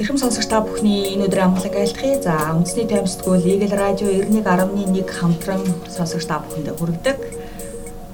Эрхэм 0.00 0.16
сонсогч 0.16 0.48
та 0.48 0.64
бүхний 0.64 1.12
энэ 1.12 1.28
өдрийн 1.28 1.52
амгалан 1.52 1.76
айлтгая. 1.76 2.16
За 2.24 2.56
үндэсний 2.56 2.88
таймсдгүүл 2.88 3.44
Eagle 3.44 3.76
Radio 3.76 4.08
91.1 4.08 4.96
хамтран 5.12 5.60
сонсогч 5.92 6.24
та 6.24 6.40
бүхэнд 6.40 6.72
хүргэдэг. 6.72 7.18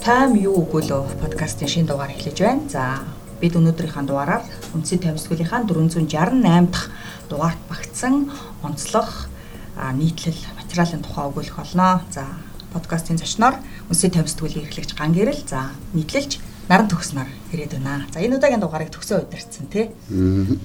Тайм 0.02 0.34
юу 0.34 0.66
өгөөлөө 0.66 1.22
подкастын 1.22 1.70
шинэ 1.70 1.86
дугаар 1.86 2.10
эхлэж 2.10 2.42
байна. 2.42 2.66
За 2.66 3.06
бид 3.38 3.54
өнөөдрийнхээ 3.54 4.02
дугаараар 4.02 4.42
үндэсний 4.74 4.98
таймсдгуулийнхаа 4.98 5.62
468 5.62 6.74
дахь 6.74 6.90
дугаарт 7.30 7.62
багтсан 7.70 8.34
онцлог 8.66 9.30
нийтлэл 9.78 10.42
материалын 10.58 11.06
тухай 11.06 11.30
өгүүлэх 11.30 11.54
болно. 11.54 12.02
За 12.10 12.26
подкастын 12.74 13.22
зочноор 13.22 13.62
үндэсний 13.86 14.10
таймсдгуулийн 14.10 14.66
эрхлэгч 14.66 14.98
Ган 14.98 15.14
Гэрэл 15.14 15.38
за 15.46 15.70
нийтлэлж 15.94 16.42
наран 16.68 16.88
төгснөр 16.90 17.28
ирээд 17.54 17.78
байна. 17.78 18.06
За 18.12 18.20
энэ 18.20 18.36
удаагийн 18.36 18.62
дугаарыг 18.62 18.90
төгсөө 18.90 19.26
удирдсан 19.26 19.66
тий. 19.70 19.90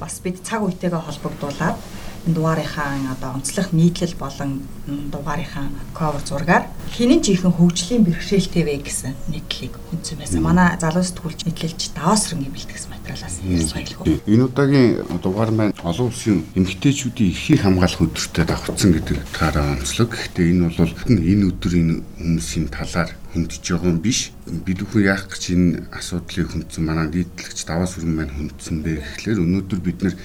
Бас 0.02 0.18
бид 0.24 0.42
цаг 0.42 0.66
үетэйгээ 0.66 0.98
холбогдуулаад 0.98 1.78
энэ 2.26 2.36
дугаарынхаа 2.36 3.14
одоо 3.14 3.38
онцлог 3.38 3.74
нийтлэл 3.74 4.18
болон 4.18 4.66
дугаарынхаа 4.86 5.70
cover 5.94 6.22
зургаар 6.26 6.66
хинэн 6.94 7.22
жихэн 7.22 7.54
хөгжлийн 7.54 8.06
бэрхшээлтэй 8.06 8.64
вэ 8.66 8.82
гэсэн 8.82 9.14
нийтлэлийг 9.30 9.74
хүнсэн 9.90 10.18
байсан. 10.18 10.42
Манай 10.42 10.78
залуу 10.82 11.06
сэтгүүлч 11.06 11.46
нийтлэлж 11.46 11.82
даваасран 11.98 12.46
гэмэлдэгс 12.46 12.86
материалаас 12.90 13.36
ярьж 13.42 13.74
байгаа. 13.74 14.22
Энэ 14.26 14.46
удаагийн 14.50 15.06
дугаар 15.22 15.52
маань 15.54 15.74
олон 15.82 16.10
улсын 16.10 16.46
эмэгтэйчүүдийн 16.58 17.30
эрхийг 17.34 17.62
хамгаалах 17.62 18.06
өдөртөд 18.06 18.50
давхцсан 18.50 18.92
гэдэг 18.94 19.18
таараа 19.34 19.78
онцлог. 19.78 20.14
Гэхдээ 20.14 20.50
энэ 20.50 20.66
бол 20.78 20.94
энэ 21.10 21.46
өдрийн 21.50 21.90
хүмүүсийн 22.22 22.70
талаар 22.70 23.10
хүндж 23.32 23.64
байгаа 23.64 23.90
юм 23.92 24.00
биш. 24.04 24.32
Бид 24.46 24.84
бүхэн 24.84 25.08
яах 25.08 25.26
гэж 25.32 25.44
энэ 25.56 25.88
асуудлыг 25.96 26.52
хүндсэн 26.52 26.84
манай 26.84 27.08
нийтлэгч 27.08 27.60
даваа 27.64 27.88
сүрэн 27.88 28.12
маань 28.12 28.36
хүндсэн 28.36 28.84
бэ 28.84 29.00
гэхлээр 29.00 29.40
өнөөдөр 29.40 29.80
бид 29.80 30.00
нэр 30.04 30.16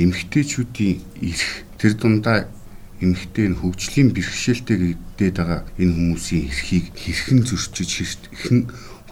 эмгтээчүүдийн 0.00 0.96
эрх 1.28 1.48
тэр 1.76 1.92
дундаа 2.00 2.48
эмгтээ 3.04 3.46
нь 3.52 3.60
хөгжлийн 3.60 4.16
бэрхшээлтэй 4.16 4.96
гэдэг 5.20 5.32
байгаа 5.36 5.60
энэ 5.76 5.92
хүмүүсийн 5.92 6.48
эрхийг 6.48 6.86
хэрхэн 6.96 7.40
зөрчиж 7.44 7.90
хэрхэн 8.32 8.60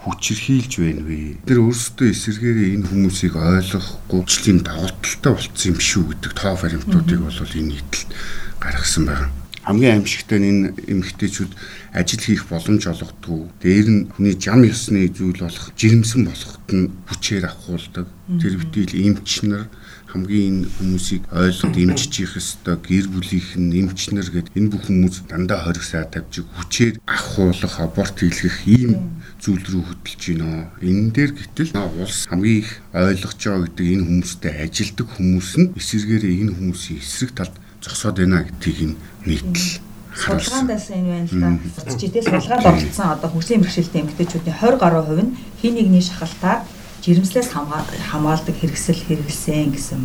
хүчрхийлж 0.01 0.73
байна 0.81 1.03
вэ? 1.05 1.37
Тэр 1.47 1.59
өөрсдөө 1.63 2.07
эсэргээрээ 2.09 2.75
энэ 2.75 2.89
хүмүүсийг 2.89 3.33
ойлгохгүй 3.37 4.17
хөгжлийн 4.19 4.59
давуу 4.65 4.91
талтай 4.99 5.31
болцсон 5.37 5.69
юм 5.71 5.79
шүү 5.79 6.03
гэдэг 6.11 6.31
тоо 6.33 6.53
баримтуудыг 6.59 7.19
бол 7.23 7.39
энэ 7.39 7.69
нийтлэл 7.71 8.11
гаргасан 8.59 9.05
байна 9.07 9.42
хамгийн 9.63 10.03
аимшигтай 10.03 10.39
нь 10.39 10.49
энэ 10.51 10.67
эмэгтэйчүүд 10.91 11.51
ажил 11.95 12.23
хийх 12.23 12.43
боломж 12.51 12.83
олгодгүй. 12.83 13.41
Дээр 13.63 13.87
нь 13.87 14.01
хүний 14.11 14.35
жам 14.35 14.67
ёсны 14.67 15.07
зүйл 15.07 15.39
болох 15.39 15.71
жирэмсэн 15.79 16.21
болоход 16.27 16.67
нь 16.75 16.91
хүчээр 17.07 17.47
авахулдаг. 17.47 18.07
Тэр 18.43 18.53
битэл 18.59 18.91
эмчнэр 18.91 19.71
хамгийн 20.13 20.67
энэ 20.67 20.69
хүмүүсийг 20.77 21.23
ойлгоод 21.31 21.75
эмчиж 21.79 22.13
их 22.21 22.37
ёстой 22.37 22.77
гэр 22.77 23.07
бүлийнх 23.09 23.51
нь 23.57 23.73
эмчнэр 23.81 24.27
гэд 24.29 24.47
энэ 24.53 24.69
бүх 24.69 24.85
хүмүүс 24.85 25.25
дандаа 25.25 25.65
хоригсаа 25.65 26.05
тавьж 26.05 26.45
хүчээр 26.45 27.01
авахуулах 27.07 27.75
аборт 27.81 28.21
хийлгэх 28.21 28.67
ийм 28.69 29.17
зүйл 29.41 29.65
рүү 29.65 29.83
хөтлөж 29.89 30.21
байна. 30.37 30.69
Энэ 30.85 31.09
дээр 31.17 31.31
гэтэл 31.33 31.73
улс 31.97 32.29
хамгийн 32.29 32.61
их 32.61 32.69
ойлгож 32.93 33.39
байгаа 33.41 33.65
гэдэг 33.65 33.87
энэ 33.89 34.05
хүмүүстэй 34.05 34.53
ажилдаг 34.61 35.07
хүмүүс 35.17 35.49
нь 35.57 35.71
эсэргээрээ 35.81 36.33
энэ 36.45 36.55
хүмүүсийн 36.61 36.99
эсрэг 37.01 37.31
талд 37.33 37.55
зогсоод 37.83 38.17
байна 38.17 38.47
гэдгийг 38.47 38.95
нийтл 39.27 39.83
судалгаандаас 40.15 40.87
энэ 40.89 41.09
байна 41.11 41.27
л 41.27 41.39
да. 41.39 41.91
Цэцтэй 41.91 42.23
судалгаанд 42.23 42.65
оролцсон 42.65 43.07
одоо 43.11 43.29
хөгжлийн 43.29 43.61
бэрхшээлтэй 43.61 44.01
эмэгтэйчүүдийн 44.01 44.55
20 44.55 44.79
гаруй 44.79 45.03
хувь 45.03 45.23
нь 45.25 45.35
хин 45.59 45.73
нэгний 45.75 46.03
шахалтаар 46.05 46.63
жирэмслээс 47.03 47.49
хамгаалдаг 47.51 48.55
хэрэгсэл 48.55 49.03
хэрэгэлсэн 49.03 49.73
гэсэн 49.75 50.01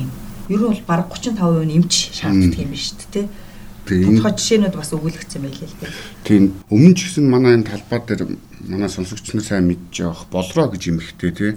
юм. 0.00 0.10
Ер 0.48 0.60
нь 0.60 0.68
бол 0.70 0.82
бараг 0.88 1.12
35% 1.12 1.68
нь 1.68 1.76
эмч 1.76 1.92
шаарддаг 2.16 2.56
юм 2.56 2.70
биш 2.72 2.96
үү 2.96 3.10
те. 3.12 3.22
Тэгээ 3.84 4.16
энэ 4.16 4.24
жишээнүүд 4.24 4.74
бас 4.80 4.90
өгүүлэгдсэн 4.96 5.42
байлээ 5.44 5.68
л 5.68 5.76
дээ. 5.76 5.92
Тийм. 6.24 6.44
Өмнө 6.72 6.96
ч 6.96 7.00
гэсэн 7.04 7.28
манай 7.28 7.60
энэ 7.60 7.68
талбай 7.68 8.00
дээр 8.00 8.22
манай 8.64 8.88
сонсогч 8.88 9.36
нар 9.36 9.44
сайн 9.44 9.68
мэдж 9.68 9.92
явах 10.00 10.24
болроо 10.32 10.72
гэж 10.72 10.82
юмхтэй 10.88 11.32
тий. 11.36 11.52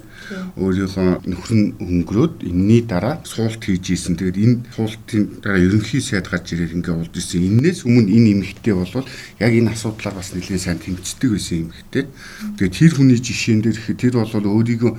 Өөрийнхөө 0.60 1.24
нөхөр 1.24 1.54
нь 1.56 1.68
хөнгөрөөд 1.80 2.44
энэний 2.44 2.84
дараа 2.84 3.24
суулт 3.24 3.64
хийж 3.64 3.96
исэн. 3.96 4.20
Тэгээд 4.20 4.44
энэ 4.44 4.56
суултын 4.76 5.40
дараа 5.40 5.64
ерөнхий 5.64 6.04
сайд 6.04 6.28
гарч 6.28 6.52
ирээд 6.52 6.76
ингээ 6.76 7.00
уулж 7.00 7.16
исэн. 7.16 7.48
Иннээс 7.48 7.88
өмнө 7.88 8.12
энэ 8.12 8.44
эмхтэй 8.44 8.76
болвол 8.76 9.08
яг 9.40 9.52
энэ 9.56 9.72
асуудлаар 9.72 10.20
бас 10.20 10.36
нэлээд 10.36 10.60
сайн 10.68 10.84
тэмцдэг 10.84 11.32
байсан 11.32 11.72
эмхтэй. 11.72 12.12
Тэгээд 12.60 12.76
тэр 12.76 12.92
хүний 12.92 13.20
жишээн 13.24 13.64
дээр 13.64 13.80
тэр 13.96 14.14
бол 14.20 14.36
өөрийгөө 14.36 14.92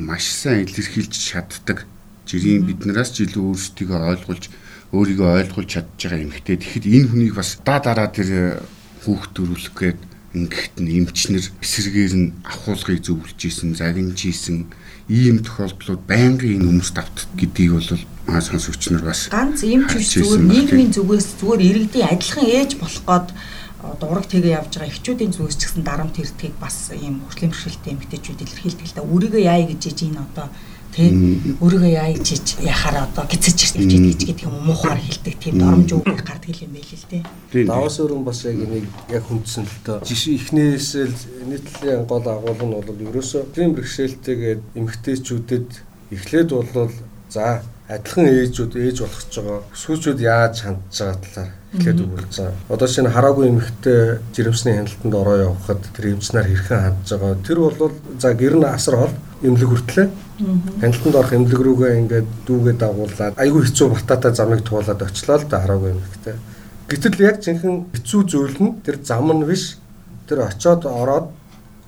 маш 0.00 0.24
сайн 0.24 0.64
илэрхийлж 0.64 1.12
чаддаг. 1.12 1.84
Жирийн 2.26 2.66
биднээс 2.66 3.10
ч 3.14 3.26
илүү 3.26 3.44
өөрсдийгөө 3.52 4.00
ойлгуулж 4.12 4.44
өөрийгөө 4.92 5.28
ойлгуулж 5.40 5.70
чадж 5.72 5.98
байгаа 5.98 6.20
эмэгтэй. 6.22 6.56
Тэгэхэд 6.60 6.86
энэ 6.86 7.08
хүнийг 7.10 7.34
бас 7.34 7.58
даа 7.64 7.80
дараа 7.82 8.08
тэр 8.12 8.62
хүүхд 9.02 9.30
төрүүлэх 9.34 9.74
гээд 9.74 10.00
ингэхт 10.32 10.76
нь 10.80 10.92
эмчнэр 11.02 11.44
эсэргээр 11.60 12.14
нь 12.16 12.32
ахуулгыг 12.46 13.04
зөвлөж 13.04 13.36
исэн, 13.36 13.76
загинж 13.76 14.20
исэн 14.24 14.64
ийм 15.12 15.44
тохиолдлууд 15.44 16.02
байнгын 16.08 16.56
энэ 16.56 16.66
хүмүүст 16.72 16.96
автдаг 16.96 17.28
гэдгийг 17.36 17.72
бол 17.76 17.90
маа 18.24 18.40
сонсогч 18.40 18.82
нар 18.88 19.04
бас 19.04 19.28
ганц 19.28 19.60
эмч 19.60 19.92
биш 19.92 20.16
зүгээр 20.16 20.40
нийгмийн 20.48 20.92
зүгээс 20.94 21.28
зүгээр 21.36 21.62
иргэдийн 21.68 22.08
адилхан 22.08 22.46
ээж 22.48 22.70
болох 22.80 23.04
гээд 23.04 23.28
дураг 24.00 24.26
тэгээ 24.30 24.56
явж 24.56 24.72
байгаа 24.78 24.88
эхчүүдийн 24.88 25.32
зүгээс 25.36 25.56
ч 25.58 25.62
гэсэн 25.68 25.84
дарамт 25.84 26.16
ирдгийг 26.16 26.56
бас 26.56 26.94
ийм 26.94 27.20
хөрлийн 27.28 27.52
бэрхшээлтэй 27.52 27.92
эмэгтэйчүүд 27.92 28.40
илэрхийлдэг 28.46 28.86
л 28.88 28.96
да 28.96 29.02
өөрийгөө 29.04 29.42
яая 29.42 29.66
гэж 29.68 29.82
ийм 30.06 30.16
одоо 30.16 30.46
тийм 30.92 31.56
өөрийгөө 31.60 31.92
яа 31.92 32.12
хийж 32.12 32.60
яхаар 32.60 33.08
одоо 33.08 33.24
гизэж 33.26 33.58
ирж 33.64 33.92
гэж 33.92 34.20
гэдэг 34.28 34.46
юм 34.46 34.56
муухаар 34.68 35.00
хэлдэг 35.00 35.34
тийм 35.40 35.54
доромж 35.58 35.90
үг 35.96 36.04
гардаг 36.04 36.56
юм 36.60 36.72
байл 36.76 36.92
л 36.92 37.06
тийм 37.08 37.66
даваас 37.66 37.96
өрөн 38.04 38.24
бас 38.28 38.44
яг 38.44 38.60
нэг 38.60 38.84
яг 39.08 39.24
хүндсэн 39.24 39.64
л 39.64 39.78
тоо 39.84 39.98
жишээ 40.04 40.36
ихнээс 40.36 40.88
л 41.08 41.16
нийтлэлийн 41.48 42.04
гол 42.04 42.26
агуулга 42.28 42.66
нь 42.68 42.76
бол 42.76 43.04
ерөөсөө 43.08 43.42
тийм 43.56 43.72
бэрхшээлтэйгээд 43.72 44.62
эмгтээчүүдэд 44.76 45.68
эхлээд 46.12 46.48
бол 46.52 46.92
за 47.32 47.64
адилхан 47.88 48.28
ээжүүд 48.28 48.72
ээж 48.76 48.96
болох 49.00 49.24
ч 49.32 49.34
байгаа. 49.40 49.60
Сүүчүүд 49.72 50.20
яаж 50.20 50.54
хандж 50.64 50.96
байгаа 51.00 51.18
талаар 51.24 51.61
эхлээд 51.72 52.00
өгүүлсэн. 52.04 52.68
Одоо 52.68 52.88
шинэ 52.88 53.08
хараагүй 53.08 53.48
эмэгтэй 53.48 54.20
жирэмсний 54.36 54.76
хяналтанд 54.76 55.14
ороо 55.16 55.36
явахад 55.48 55.80
тэр 55.96 56.12
эмчнэр 56.12 56.44
хэрхэн 56.44 56.80
хандж 56.84 57.08
байгаа. 57.16 57.40
Тэр 57.40 57.58
бол 57.64 57.92
за 58.20 58.34
гэр 58.36 58.54
нь 58.60 58.68
асар 58.68 58.96
хол 59.00 59.14
эмнэлэг 59.40 59.70
хүртлээ. 59.72 60.08
Хяналтанд 60.84 61.16
орох 61.16 61.32
эмнэлэг 61.32 61.60
рүүгээ 61.64 61.92
ингээд 62.04 62.28
дүүгээ 62.44 62.76
дагуулад 62.76 63.34
айгүй 63.40 63.62
хэцүү 63.64 63.88
бататай 63.88 64.32
замыг 64.36 64.60
туулаад 64.68 65.00
очлоо 65.00 65.36
л 65.40 65.48
да 65.48 65.64
хараагүй 65.64 65.90
эмэгтэй. 65.96 66.36
Гэтэл 66.92 67.24
яг 67.24 67.36
жинхэнэ 67.40 67.88
хэцүү 67.96 68.20
зүйл 68.28 68.58
нь 68.60 68.76
тэр 68.84 69.00
зам 69.00 69.32
нь 69.32 69.48
биш. 69.48 69.80
Тэр 70.28 70.44
очоод 70.44 70.84
ороод 70.84 71.32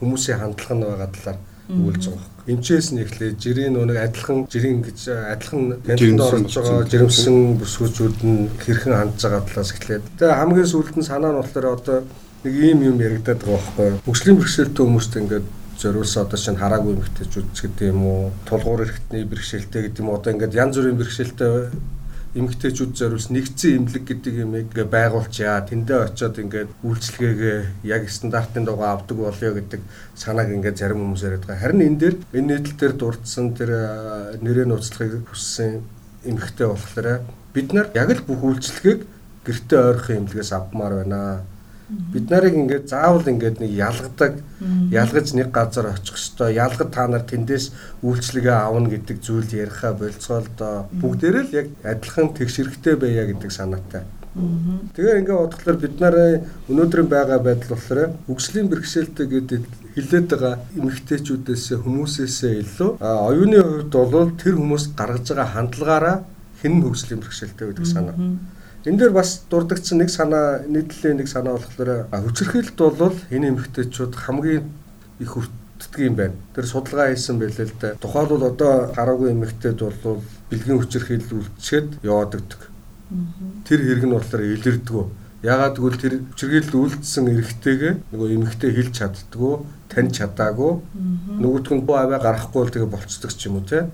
хүмүүсийн 0.01 0.41
хандлага 0.41 0.75
нь 0.75 0.85
байгаа 0.89 1.11
талаар 1.13 1.39
өгүүлж 1.69 2.05
байгаа 2.09 2.35
эмчээс 2.45 2.93
нь 2.93 3.01
эхлээд 3.01 3.41
жирийн 3.41 3.73
нэг 3.73 3.97
адилхан 3.97 4.45
жирийн 4.53 4.85
гэж 4.85 5.09
адилхан 5.33 5.81
хяналтанд 5.81 6.21
орж 6.21 6.53
байгаа 6.61 6.85
жирэмсэн 6.93 7.37
бүсгүүчүүд 7.57 8.19
нь 8.21 8.53
хэрхэн 8.61 8.93
хандж 8.93 9.21
байгаа 9.25 9.49
талаас 9.49 9.73
эхлээд. 9.73 10.05
Тэгээ 10.21 10.41
хамгийн 10.45 10.69
сүүлд 10.69 10.97
нь 11.01 11.09
санаа 11.09 11.33
нь 11.33 11.41
болохоор 11.41 11.67
одоо 11.73 11.99
нэг 12.45 12.53
ийм 12.53 12.85
юм 12.85 13.01
яригадаад 13.01 13.41
байгаа 13.41 13.57
байхгүй 13.57 13.89
хөгжлийн 14.05 14.37
бэрхшээлтэй 14.37 14.85
хүмүүст 14.85 15.13
ингээд 15.17 15.47
зориулсан 15.81 16.23
одоо 16.29 16.39
шинэ 16.39 16.61
хараагүй 16.61 16.93
эмэгтэйчүүд 16.93 17.49
ч 17.57 17.59
гэдэг 17.65 17.89
юм 17.89 18.01
уу 18.05 18.23
тулгуур 18.45 18.85
эрхтний 18.85 19.25
бэрхшээлтэй 19.25 19.81
гэдэг 19.89 20.01
юм 20.05 20.13
одоо 20.13 20.31
ингээд 20.37 20.53
янз 20.53 20.77
бүрийн 20.77 21.01
бэрхшээлтэй 21.01 21.53
эмгтээчүүд 22.35 22.93
зориулс 22.99 23.31
нэгдсэн 23.31 23.79
имлэг 23.79 24.05
гэдэг 24.11 24.35
юмыг 24.43 24.69
байгуулчаа. 24.75 25.63
Тэндээ 25.71 25.99
очиод 26.03 26.37
ингээд 26.43 26.71
үйлчлэгээгээ 26.83 27.59
яг 27.87 28.03
стандартын 28.11 28.67
дагуу 28.67 28.91
авдаг 28.91 29.17
болё 29.17 29.55
гэдэг 29.55 29.81
санааг 30.19 30.51
ингээд 30.51 30.79
зарим 30.83 30.99
хүмүүс 31.07 31.23
яриад 31.23 31.47
байгаа. 31.47 31.63
Харин 31.63 31.87
энэ 31.95 32.01
дээр 32.03 32.17
энэ 32.35 32.49
нийтлэл 32.59 32.79
дээр 32.81 32.95
дурдсан 32.99 33.47
тэр 33.55 33.71
нэрээ 34.43 34.67
нууцлахыг 34.67 35.31
хүссэн 35.31 35.87
эмгтээ 36.27 36.69
болохоор 36.75 37.23
бид 37.55 37.69
нар 37.71 37.87
яг 37.95 38.11
л 38.11 38.27
бүх 38.27 38.43
үйлчлэгийг 38.43 39.07
гэртээ 39.47 39.81
ойрхон 39.95 40.17
имлэгээс 40.27 40.53
авмаар 40.59 41.07
байна 41.07 41.47
Бид 41.89 42.31
нарыг 42.31 42.55
ингээд 42.57 42.89
заавал 42.89 43.29
ингээд 43.29 43.61
нэг 43.61 43.73
ялгадаг, 43.77 44.41
ялгаж 44.89 45.29
нэг 45.37 45.53
газар 45.53 45.93
очих 45.93 46.17
хэвээр, 46.17 46.57
ялгад 46.57 46.91
та 46.97 47.05
нар 47.09 47.25
тэндээс 47.29 48.01
үйлчлэгээ 48.01 48.57
авна 48.57 48.89
гэдэг 48.89 49.21
зүйл 49.21 49.53
яриха 49.53 49.93
болцоол 49.93 50.49
доо. 50.57 50.89
Бүгдээрээ 50.97 51.45
л 51.45 51.57
яг 51.61 51.69
адилхан 51.85 52.33
тэгш 52.33 52.57
хэрэгтэй 52.65 52.97
байя 52.97 53.29
гэдэг 53.29 53.53
санаатай. 53.53 54.09
Тэгээ 54.35 55.19
ингээд 55.23 55.41
бодглохлоор 55.45 55.79
бид 55.79 55.97
нарын 56.01 56.43
өнөөдрийн 56.73 57.09
байгаа 57.13 57.39
байдал 57.39 57.77
болохоор 57.77 58.01
үгслийн 58.33 58.67
бэрхшээлтэй 58.67 59.27
гэдэг 59.31 59.63
хилээд 59.95 60.27
байгаа 60.27 60.55
эмэгтэйчүүдээс 60.75 61.65
хүмүүсээсээ 61.85 62.55
илүү 62.65 62.91
оюуны 62.99 63.61
хувьд 63.63 63.95
бол 63.95 64.35
тэр 64.35 64.59
хүмүүс 64.59 64.85
гаргаж 64.99 65.27
байгаа 65.31 65.55
хандлагаараа 65.55 66.17
хэн 66.59 66.83
хөгжлийн 66.83 67.21
бэрхшээлтэй 67.23 67.67
гэдэг 67.71 67.87
санаа. 67.87 68.17
Энэ 68.85 68.99
дээр 69.01 69.13
бас 69.17 69.49
дурддагсан 69.49 70.05
нэг 70.05 70.11
санаа 70.13 70.61
нийтлэлийн 70.69 71.17
нэг 71.17 71.29
санаа 71.33 71.57
болохоор 71.57 72.05
хүчирхийлэлт 72.13 72.77
бол 72.77 73.17
энэ 73.33 73.49
эмэгтэйчүүд 73.49 74.13
хамгийн 74.13 74.69
их 75.25 75.33
үлддэг 75.41 76.01
юм 76.05 76.15
байна. 76.21 76.37
Тэр 76.53 76.69
судалгаа 76.69 77.09
хийсэн 77.09 77.41
байлээ 77.41 77.65
л 77.65 77.77
да. 77.81 77.97
Тухайлбал 77.97 78.53
одоо 78.53 78.93
гараагүй 78.93 79.33
эмэгтэйд 79.33 79.81
бол 79.81 80.21
бэлгийн 80.53 80.85
хүчирхийлэл 80.85 81.33
үлдчихэд 81.33 82.05
яваадаг. 82.05 82.61
Тэр 83.65 83.81
хэрэг 83.89 84.05
нь 84.05 84.17
болохоор 84.21 84.43
илэрдэггүй. 84.53 85.05
Ягаад 85.49 85.77
гэвэл 85.81 86.01
тэр 86.05 86.15
хүчирхийлэл 86.29 86.77
үлдсэн 86.85 87.25
эрэгтэйгээ 87.33 87.93
нөгөө 88.13 88.29
эмэгтэй 88.37 88.71
хэлж 88.73 88.93
чаддггүй, 89.01 89.55
таньж 89.89 90.13
чадаагүй. 90.21 90.73
Нөгөөх 91.41 91.73
нь 91.73 91.85
боо 91.89 92.05
аваа 92.05 92.21
гарахгүй 92.21 92.69
л 92.69 92.73
тэгээ 92.73 92.93
болцдог 92.93 93.33
ч 93.33 93.49
юм 93.49 93.61
уу 93.61 93.65
те. 93.65 93.89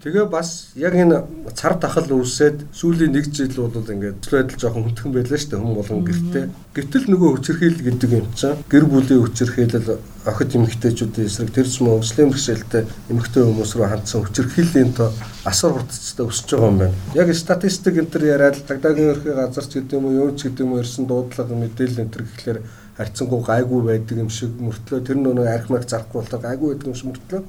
Тэгээ 0.00 0.32
бас 0.32 0.72
яг 0.80 0.96
энэ 0.96 1.28
цар 1.52 1.76
тахал 1.76 2.08
үүсээд 2.08 2.72
сүүлийн 2.72 3.12
нэг 3.12 3.28
жил 3.36 3.52
бол 3.68 3.84
ингээд 3.84 4.24
зүйл 4.24 4.48
байдал 4.48 4.56
жоохон 4.56 4.84
хүндхэн 4.88 5.12
байлаа 5.12 5.36
шүү 5.36 5.50
дээ 5.52 5.60
хүм 5.60 5.76
болон 5.76 6.00
гэртээ. 6.08 6.44
Гэтэл 6.72 7.04
нөгөө 7.12 7.30
хүчирхийлэл 7.36 7.84
гэдэг 7.84 8.10
юм 8.16 8.26
чинь 8.32 8.56
гэр 8.64 8.84
бүлийн 8.88 9.20
хүчирхийлэл 9.20 10.00
охид 10.24 10.56
эмэгтэйчүүдийн 10.56 11.28
эсрэг 11.28 11.52
тэр 11.52 11.68
ч 11.68 11.84
мөн 11.84 12.00
өвслийн 12.00 12.32
бэрхшээлтэй 12.32 12.82
эмэгтэй 13.12 13.42
хүмүүс 13.44 13.72
рүү 13.76 13.88
хандсан 13.92 14.24
хүчирхийллийн 14.24 14.90
тоо 14.96 15.12
асар 15.44 15.76
хурцтай 15.76 16.24
өсөж 16.24 16.48
байгаа 16.48 16.70
юм 16.72 16.78
байна. 16.80 16.96
Яг 17.12 17.28
статистик 17.36 18.00
энэ 18.00 18.08
төр 18.08 18.24
яриад 18.24 18.56
дагдагийн 18.64 19.12
ерхий 19.20 19.36
газар 19.36 19.68
ч 19.68 19.84
гэдэг 19.84 20.00
юм 20.00 20.08
уу 20.08 20.16
юу 20.16 20.30
ч 20.32 20.48
гэдэг 20.48 20.64
юм 20.64 20.72
уу 20.72 20.80
ирсэн 20.80 21.04
дуудлага 21.04 21.52
мэдээлэл 21.52 22.08
энэ 22.08 22.12
төр 22.16 22.24
гэхлээр 22.24 22.58
харьцангуй 22.96 23.40
гайгүй 23.44 23.80
байдаг 23.84 24.16
юм 24.16 24.32
шиг 24.32 24.56
мөртлөө 24.64 25.00
тэр 25.04 25.18
нөгөө 25.20 25.44
архимаг 25.44 25.84
зарахгүй 25.84 26.24
болдог 26.24 26.40
гайгүй 26.40 26.68
байдаг 26.72 26.88
юм 26.88 26.96
шиг 26.96 27.08
мөртлөө 27.12 27.40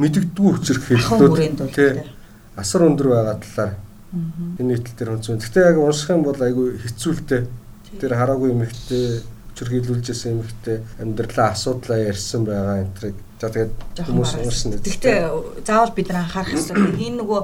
мэдэгдгүй 0.00 0.50
хүчирхийллүүд 0.56 1.72
тий 1.74 1.90
асар 2.56 2.86
өндөр 2.88 3.08
байгаа 3.12 3.36
талаар 3.40 3.72
энэ 4.60 4.68
нийтлэл 4.68 4.96
дээр 4.96 5.12
онцгой. 5.16 5.40
Гэхдээ 5.40 5.68
яг 5.72 5.78
унших 5.80 6.10
юм 6.12 6.22
бол 6.24 6.36
айгүй 6.36 6.68
хэцүүлтэй. 6.84 7.42
Тэр 8.00 8.12
хараагүй 8.16 8.52
эмэгтэй 8.52 9.24
хүчирхийлүүлжсэн 9.52 10.32
эмэгтэй 10.36 10.76
амьдралаа 11.00 11.52
асуудлаа 11.52 11.98
ярьсан 12.00 12.44
байгаа 12.44 12.84
энэ 12.84 12.96
трийг 12.96 13.16
За 13.42 13.50
тэгээд 13.50 14.06
хүмүүс 14.06 14.32
уншсан. 14.38 14.78
Гэхдээ 14.78 15.66
заавал 15.66 15.90
бид 15.98 16.14
нар 16.14 16.22
анхаарах 16.22 16.54
хэрэгтэй. 16.54 16.94
Энэ 17.10 17.18
нөгөө 17.26 17.40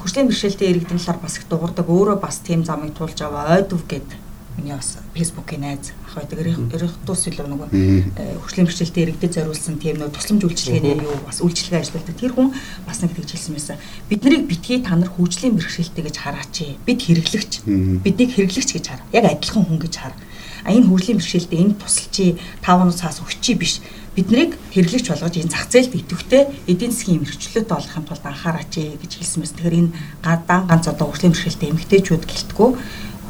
хүчлийн 0.00 0.32
бэрхшээлтэй 0.32 0.68
иргэдэн 0.72 0.96
талаар 0.96 1.20
бас 1.20 1.36
их 1.36 1.44
дуурдаг. 1.44 1.84
Өөрөө 1.92 2.16
бас 2.24 2.40
тийм 2.40 2.64
замыг 2.64 2.96
туулж 2.96 3.20
аваа 3.20 3.60
ойдв 3.60 3.84
гэдэг 3.84 4.16
миний 4.56 4.72
бас 4.72 4.96
фэйсбүүкийн 5.12 5.60
найз 5.60 5.92
ах 6.10 6.18
байдаг 6.18 6.42
эрхтус 6.74 7.22
илүү 7.30 7.46
нөгөө 7.46 7.68
э, 7.70 8.34
хөшлийн 8.42 8.66
бэрхшээлтэй 8.66 9.02
иргэдэд 9.06 9.34
зориулсан 9.38 9.78
тийм 9.78 10.02
нөгөө 10.02 10.14
тусламж 10.18 10.42
үйлчилгээний 10.42 10.98
юу 11.06 11.22
бас 11.22 11.38
үйлчилгээ 11.38 11.80
ажилладаг. 11.86 12.16
Тэр 12.18 12.34
хүн 12.34 12.50
бас 12.82 12.98
нэг 12.98 13.14
тэгж 13.14 13.30
хэлсэн 13.30 13.54
байсан. 13.54 13.78
Бид 14.10 14.26
нарыг 14.26 14.42
битгий 14.50 14.82
та 14.82 14.98
нар 14.98 15.06
хүчлийн 15.06 15.54
бэрхшээлтэй 15.54 16.02
гэж 16.10 16.16
хараач. 16.18 16.56
Бид 16.82 16.98
хэрэглэгч. 16.98 17.52
Биднийг 18.02 18.30
хэрэглэгч 18.34 18.70
гэж 18.74 18.86
хар. 18.90 19.00
Яг 19.14 19.24
адилхан 19.30 19.62
хүн 19.70 19.78
гэж 19.78 19.94
хар. 20.02 20.14
А 20.66 20.74
энэ 20.74 20.90
хүчлийн 20.90 21.22
бэрхшээлтэй 21.22 21.58
энэ 21.62 21.78
тусалчи 21.78 22.36
5 22.66 22.90
цаас 22.98 23.22
өгчий 23.22 23.54
биш 23.54 23.78
биднийг 24.14 24.58
хэрэглэгч 24.74 25.06
болгож 25.08 25.34
энэ 25.38 25.54
зах 25.54 25.70
зээлд 25.70 25.94
идэвхтэй 25.94 26.42
эдийн 26.66 26.90
засгийн 26.90 27.22
эрхчлөлтөд 27.22 27.70
олохын 27.70 28.04
тулд 28.04 28.24
анхаараач 28.26 28.74
гэж 28.98 29.12
хэлсэн 29.16 29.40
мэт. 29.40 29.54
Тэгэхээр 29.54 29.78
энэ 29.78 29.90
дан 30.20 30.66
ганц 30.66 30.84
одоо 30.90 31.06
хөгжлийн 31.08 31.32
бэрхшээлтэй 31.32 31.70
эмгтээчүүд 31.70 32.24
гэлтгүү 32.26 32.68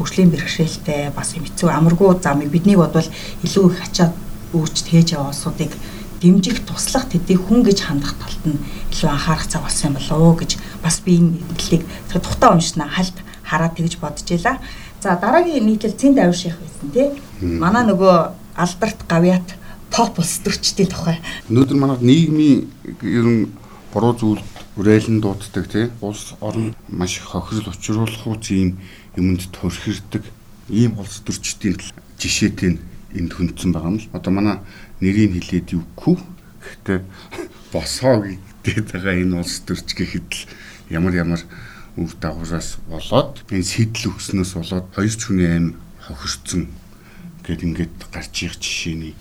хөгжлийн 0.00 0.32
бэрхшээлтэй 0.32 1.12
бас 1.12 1.36
хэцүү 1.36 1.68
амаргүй 1.68 2.16
замыг 2.24 2.48
биднийг 2.48 2.80
бодвол 2.80 3.08
илүү 3.44 3.64
их 3.68 3.84
ачаад 3.84 4.16
үүрч 4.56 4.76
тээж 4.88 5.20
яваа 5.20 5.36
улсуудыг 5.36 5.76
дэмжих 6.24 6.64
туслах 6.64 7.04
тэдийг 7.12 7.40
хүн 7.44 7.60
гэж 7.60 7.84
хандах 7.84 8.16
талд 8.16 8.44
нь 8.48 8.60
илүү 8.92 9.08
анхаарах 9.12 9.44
цаг 9.44 9.62
болсон 9.68 9.92
юм 9.92 9.96
болов 10.00 10.18
уу 10.20 10.34
гэж 10.40 10.56
бас 10.80 11.00
би 11.04 11.20
энэ 11.20 11.36
нийтлэлийг 11.36 11.84
тухтаа 12.08 12.56
уншна 12.56 12.88
хальт 12.88 13.16
хараад 13.44 13.76
тэгж 13.76 14.00
бодож 14.00 14.24
байла. 14.24 14.60
За 15.00 15.16
дараагийн 15.16 15.64
нийтлэл 15.66 15.96
цэнд 15.96 16.18
авир 16.18 16.36
ших 16.36 16.56
байсан 16.60 16.88
тий. 16.92 17.08
Манай 17.40 17.84
нөгөө 17.88 18.32
алдарт 18.56 19.00
гавьяат 19.08 19.56
топ 19.90 20.18
улс 20.20 20.38
төрчдийн 20.44 20.88
тухай. 20.92 21.16
Өнөөдөр 21.48 21.76
манай 21.76 21.98
нийгмийн 22.00 22.68
ер 23.00 23.26
нь 23.26 23.48
буруу 23.92 24.14
зүйл 24.14 24.44
үрээлэн 24.76 25.20
дууддаг 25.24 25.66
тий. 25.72 25.88
Улс 26.00 26.36
орн 26.40 26.76
маш 26.88 27.16
их 27.16 27.32
хохирол 27.32 27.72
учруулах 27.72 28.26
үс 28.28 28.50
ийм 28.50 28.78
юмд 29.16 29.42
төрхирдэг 29.50 30.24
ийм 30.70 30.98
улс 30.98 31.22
төрчдийн 31.26 31.78
жишээтэй 32.18 32.78
энд 33.18 33.32
хүндсэн 33.34 33.74
байгаа 33.74 33.90
юм 33.90 33.98
л. 33.98 34.10
Одоо 34.14 34.32
манай 34.32 34.56
нэрийг 35.00 35.34
хэлээд 35.34 35.74
юу 35.74 35.84
күү 35.98 36.16
гэхдээ 36.62 37.00
босоо 37.72 38.22
гэдэг 38.22 38.86
байгаа 38.92 39.14
энэ 39.18 39.38
улс 39.40 39.62
төрч 39.66 39.88
гэхэд 39.98 40.28
л 40.30 40.42
ямар 40.94 41.14
ямар 41.14 41.42
үр 41.98 42.12
дагавраас 42.22 42.78
болоод 42.86 43.42
энэ 43.50 43.66
сэтэл 43.66 44.14
өгснөөс 44.14 44.52
болоод 44.54 44.86
хоёр 44.94 45.10
ч 45.10 45.22
хүний 45.26 45.50
аим 45.50 45.66
хохирцсон 45.98 46.70
гэд 47.42 47.66
ингээд 47.66 47.96
гарч 48.14 48.34
ирэх 48.46 48.62
жишээний. 48.62 49.14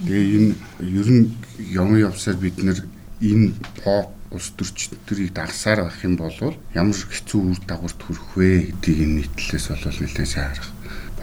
Тэгээ 0.00 0.24
энэ 0.40 0.50
ер 0.80 1.08
нь 1.12 1.24
юм 1.58 1.90
явсаар 2.00 2.40
бид 2.40 2.56
нэр 2.64 2.80
энэ 3.20 3.52
pop 3.84 4.08
улс 4.34 4.50
төрчдөрийг 4.58 5.32
дагсаар 5.32 5.86
байх 5.86 6.02
юм 6.02 6.18
бол 6.18 6.34
ямар 6.74 6.98
хэцүү 6.98 7.40
үр 7.54 7.60
дагаварт 7.62 8.00
хүрэх 8.02 8.26
вэ 8.34 8.50
гэдгийг 8.82 8.98
энэ 9.06 9.14
нийтлэлээс 9.22 9.66
бол 9.70 9.98
нэлээд 10.02 10.28
сайн 10.28 10.50
харах 10.50 10.70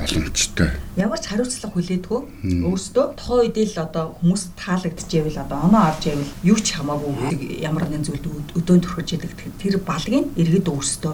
боломжтой. 0.01 0.69
Ямар 0.95 1.19
ч 1.19 1.25
хариуцлага 1.29 1.75
хүлээдгөө 1.75 2.19
өөрсдөө 2.65 3.05
тухайн 3.19 3.41
үед 3.51 3.57
л 3.75 3.83
одоо 3.85 4.05
хүмүүс 4.17 4.43
таалагдчихвэл 4.57 5.43
одоо 5.43 5.57
оноо 5.67 5.83
авч 5.91 6.03
ивэл 6.09 6.31
юу 6.47 6.57
ч 6.57 6.73
хамаагүй 6.79 7.61
ямар 7.61 7.85
нэгэн 7.85 8.07
зүйлд 8.07 8.25
өдөөнд 8.57 8.83
төрөхөж 8.87 9.09
идэг 9.19 9.31
тэр 9.59 9.75
балгийг 9.83 10.31
иргэд 10.39 10.67
өөрсдөө 10.71 11.13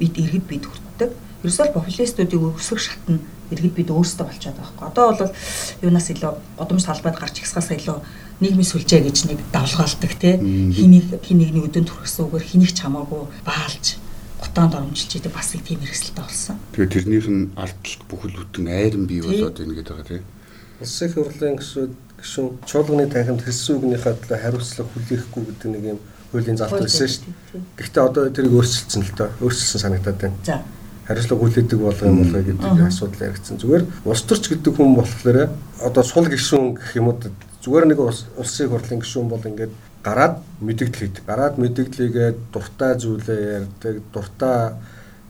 бид 0.00 0.14
иргэд 0.18 0.46
бид 0.48 0.64
хүртдэг. 0.66 1.10
Ерөөсөө 1.44 1.76
популистуудыг 1.76 2.40
өсгөх 2.56 2.80
шатна 2.80 3.20
иргэд 3.52 3.74
бид 3.76 3.88
өөрсдөө 3.92 4.26
болчиход 4.26 4.56
байгаа 4.56 4.72
хэрэг. 4.72 4.88
Одоо 4.90 5.04
бол 5.12 5.32
юунаас 5.84 6.08
илүү 6.10 6.32
годомж 6.58 6.82
талбайд 6.88 7.16
гарч 7.20 7.36
ихсгаас 7.44 7.70
илүү 7.76 7.98
нийгмийн 8.40 8.66
сүлжээ 8.66 9.02
гэж 9.06 9.18
нэг 9.30 9.38
давлгаалдаг 9.54 10.12
тий 10.18 10.34
хэнийг 10.38 11.22
хэнийг 11.22 11.50
нэг 11.54 11.64
өдөн 11.70 11.86
төрөхсөн 11.86 12.26
үгээр 12.26 12.46
хэнийг 12.50 12.72
ч 12.74 12.82
хамаагүй 12.82 13.22
баалж 13.46 13.98
гутаанд 14.42 14.74
оромжилж 14.74 15.12
идэг 15.14 15.32
бас 15.32 15.54
нэг 15.54 15.62
тийм 15.64 15.80
хэрэгсэлтэй 15.80 16.24
болсон. 16.24 16.56
Тэгээ 16.74 16.92
тэрнийх 16.94 17.28
нь 17.30 17.50
ардталт 17.54 18.02
бүхэл 18.10 18.36
бүтэн 18.38 18.66
айран 18.68 19.06
бий 19.06 19.20
болоод 19.22 19.56
байна 19.56 19.74
гэдэг 19.74 19.94
байгаа 19.94 20.08
тий. 20.10 20.22
Улсын 20.82 21.08
хурлын 21.14 21.56
гишүүд 21.58 21.92
гишүүн 22.20 22.48
чуулганы 22.66 23.06
танхимд 23.08 23.42
хэлсэн 23.46 23.76
үгнийхээ 23.78 24.14
төлөө 24.20 24.38
хариуцлага 24.42 24.90
хүлээхгүй 24.92 25.42
гэдэг 25.48 25.68
нэг 25.70 25.84
юм 25.94 26.00
хуулийн 26.34 26.58
залт 26.58 26.74
байсан 26.74 27.08
шүү 27.08 27.22
дээ. 27.24 27.62
Гэхдээ 27.78 28.02
одоо 28.04 28.22
тэрийг 28.34 28.54
өөрчилсөн 28.58 29.02
л 29.06 29.12
доо. 29.16 29.30
Өөрчилсөн 29.40 29.80
санагдаад 29.80 30.18
байна. 30.18 30.38
За 30.44 30.56
хариуцлага 31.06 31.40
хүлээдэг 31.40 31.78
болго 31.78 32.04
юм 32.08 32.18
болго 32.24 32.40
гэдэг 32.42 32.86
асуудал 32.88 33.26
яригдсан. 33.28 33.60
Зүгээр 33.60 33.84
улс 34.08 34.22
төрч 34.24 34.44
гэдэг 34.48 34.72
хүн 34.72 34.96
болохоор 34.96 35.38
одоо 35.84 36.02
сул 36.02 36.26
гишүүн 36.28 36.80
гэх 36.80 36.96
юм 36.96 37.12
уу 37.12 37.20
зүгээр 37.64 37.86
нэг 37.88 37.98
улсын 38.04 38.68
хурлын 38.68 39.00
гишүүн 39.00 39.28
бол 39.32 39.48
ингээд 39.48 39.72
гараад 40.04 40.36
мэдээлэл 40.60 41.00
хийдэг. 41.00 41.24
Гараад 41.24 41.56
мэдээллийгээ 41.56 42.30
дуртай 42.52 42.92
зүйлээ 43.00 43.40
ярьдаг, 43.64 43.94
дуртай 44.12 44.76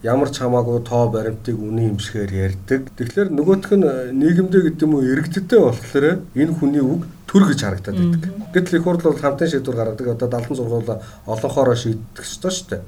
ямар 0.03 0.29
ч 0.35 0.43
хамаагүй 0.43 0.83
тоо 0.83 1.09
баримтыг 1.15 1.55
үнэн 1.55 1.95
юмшихээр 1.95 2.33
ярьдаг. 2.35 2.91
Тэгэхээр 2.99 3.31
нөгөөх 3.31 3.71
нь 3.79 3.87
нийгэмдээ 4.19 4.63
гэдэг 4.67 4.83
юм 4.83 4.99
уу 4.99 5.07
иргэдтэй 5.07 5.61
болохоор 5.63 6.27
энэ 6.35 6.53
хүний 6.59 6.83
үг 6.83 7.07
төр 7.31 7.47
гэж 7.49 7.61
харагдаад 7.63 7.99
байдаг. 8.03 8.31
Гэтэл 8.51 8.77
их 8.79 8.85
хурл 8.85 9.07
бол 9.07 9.23
хамтын 9.23 9.49
шийдвэр 9.55 9.79
гаргадаг. 9.79 10.07
Одоо 10.19 10.29
76 10.29 10.69
бол 10.69 10.91
олонхоороо 11.31 11.79
шийддэг 11.79 12.25
шүү 12.27 12.67
дээ. 12.69 12.83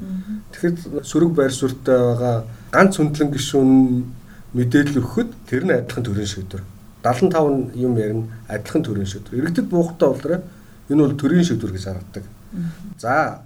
Тэгэхээр 0.53 1.07
сөрөг 1.07 1.33
байр 1.33 1.55
суурьтай 1.55 1.97
байгаа 1.97 2.37
ганц 2.75 2.99
хөндлөн 2.99 3.31
гишүүн 3.31 3.71
мэдээлэл 4.59 5.01
өгөхөд 5.01 5.31
тэр 5.49 5.63
нь 5.65 5.73
адилхан 5.73 6.05
төрийн 6.05 6.31
шийдвэр. 6.31 6.63
75 7.13 7.77
юм 7.77 7.97
ярина 7.97 8.27
адилхан 8.49 8.83
төрийн 8.83 9.07
шийдвэр. 9.07 9.39
Иргэдэд 9.41 9.69
буухтаа 9.71 10.11
болроо 10.11 10.41
энэ 10.91 11.03
бол 11.03 11.15
төрийн 11.15 11.45
шийдвэр 11.45 11.73
гэж 11.73 11.85
харагддаг. 11.85 12.25
За 12.99 13.43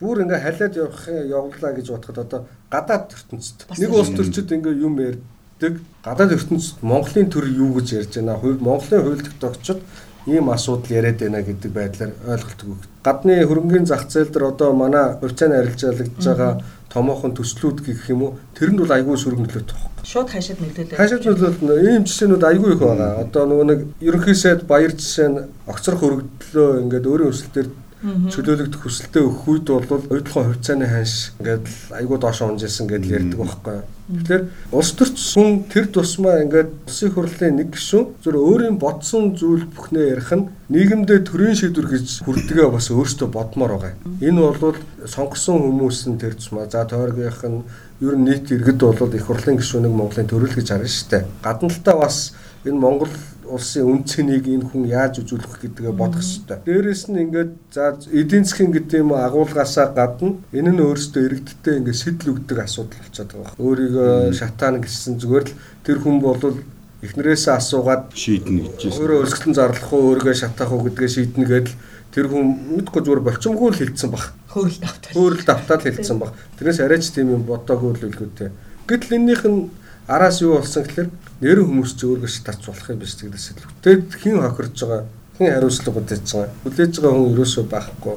бүр 0.00 0.24
ингээ 0.24 0.40
халиад 0.40 0.76
явах 0.76 1.08
явуулаа 1.08 1.72
гэж 1.72 1.86
бодоход 1.90 2.18
одоо 2.18 2.40
гадаад 2.70 3.14
ертөнцид 3.14 3.58
нэг 3.78 3.90
улс 3.94 4.10
төрчид 4.10 4.52
ингээ 4.52 4.74
юм 4.82 4.98
ярьдаг 5.00 5.80
гадаад 6.04 6.32
ертөнцид 6.36 6.82
Монголын 6.82 7.30
төр 7.30 7.46
юу 7.48 7.70
гэж 7.78 7.88
ярьж 7.98 8.12
байна 8.18 8.36
хувь 8.36 8.60
Монголын 8.60 9.02
хууль 9.02 9.22
тогтоогчид 9.22 9.80
ийм 10.26 10.50
асуудал 10.50 10.90
яриад 10.90 11.18
байна 11.20 11.42
гэдэг 11.42 11.70
байдлаар 11.72 12.12
ойлголтгүй. 12.26 12.76
Гадны 13.04 13.44
хөрөнгөний 13.44 13.86
зах 13.86 14.08
зээл 14.08 14.32
дээр 14.32 14.50
одоо 14.52 14.72
манай 14.72 15.16
хувьцааны 15.20 15.60
арилжаалагдж 15.60 16.24
байгаа 16.24 16.52
томоохон 16.94 17.34
төслүүд 17.34 17.82
гэх 17.82 18.10
юм 18.14 18.22
уу 18.22 18.32
тэр 18.54 18.70
нь 18.70 18.78
бол 18.78 18.94
айгүй 18.94 19.18
сөрөг 19.18 19.40
нөлөөтэй 19.42 19.74
байна. 19.74 20.06
Шууд 20.06 20.28
хаашаад 20.30 20.60
нөлөөлөө. 20.62 20.96
Хаашаад 20.96 21.24
нөлөөлнө. 21.26 21.74
Ийм 21.90 22.04
жишээнүүд 22.06 22.44
айгүй 22.46 22.70
их 22.74 22.80
байгаа. 22.80 23.12
Одоо 23.26 23.44
нөгөө 23.50 23.66
нэг 23.66 23.80
ерөнхий 23.98 24.36
сайд 24.38 24.62
баяр 24.70 24.94
жишээ 24.94 25.28
нь 25.28 25.42
огцрох 25.66 26.06
өргөдлөө 26.06 26.68
ингээд 26.86 27.08
өөрийн 27.10 27.32
өсөлтөөр 27.34 27.68
чөлөөлөгдөх 28.04 28.82
хүсэлтэд 28.84 29.24
өгөх 29.24 29.48
үед 29.48 29.64
бол 29.64 30.04
оюутлахын 30.12 30.48
хувьцааны 30.52 30.86
ханш 30.86 31.32
ингээд 31.40 31.66
айгүй 31.98 32.18
доошоо 32.20 32.52
унжсэн 32.52 32.86
гэдэл 32.86 33.16
ярьдаг 33.16 33.40
байхгүй. 33.40 33.78
Тэгэхээр 34.04 34.44
улс 34.76 34.90
төрч 34.92 35.16
хүн 35.32 35.64
тэр 35.72 35.88
тусмаа 35.88 36.44
ингээд 36.44 36.70
улсын 36.84 37.10
хурлын 37.16 37.56
нэг 37.56 37.72
гишүүн 37.72 38.20
зөв 38.20 38.36
өөрийн 38.36 38.76
бодсон 38.76 39.32
зүйл 39.32 39.64
бүхнээ 39.64 40.12
ярих 40.12 40.28
нь 40.36 40.52
нийгэмдээ 40.68 41.24
төрийн 41.24 41.56
шийдвэр 41.56 41.88
гэж 41.88 42.20
хүрдэгээ 42.20 42.68
бас 42.68 42.92
өөртөө 42.92 43.28
бодмоор 43.32 43.80
байгаа. 43.80 43.96
Энэ 44.20 44.40
бол 44.60 44.76
сонгосон 45.08 45.56
хүмүүс 45.56 45.98
нь 46.12 46.20
тэр 46.20 46.36
тусмаа 46.36 46.68
за 46.68 46.84
тойргийнх 46.84 47.40
нь 47.48 47.64
ер 48.04 48.14
нь 48.20 48.28
нийт 48.28 48.52
иргэд 48.52 48.84
бол 48.84 49.16
их 49.16 49.24
хурлын 49.24 49.56
гишүүнийг 49.56 49.96
Монголын 49.96 50.28
төрөл 50.28 50.52
гэж 50.52 50.68
харна 50.68 50.84
шүү 50.84 51.08
дээ. 51.08 51.24
Гадна 51.40 51.72
талаа 51.80 52.04
бас 52.04 52.36
энэ 52.68 52.76
Монгол 52.76 53.12
улсын 53.54 53.86
үнцнийг 53.86 54.44
энэ 54.50 54.66
хүн 54.66 54.84
яаж 54.90 55.22
үзүүлэх 55.22 55.62
гэдгээ 55.62 55.94
бодох 55.94 56.20
хэрэгтэй. 56.20 56.58
Дээрээс 56.66 57.02
нь 57.08 57.22
ингээд 57.24 57.52
за 57.70 57.94
эдийн 58.10 58.44
засгийн 58.44 58.74
гэдэг 58.74 59.00
юм 59.00 59.14
агуулгаасаа 59.14 59.94
гадна 59.94 60.36
энэ 60.50 60.70
нь 60.74 60.82
өөрөөсөө 60.82 61.22
иргэдтэй 61.22 61.74
ингээд 61.78 62.02
сэтэл 62.02 62.32
өгдөг 62.34 62.58
асуудал 62.58 62.98
болчиход 62.98 63.30
байгаа. 63.32 63.54
Өөрийгөө 63.62 64.12
шатаана 64.34 64.78
гэсэн 64.82 65.16
зүгээр 65.22 65.46
л 65.46 65.56
тэр 65.86 65.98
хүн 66.02 66.16
болвол 66.18 66.58
эхнэрээсээ 67.04 67.54
асуугаад 67.54 68.02
шийднэ 68.16 68.60
гэж 68.64 68.80
байна. 68.80 68.98
Өөрөө 68.98 69.18
өсгөлтөн 69.28 69.54
зарлах 69.54 69.92
уу, 69.92 70.02
өөрийгөө 70.10 70.34
шатаах 70.34 70.72
уу 70.72 70.84
гэдгээ 70.88 71.10
шийднэ 71.14 71.44
гэдэл 71.44 71.76
тэр 72.14 72.26
хүн 72.30 72.44
мэдгүй 72.80 73.02
зүгээр 73.04 73.22
болчмгүй 73.26 73.68
л 73.70 73.80
хэлсэн 73.82 74.10
баг. 74.14 74.24
Хөөрөл 74.54 74.80
давтал. 74.80 75.12
Хөөрөл 75.12 75.44
давтал 75.44 75.82
хэлсэн 75.84 76.18
баг. 76.22 76.30
Тэрнээс 76.56 76.80
арайч 76.80 77.04
тийм 77.12 77.28
юм 77.34 77.42
бодоогүй 77.44 77.92
л 77.92 78.06
үлгүүтэй. 78.08 78.50
Гэтэл 78.88 79.16
эннийх 79.18 79.44
нь 79.44 79.68
араас 80.08 80.40
юу 80.40 80.62
болсон 80.62 80.84
гэхээр 80.86 81.08
нэр 81.44 81.60
хүмүүс 81.60 81.92
ч 81.92 82.08
өөргөө 82.08 82.40
тац 82.40 82.64
болох 82.64 82.88
юм 82.88 82.98
биш 83.04 83.20
гэдэгс 83.20 83.48
л. 83.60 83.68
Тэгэд 83.84 84.08
хин 84.16 84.40
хохирж 84.40 84.80
байгаа, 84.80 85.04
хин 85.36 85.52
хариуцлага 85.52 86.00
үзэж 86.00 86.24
байгаа. 86.32 86.50
Хүлээж 86.64 86.94
байгаа 87.04 87.20
хүн 87.20 87.32
ерөөсөө 87.36 87.64
байхгүй. 87.68 88.16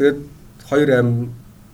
Тэгээд 0.00 0.18
хоёр 0.72 0.90
ам 0.96 1.10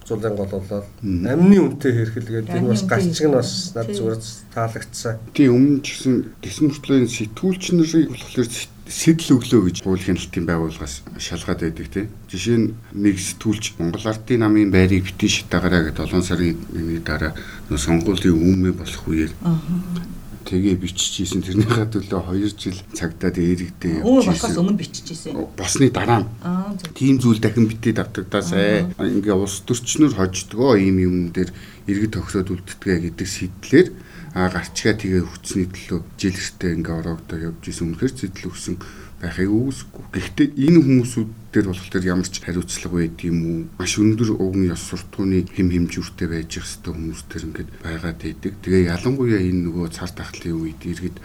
зулын 0.08 0.36
гол 0.36 0.48
болоод 0.48 0.86
амны 1.04 1.56
үнэтэй 1.60 1.92
хэрхэлгээд 1.92 2.48
энэ 2.48 2.72
бас 2.72 2.82
гарчиг 2.88 3.28
нь 3.28 3.36
бас 3.36 3.76
над 3.76 3.92
зүгээр 3.92 4.22
таалагдсан. 4.56 5.20
Тийм 5.36 5.52
өмнө 5.52 5.84
ч 5.84 5.86
гэсэн 6.00 6.14
дэс 6.40 6.58
мөртлөөний 6.64 7.12
сэтгүүлч 7.12 7.62
нарыг 7.76 8.08
болохоор 8.08 8.48
сэтэл 8.88 9.36
өглөө 9.36 9.60
гэж 9.68 9.76
хуулийн 9.84 10.16
хяналтын 10.16 10.48
байгууллагаас 10.48 10.94
шалгаад 11.20 11.60
байдаг 11.60 11.86
тийм. 11.92 12.08
Жишээ 12.32 12.56
нь 12.56 12.68
нэг 12.96 13.20
сэтгүүлч 13.20 13.76
Монгол 13.76 14.08
Ардын 14.08 14.40
намын 14.40 14.72
байрыг 14.72 15.04
битгий 15.04 15.28
шатаагаараа 15.28 15.92
гэдэг 15.92 16.08
7 16.08 16.24
сарын 16.24 16.56
1-ний 16.72 17.04
дараа 17.04 17.36
нөө 17.68 17.76
сонгуулийн 17.76 18.32
өмнө 18.32 18.72
болох 18.72 19.04
үеэр 19.04 19.32
тэгээ 20.48 20.80
биччихсэн 20.80 21.44
тэрнийхээ 21.44 21.92
төлөө 21.92 22.20
2 22.32 22.56
жил 22.56 22.78
цагдаад 22.96 23.36
эрэгдээ 23.36 24.00
Өө 24.00 24.32
болохоос 24.32 24.56
өмнө 24.56 24.80
биччихсэн. 24.80 25.36
Босны 25.52 25.92
дараа. 25.92 26.24
Тийм 26.96 27.20
зүйл 27.20 27.36
дахин 27.36 27.68
битээд 27.68 28.00
автагдаасай. 28.00 28.88
Ингээ 28.96 29.36
улс 29.36 29.60
төрчнөр 29.68 30.16
хождгоо 30.16 30.80
ийм 30.80 31.04
юм 31.04 31.16
дээр 31.36 31.52
иргэд 31.84 32.16
тохироод 32.16 32.48
үлддгээ 32.48 33.12
гэдэг 33.12 33.28
сэтлэр 33.28 33.88
а 34.32 34.48
гарчгаа 34.48 34.96
тэгээ 34.96 35.24
хүчний 35.24 35.68
төлөө 35.68 36.00
жилэртэй 36.16 36.72
ингээ 36.80 36.96
ороогдоо 36.96 37.38
явж 37.52 37.62
исэн. 37.68 37.92
Үнэхэр 37.92 38.12
зэдэл 38.12 38.48
өгсөн 38.48 38.76
байхыг 39.18 39.50
үүсэхгүй. 39.50 40.04
Гэхдээ 40.14 40.48
энэ 40.54 40.78
хүмүүсүүд 40.78 41.30
дээр 41.50 41.66
болохоор 41.74 42.04
ямар 42.06 42.28
ч 42.30 42.38
хариуцлага 42.38 42.96
байд 43.02 43.18
юм 43.26 43.38
уу? 43.42 43.60
Маш 43.74 43.98
өндөр 43.98 44.30
уган 44.38 44.70
ёс 44.70 44.82
суртахууны 44.86 45.42
хэм 45.50 45.68
хэмжүүртэй 45.74 46.28
байж 46.30 46.50
их 46.54 46.66
хэвээр 46.66 46.94
хүмүүс 46.94 47.22
төр 47.26 47.42
ингээд 47.50 47.70
байгаад 47.82 48.18
байдаг. 48.22 48.52
Тэгээ 48.62 48.90
ялангуяа 48.94 49.42
энэ 49.42 49.62
нөгөө 49.66 49.86
цар 49.90 50.10
тахлын 50.14 50.54
үед 50.54 50.80
иргэд 50.86 51.18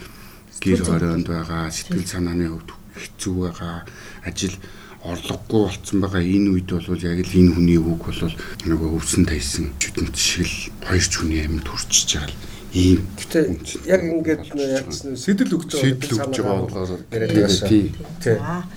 гэр 0.58 0.82
хорионд 0.82 1.28
байгаа, 1.30 1.70
сэтгэл 1.70 2.10
санааны 2.10 2.50
хувьд 2.50 2.70
хэцүү 2.98 3.36
байгаа, 3.46 3.86
ажил 4.26 4.58
орлогогүй 5.04 5.62
болцсон 5.68 5.98
байгаа 6.02 6.24
энэ 6.24 6.50
үед 6.50 6.70
бол 6.74 7.04
яг 7.04 7.20
л 7.22 7.38
энэ 7.38 7.54
хүний 7.54 7.78
үг 7.78 8.02
бол 8.08 8.22
нөгөө 8.66 8.90
өвсөн 8.98 9.28
тайсан 9.28 9.76
чүтэнт 9.78 10.16
шиг 10.16 10.48
л 10.48 10.58
хоёр 10.88 11.04
ч 11.04 11.14
хүний 11.20 11.44
амьд 11.44 11.68
хүрчиж 11.68 12.10
байгаа 12.18 12.53
ийм. 12.74 13.06
Гэтэ 13.18 13.40
яг 13.86 14.02
ингээд 14.02 14.44
яатсан 14.58 15.14
сэтэл 15.14 15.54
өгч 15.62 15.70
байгаа 15.78 15.94
сэтэл 15.94 16.18
өгч 16.18 16.38
байгаа 16.42 16.58
болохоор 16.66 17.02
яриад 17.14 17.32
байгаа 17.38 17.70
тий. 17.70 17.86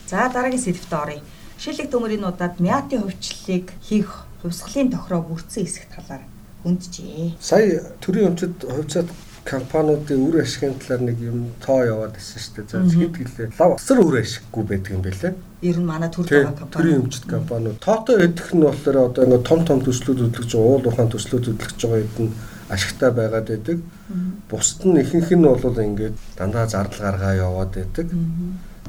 За. 0.06 0.28
Дараагийн 0.28 0.60
сэдвт 0.60 0.92
оръё. 0.92 1.20
Шилэг 1.56 1.88
төмөрийн 1.88 2.28
удаад 2.28 2.60
мяатын 2.60 3.08
хувьчлалыг 3.08 3.72
хийх 3.80 4.28
хувьсгалын 4.44 4.92
тохироо 4.92 5.22
бүрдсэн 5.24 5.64
хэсэг 5.64 5.88
талаар 5.88 6.24
хүнджээ. 6.60 7.40
Сая 7.40 7.96
төрийн 8.04 8.36
өмчөд 8.36 8.68
хувьцаат 8.68 9.08
компаниудын 9.46 10.20
үр 10.28 10.42
ашигын 10.42 10.76
талаар 10.76 11.02
нэг 11.06 11.18
юм 11.22 11.38
тоо 11.64 11.80
яваад 11.86 12.12
байсан 12.18 12.36
шүү 12.42 12.52
дээ. 12.60 12.66
За 12.68 12.78
хэд 12.84 13.14
гэлээ. 13.16 13.48
Лав 13.56 13.70
асар 13.78 13.98
үр 14.02 14.20
ашиггүй 14.20 14.64
байдаг 14.66 14.92
юм 14.92 15.02
байлээ. 15.06 15.32
Ер 15.62 15.78
нь 15.80 15.86
манай 15.86 16.10
төр 16.10 16.26
байгаа 16.26 16.52
компани. 16.52 16.74
төрийн 16.76 17.00
өмчөд 17.06 17.24
компаниуд 17.30 17.78
тоотой 17.80 18.26
идэх 18.26 18.50
нь 18.52 18.66
болохоор 18.66 18.96
одоо 19.08 19.22
ингээд 19.24 19.48
том 19.48 19.60
том 19.64 19.78
төслүүд 19.80 20.18
хөдлөж 20.20 20.50
байгаа, 20.52 20.68
уул 20.68 20.86
уухаан 20.90 21.10
төслүүд 21.14 21.44
хөдлөж 21.46 21.80
байгаа 21.80 22.22
нь 22.26 22.34
ашигтай 22.68 23.10
байгаад 23.10 23.48
байдаг. 23.48 23.78
Бусд 24.50 24.84
нь 24.84 25.00
ихэнх 25.00 25.30
нь 25.30 25.46
бол 25.46 25.78
ингээд 25.78 26.16
дандаа 26.38 26.66
зардал 26.66 27.00
гаргаа 27.00 27.34
яваад 27.34 27.72
байдаг. 27.74 28.06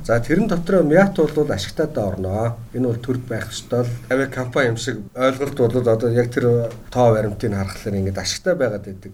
За 0.04 0.20
тэрэн 0.20 0.48
дотор 0.48 0.84
Мят 0.84 1.18
бол 1.18 1.52
ашигтай 1.52 1.88
да 1.88 2.08
орноо. 2.08 2.56
Энэ 2.74 2.88
бол 2.88 3.02
төрд 3.02 3.24
байх 3.28 3.50
ёстой 3.50 3.84
л 3.84 3.92
авиа 4.10 4.28
компани 4.28 4.70
юм 4.70 4.78
шиг 4.78 4.98
ойлголт 5.16 5.58
бол 5.58 5.90
одоо 5.90 6.10
яг 6.12 6.32
тэр 6.32 6.72
тоо 6.92 7.14
баримтыг 7.14 7.52
харахаар 7.52 7.96
ингээд 7.96 8.18
ашигтай 8.18 8.56
байгаад 8.56 8.86
байдаг. 8.86 9.12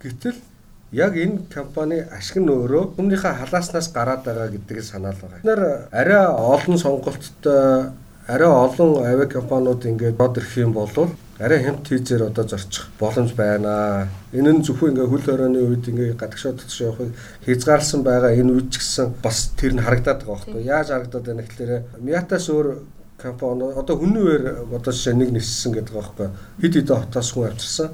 Гэтэл 0.00 0.38
яг 0.92 1.16
энэ 1.16 1.46
компани 1.52 2.00
ашиг 2.00 2.42
нь 2.42 2.50
өөрөө 2.50 2.98
өмнөхийнхээ 2.98 3.38
халааснаас 3.46 3.92
гараад 3.92 4.24
байгаа 4.24 4.48
гэдгийг 4.50 4.82
санаал 4.82 5.18
байгаа. 5.20 5.40
Нар 5.46 5.60
арай 5.92 6.24
олон 6.26 6.78
сонголттой 6.78 7.94
арай 8.30 8.48
олон 8.48 9.02
авиа 9.02 9.26
компаниуд 9.26 9.84
ингээд 9.84 10.16
бод 10.16 10.38
ирэх 10.38 10.56
юм 10.56 10.72
бол 10.72 10.90
арай 11.40 11.64
хямд 11.64 11.88
хийзээр 11.88 12.30
одоо 12.30 12.44
зорчих 12.46 12.86
боломж 13.00 13.34
байна. 13.34 14.06
Энэ 14.32 14.52
нь 14.52 14.62
зөвхөн 14.62 14.92
ингээ 14.94 15.10
хөл 15.10 15.26
хорооны 15.26 15.58
үед 15.58 15.88
ингээ 15.90 16.14
гадагшаад 16.14 16.62
төч 16.62 16.74
явахыг 16.86 17.10
хязгаарласан 17.42 18.02
байгаа 18.06 18.30
энэ 18.38 18.52
үед 18.54 18.68
ч 18.70 18.78
гэсэн 18.78 19.18
бас 19.24 19.50
тэр 19.58 19.74
нь 19.74 19.82
харагдаад 19.82 20.22
байгаа 20.22 20.46
байхгүй. 20.46 20.62
Яаж 20.62 20.88
харагдаад 20.94 21.26
байна 21.26 21.42
гэхээр 21.42 21.72
Мятас 22.06 22.46
өөр 22.52 22.66
компани 23.18 23.66
одоо 23.74 23.96
хүннээр 23.98 24.42
одоо 24.78 24.92
жишээ 24.94 25.14
нэг 25.18 25.30
ниссэн 25.34 25.72
гэдэг 25.74 25.94
байгаа 25.96 26.14
байхгүй. 26.14 26.28
Хид 26.62 26.74
хид 26.76 26.90
хотоос 26.92 27.30
хүн 27.34 27.48
авчирсан. 27.50 27.88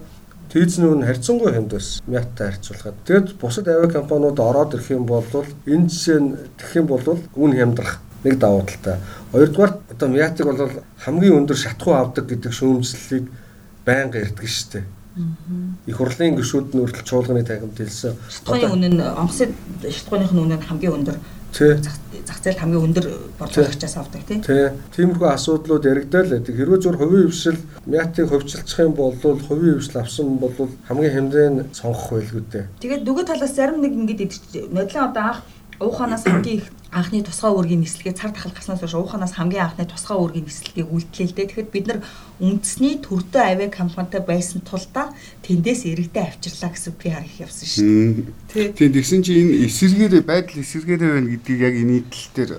Тийзний 0.53 0.91
үн 0.91 1.07
харьцангуй 1.07 1.51
хэмд 1.55 1.71
байсан. 1.73 2.05
Мяттай 2.07 2.51
харьцуулахад. 2.53 2.99
Тэгэд 3.09 3.41
бусад 3.41 3.67
авиа 3.69 3.89
компаниуд 3.89 4.39
ороод 4.39 4.75
ирэх 4.75 4.91
юм 4.91 5.07
бол 5.07 5.25
энэ 5.67 5.89
жишээ 5.91 6.19
нь 6.21 6.29
тэгэх 6.61 6.77
юм 6.83 6.87
бол 6.87 7.03
үн 7.35 7.53
хямдрах 7.57 8.06
нэг 8.27 8.39
давуу 8.43 8.67
талтай. 8.67 8.99
Хоёрдугаар 9.33 9.73
одоо 9.91 10.09
Мятиг 10.11 10.47
бол 10.47 10.71
хамгийн 10.99 11.39
өндөр 11.47 11.57
шатхуу 11.57 11.95
авдаг 11.95 12.27
гэдэг 12.27 12.53
шүүмжлэлийг 12.53 13.31
байнга 13.87 14.19
ярьдаг 14.19 14.47
шүү 14.47 14.69
дээ. 14.75 14.85
Их 15.87 15.97
хурлын 15.97 16.37
гишүүд 16.37 16.75
нь 16.77 16.83
хүртэл 16.85 17.09
чуулганы 17.09 17.47
тагимд 17.47 17.79
хэлсэн. 17.79 18.19
Шатхууны 18.29 18.69
үнэ 18.69 18.89
нь 18.93 19.01
онгоцны 19.01 19.55
шатхууных 19.89 20.33
нь 20.35 20.43
үнэ 20.45 20.57
нь 20.61 20.67
хамгийн 20.67 20.93
өндөр 20.93 21.17
Тэ. 21.57 21.81
зах 21.81 22.43
зээл 22.45 22.61
хамгийн 22.61 22.85
өндөр 22.85 23.07
борлуулагчаас 23.41 23.97
авдаг 23.97 24.21
тийм. 24.29 24.45
Тэ. 24.45 24.77
Тиймэрхүү 24.93 25.29
асуудлууд 25.33 25.89
яригдал 25.89 26.29
байдаг. 26.29 26.53
Хэрвээ 26.53 26.81
зөвхөн 26.85 27.01
хувийн 27.01 27.33
хвшил 27.33 27.61
Мятиг 27.89 28.29
хөвчлчих 28.29 28.79
юм 28.85 28.93
бол 28.93 29.17
хувийн 29.17 29.81
хвшил 29.81 30.01
авсан 30.05 30.37
бол 30.37 30.53
хамгийн 30.85 31.15
хэмжээнд 31.17 31.73
сонгох 31.73 32.13
байлгүй 32.13 32.45
дээ. 32.53 32.65
Тэгээд 32.85 33.09
нөгөө 33.09 33.25
талаас 33.25 33.57
зарим 33.57 33.81
нэг 33.81 33.97
ингэж 33.97 34.21
идэж 34.21 34.69
нодлон 34.69 35.05
одоо 35.09 35.25
анх 35.33 35.41
ууханаас 35.81 36.25
хамгийн 36.25 36.59
их 36.65 36.69
анхны 36.91 37.21
тусгай 37.21 37.53
үүргийн 37.53 37.85
нислэгээ 37.85 38.17
цар 38.17 38.33
тахал 38.33 38.57
гаснаас 38.57 38.81
хойш 38.81 38.95
ууханаас 38.97 39.37
хамгийн 39.37 39.69
анхны 39.69 39.85
тусгай 39.85 40.17
үүргийн 40.17 40.49
нислэгийг 40.49 40.89
үйлдэлээ 40.89 41.27
л 41.29 41.37
дээ. 41.37 41.49
Тэгэхэд 41.53 41.75
бид 41.75 41.87
нар 41.87 42.01
үндэсний 42.41 42.95
төрдөө 43.05 43.43
авиа 43.45 43.69
компанитай 43.69 44.23
байсан 44.25 44.65
тулдаа 44.65 45.13
тэндээс 45.45 45.85
иргэдээ 45.85 46.25
авчирлаа 46.25 46.71
гэсэн 46.73 46.95
PR 46.97 47.25
их 47.29 47.37
явсан 47.45 47.67
шүү 47.69 47.85
дээ. 47.85 48.33
Тий. 48.49 48.67
Тийм 48.73 48.91
тэгсэн 48.97 49.21
чи 49.21 49.33
энэ 49.37 49.53
эсэргээр 49.69 50.15
байдал 50.25 50.63
эсэргээр 50.65 51.03
байна 51.05 51.29
гэдгийг 51.37 51.61
яг 51.61 51.75
энэ 51.77 51.97
тал 52.09 52.29
дээр 52.33 52.51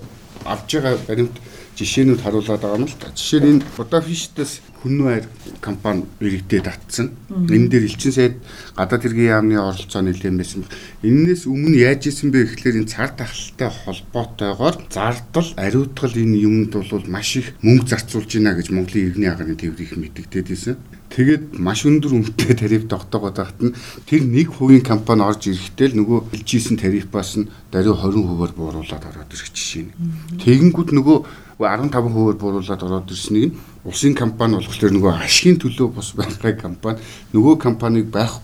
авж 0.45 0.69
байгаа 0.69 0.95
баримт 1.09 1.35
жишээнүүд 1.77 2.21
харуулад 2.25 2.61
байгаа 2.61 2.81
юм 2.81 2.89
л 2.89 2.97
та. 2.97 3.13
Жишээ 3.13 3.39
нь 3.45 3.49
энэ 3.61 3.65
Будапештээс 3.77 4.53
Хүнвайр 4.81 5.25
компани 5.61 6.05
иргэдэд 6.21 6.65
татсан. 6.65 7.13
Энэ 7.29 7.69
дээр 7.69 7.85
элчин 7.85 8.13
сайд 8.13 8.35
гадаад 8.73 9.01
хэргийн 9.05 9.33
яамны 9.33 9.57
оролцоо 9.61 10.01
нэлээд 10.01 10.37
байсан. 10.37 10.65
Энээс 11.05 11.45
өмнө 11.45 11.77
яаж 11.77 12.09
исэн 12.09 12.29
бэ 12.29 12.49
гэхлээр 12.49 12.81
энэ 12.85 12.93
цар 12.93 13.13
тахалтай 13.13 13.69
холбоотойгоор 13.73 14.75
зардал, 14.89 15.49
ариутгал 15.57 16.13
энэ 16.13 16.41
юмд 16.45 16.73
бол 16.77 17.05
маш 17.09 17.41
их 17.41 17.57
мөнгө 17.65 17.89
зарцуулж 17.89 18.29
байна 18.37 18.57
гэж 18.57 18.69
Монголын 18.69 19.05
иргэний 19.09 19.29
агарын 19.33 19.57
төвд 19.57 19.81
их 19.81 19.97
мэддэгдээд 19.97 20.47
байсан. 20.49 20.77
Тэгээд 21.07 21.55
маш 21.57 21.87
өндөр 21.87 22.13
үнэтэй 22.19 22.53
тариф 22.53 22.85
тогтоогоод 22.91 23.37
байхад 23.39 23.59
нь 23.63 23.75
тэр 24.05 24.27
нэг 24.27 24.51
хувийн 24.59 24.83
компани 24.83 25.23
орж 25.23 25.47
ирэхдээ 25.47 25.95
л 25.95 25.99
нөгөө 26.03 26.19
хэлжсэн 26.35 26.75
тарифаас 26.75 27.39
нь 27.39 27.49
даруй 27.71 27.95
20%-аар 27.95 28.51
бууруулад 28.51 29.03
ороод 29.07 29.31
ирэх 29.31 29.49
жишээ 29.55 29.87
нь. 29.87 29.95
Тэгэнгүүт 30.43 30.91
нөгөө 30.91 31.17
15%-аар 31.59 32.37
бууруулад 32.37 32.83
ороод 32.83 33.11
ирснийг 33.11 33.53
нь 33.53 33.57
улсын 33.83 34.13
компани 34.13 34.61
болохоор 34.61 34.93
нөгөө 34.93 35.13
ашигын 35.25 35.57
төлөө 35.57 35.87
бус 35.89 36.13
байгаа 36.13 36.53
компани 36.53 36.99
нөгөө 37.33 37.55
компаниг 37.57 38.05
байх 38.13 38.37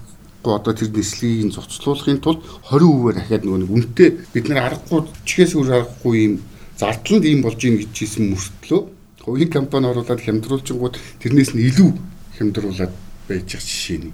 одоо 0.44 0.74
тэр 0.74 0.90
нислэгийг 0.90 1.46
нь 1.48 1.56
зоцлуулахын 1.56 2.20
тулд 2.20 2.42
20%-аар 2.68 3.16
дахиад 3.16 3.46
нөгөө 3.46 3.60
нэг 3.62 3.72
үнэтэй 3.72 4.10
бид 4.34 4.46
нар 4.50 4.74
аргагүй 4.74 5.06
чихээс 5.30 5.54
өөр 5.56 5.70
аргагүй 5.78 6.16
юм 6.26 6.34
зардланд 6.76 7.26
ийм 7.30 7.42
болж 7.46 7.62
ийн 7.64 7.78
гэж 7.78 7.92
хэлсэн 7.94 8.26
мөртлөө 8.34 8.82
хувийн 9.24 9.52
компани 9.54 9.88
оруулаад 9.88 10.20
хямдруулчингууд 10.20 10.96
тэрнээс 11.22 11.56
нь 11.56 11.64
илүү 11.70 11.90
хямдруулаад 12.38 12.94
байж 13.28 13.48
байгаа 13.48 13.64
жишээ 13.64 14.00
нь. 14.04 14.12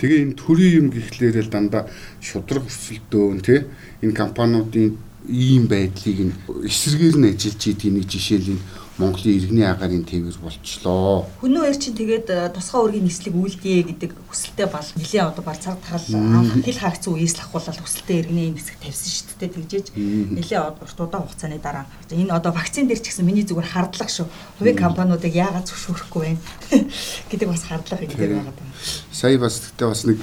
Тэгээ 0.00 0.22
энэ 0.26 0.38
төрийн 0.40 0.74
юм 0.80 0.86
гэхлээрэл 0.90 1.52
дандаа 1.52 1.86
шудраг 2.18 2.66
өсөлтөөн 2.66 3.38
тий 3.46 3.60
энэ 4.02 4.18
компаниудын 4.18 4.98
ийм 5.28 5.70
байдлыг 5.70 6.18
нь 6.30 6.34
эсэргээр 6.66 7.16
нь 7.18 7.28
ажиллаж 7.30 7.62
идэг 7.66 7.90
нэг 7.92 8.06
жишээл 8.10 8.58
нь 8.58 8.62
Монголын 9.00 9.34
иргэний 9.40 9.64
агаарын 9.64 10.04
тэгвэр 10.04 10.36
болчлоо. 10.36 11.24
Хүнөө 11.40 11.64
эр 11.64 11.78
чинь 11.80 11.96
тэгээд 11.96 12.28
э, 12.28 12.52
тусгай 12.52 12.84
өргийн 12.84 13.08
нислэг 13.08 13.32
үлдээ 13.32 13.88
гэдэг 13.88 14.12
хүсэлтэй 14.28 14.68
бол 14.68 14.84
нэлийн 15.00 15.32
одоо 15.32 15.40
бар 15.40 15.56
цаг 15.56 15.80
анх 15.88 16.60
хил 16.60 16.76
хаагцсан 16.76 17.16
үеэс 17.16 17.40
л 17.40 17.44
ахуулаад 17.48 17.80
хүсэлтэй 17.80 18.20
иргэний 18.20 18.52
нисэг 18.52 18.76
тавьсан 18.84 19.08
шүү 19.08 19.40
дээ 19.40 19.50
тэгжээж. 19.56 19.86
Нэлийн 19.96 20.76
урт 20.76 20.98
удаан 21.00 21.24
хугацааны 21.24 21.56
дараа. 21.56 21.88
Энэ 22.12 22.36
одоо 22.36 22.52
вакцин 22.52 22.84
дээр 22.84 23.00
ч 23.00 23.16
гэсэн 23.16 23.24
миний 23.24 23.48
зүгээр 23.48 23.72
хардлага 23.72 24.12
шүү. 24.12 24.28
Хувийн 24.60 24.76
компаниудыг 24.76 25.32
яагаад 25.32 25.72
зөвшөөрөхгүй 25.72 26.22
вэ? 26.28 26.36
Гэдэг 27.32 27.48
бас 27.48 27.64
хардлага 27.64 28.04
энэ 28.04 28.12
дээр 28.12 28.32
байгаа 28.44 28.60
юм. 28.60 28.70
Сая 29.08 29.40
бас 29.40 29.56
тэгтээ 29.72 29.88
бас 29.88 30.04
нэг 30.04 30.20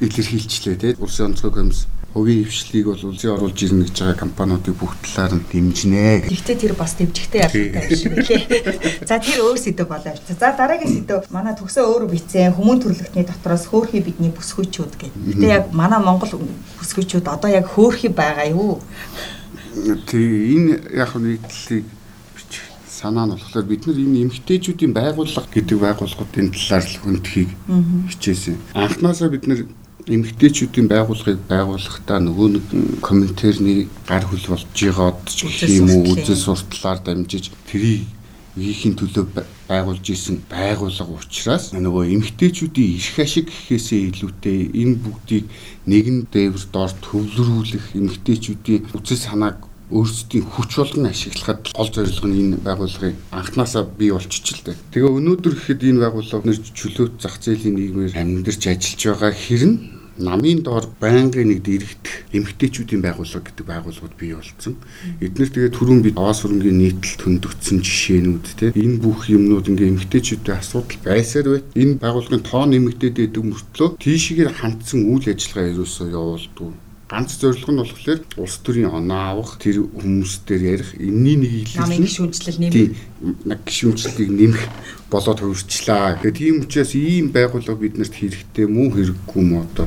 илэрхийлчлээ 0.00 0.76
тий. 0.76 0.96
Улсын 0.98 1.32
онцгой 1.32 1.52
комисс 1.52 1.86
хувийн 2.14 2.44
хвшлийг 2.44 2.86
бол 2.86 3.04
улсын 3.06 3.30
оруулж 3.38 3.62
ирнэ 3.62 3.86
гэж 3.86 4.02
байгаа 4.02 4.18
компаниудыг 4.18 4.74
бүх 4.74 4.98
талаар 4.98 5.38
нь 5.38 5.46
дэмжинэ. 5.46 6.26
Гэхдээ 6.26 6.56
тэр 6.58 6.74
бас 6.74 6.98
дэмжихтэй 6.98 7.40
ялгаатай 7.46 7.94
шиг 7.94 8.14
лээ. 8.18 9.06
За 9.08 9.22
тэр 9.22 9.46
өөр 9.46 9.58
сэдв 9.58 9.86
болоо. 9.86 10.18
За 10.26 10.50
дараагийн 10.50 11.06
сэдв 11.06 11.30
манай 11.30 11.54
төгсөө 11.54 11.86
өөрөө 11.86 12.10
бицэн 12.10 12.58
хүмүүн 12.58 12.82
төрөлхтний 12.82 13.22
дотроос 13.22 13.70
хөөрхий 13.70 14.02
бидний 14.02 14.34
бүсгүйчүүд 14.34 14.92
гэх. 14.98 15.14
Гэтэ 15.14 15.46
яг 15.46 15.64
манай 15.70 16.02
Монгол 16.02 16.34
бүсгүйчүүд 16.82 17.30
одоо 17.30 17.50
яг 17.50 17.70
хөөрхий 17.70 18.10
байгаа 18.10 18.50
юу? 18.50 18.82
Тэг 20.10 20.18
энэ 20.18 20.98
яг 20.98 21.14
нийтлэлийг 21.14 21.86
санаа 22.90 23.24
нь 23.30 23.32
болохоор 23.38 23.64
бид 23.70 23.86
нар 23.86 23.96
энэ 23.96 24.26
эмгтээчүүдийн 24.26 24.92
байгууллага 24.92 25.48
гэдэг 25.54 25.78
байгууллагуудын 25.78 26.52
талаар 26.52 26.84
л 26.84 27.00
хүндхийг 27.00 27.50
хичээсэн. 28.12 28.58
Анхнаасаа 28.74 29.30
бид 29.32 29.46
нар 29.48 29.64
эмгтээчүүдийн 30.14 30.88
байгууллагыг 30.90 31.40
байгуулахдаа 31.46 32.18
нөгөө 32.18 32.48
нэг 32.54 32.66
комментарны 33.06 33.86
гар 34.10 34.24
хөл 34.26 34.46
болж 34.50 34.66
байгаад 34.74 35.18
ч 35.30 35.46
гэх 35.46 35.70
юм 35.70 35.88
уу 35.94 36.18
үзэл 36.18 36.44
сурталаар 36.44 36.98
дамжиж 36.98 37.54
тэрийг 37.70 38.10
хийхин 38.58 38.98
төлөө 38.98 39.24
байгуулж 39.70 40.06
исэн 40.10 40.42
байгууллага 40.50 41.14
учраас 41.22 41.70
нөгөө 41.70 42.10
эмгтээчүүдийн 42.18 42.98
эрх 42.98 43.16
ашиг 43.22 43.46
гэхээсээ 43.46 44.00
илүүтэй 44.10 44.58
энэ 44.74 44.98
бүгдийг 44.98 45.44
нэгэн 45.86 46.18
дээвэр 46.34 46.64
доор 46.74 46.90
төвлөрүүлэх 46.90 47.94
эмгтээчүүдийн 47.94 48.90
үзэл 48.98 49.22
санааг 49.22 49.70
өөрсдийн 49.90 50.46
хүч 50.46 50.70
болгон 50.78 51.06
ашиглахад 51.10 51.70
гол 51.74 51.90
зорилго 51.90 52.26
нь 52.26 52.38
энэ 52.42 52.56
байгууллагыг 52.62 53.16
анханасаа 53.34 53.82
бий 53.86 54.10
болчихчихлээ. 54.14 54.78
Тэгээ 54.94 55.14
өнөөдөр 55.18 55.54
гэхэд 55.54 55.82
энэ 55.82 56.02
байгууллага 56.06 56.46
нэр 56.46 56.58
чөлөөт 56.62 57.14
зах 57.18 57.38
зээлийн 57.42 57.74
нийгмээр 57.74 58.14
амьдарч 58.14 58.62
ажиллаж 58.70 59.02
байгаа 59.02 59.34
хэрн 59.34 59.99
намын 60.20 60.60
доор 60.62 60.86
байнгын 61.00 61.48
нэг 61.50 61.60
дэрэгдэх 61.64 62.14
эмгтээчүүдийн 62.36 63.02
байгууллага 63.02 63.46
гэдэг 63.48 63.66
байгууллагууд 63.66 64.14
бий 64.20 64.32
болсон. 64.36 64.74
Эдгээр 65.24 65.50
тэгээд 65.50 65.76
түрүүн 65.76 66.00
бид 66.04 66.16
аваас 66.20 66.40
хөрөнгөний 66.44 66.94
нийтлэлд 66.94 67.20
хөндөгдсөн 67.24 67.78
жишээнүүд 67.80 68.46
те 68.60 68.66
энэ 68.76 69.00
бүх 69.00 69.26
юмнууд 69.32 69.66
ингээ 69.72 69.92
эмгтээчүүдийн 69.96 70.60
асуудал 70.60 71.00
байсаар 71.02 71.46
байт. 71.50 71.66
Энэ 71.74 71.98
байгууллагын 72.04 72.44
тоо 72.46 72.64
нэмэгдээд 72.68 73.16
идэг 73.26 73.44
мөртлөө 73.44 73.88
тийшгээр 73.98 74.50
хандсан 74.60 75.00
үйл 75.08 75.26
ажиллагаа 75.32 75.72
ерөөсөө 75.72 76.06
явуулдаг 76.12 76.70
ганц 77.10 77.42
зорилго 77.42 77.72
нь 77.74 77.82
болохоор 77.82 78.20
улс 78.38 78.56
төрийн 78.62 78.94
оноо 78.94 79.42
авах 79.42 79.58
тэр 79.58 79.82
хүмүүс 79.82 80.46
дээр 80.46 80.62
ярих 80.78 80.90
энэний 80.94 81.36
нэг 81.42 81.52
илэрхийлэл 81.74 81.82
намын 81.82 82.06
гişүнчлэл 82.06 82.58
нэмэх 82.62 83.02
нэг 83.50 83.60
гişүнчлэлийг 83.66 84.30
нэмэх 84.30 84.62
болоод 85.10 85.40
хувирчлаа. 85.42 86.18
Тэгээд 86.22 86.38
тийм 86.38 86.56
учраас 86.62 86.94
ийм 86.94 87.34
байгууллага 87.34 87.82
биднэрт 87.82 88.14
хэрэгтэй 88.14 88.66
мүү 88.70 88.88
хэрэггүй 88.94 89.42
мүү 89.42 89.60
одоо 89.66 89.86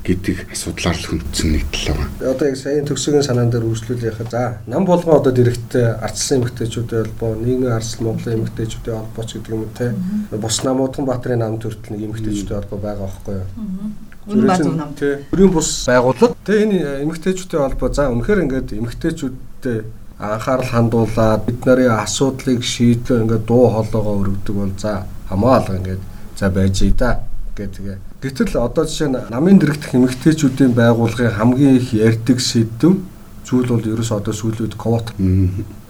гэдэг 0.00 0.48
асуудлаар 0.50 0.96
л 0.96 1.08
хүндсэн 1.12 1.48
нэг 1.54 1.64
тал 1.70 1.94
байгаа. 1.94 2.32
Одоо 2.32 2.46
яг 2.48 2.56
саяын 2.56 2.88
төгсөгийн 2.88 3.22
санаан 3.22 3.52
дээр 3.52 3.68
үргэлжлүүл 3.68 4.08
яхаа. 4.08 4.26
За, 4.32 4.42
нам 4.66 4.88
болгон 4.88 5.20
одоо 5.20 5.32
дэрэгтэй 5.32 5.86
ардсан 6.00 6.40
эмэгтэйчүүдийн 6.40 7.04
холбоо, 7.04 7.36
нийгмийн 7.36 7.76
ардсан 7.76 8.08
Монголын 8.08 8.40
эмэгтэйчүүдийн 8.40 8.96
холбооч 8.96 9.30
гэдэг 9.36 9.52
юм 9.52 9.68
те. 9.76 9.92
Бус 10.32 10.56
намуудхан 10.64 11.04
Баатарын 11.04 11.44
намд 11.44 11.62
хүртэл 11.68 11.92
нэг 11.92 12.02
эмэгтэйчүүдийн 12.08 12.58
холбоо 12.64 12.78
байгаа 12.80 13.06
байхгүй 13.06 13.34
юу? 13.36 14.46
Баа 14.48 14.56
зөв 14.56 14.74
нам. 14.74 14.90
Төрийн 14.96 15.52
бус 15.52 15.68
байгууллага. 15.84 16.34
Тэгээ 16.48 16.64
энэ 16.64 16.78
эмэгтэйчүүдийн 17.04 17.62
холбоо 17.68 17.88
за 17.92 18.08
үнэхээр 18.08 18.42
ингээд 18.48 18.68
эмэгтэйчүүдтэй 18.80 19.78
анхаарал 20.20 20.68
хандуулаад 20.68 21.44
бид 21.46 21.64
нарын 21.64 21.96
асуудлыг 22.04 22.60
шийдэл 22.62 23.24
ингээд 23.24 23.44
дуу 23.48 23.72
хоолойгоо 23.72 24.20
өргөдөг 24.20 24.56
бол 24.56 24.74
за 24.76 25.06
хамаалга 25.28 25.76
ингээд 25.80 26.02
за 26.36 26.50
байж 26.50 26.82
ий 26.82 26.92
да 26.92 27.20
гэдэг. 27.56 27.98
Гэтэл 28.20 28.60
одоо 28.60 28.84
жишээ 28.84 29.08
нь 29.08 29.18
намын 29.32 29.58
дэрэгдэх 29.58 29.96
эмэгтэйчүүдийн 29.96 30.72
байгууллагын 30.76 31.36
хамгийн 31.40 31.76
их 31.80 31.88
ярьдаг 31.96 32.38
сэдв 32.40 33.00
зүйл 33.48 33.72
бол 33.72 33.90
ерөөс 33.92 34.12
одоо 34.12 34.34
сүүлүүд 34.36 34.76
квот 34.76 35.16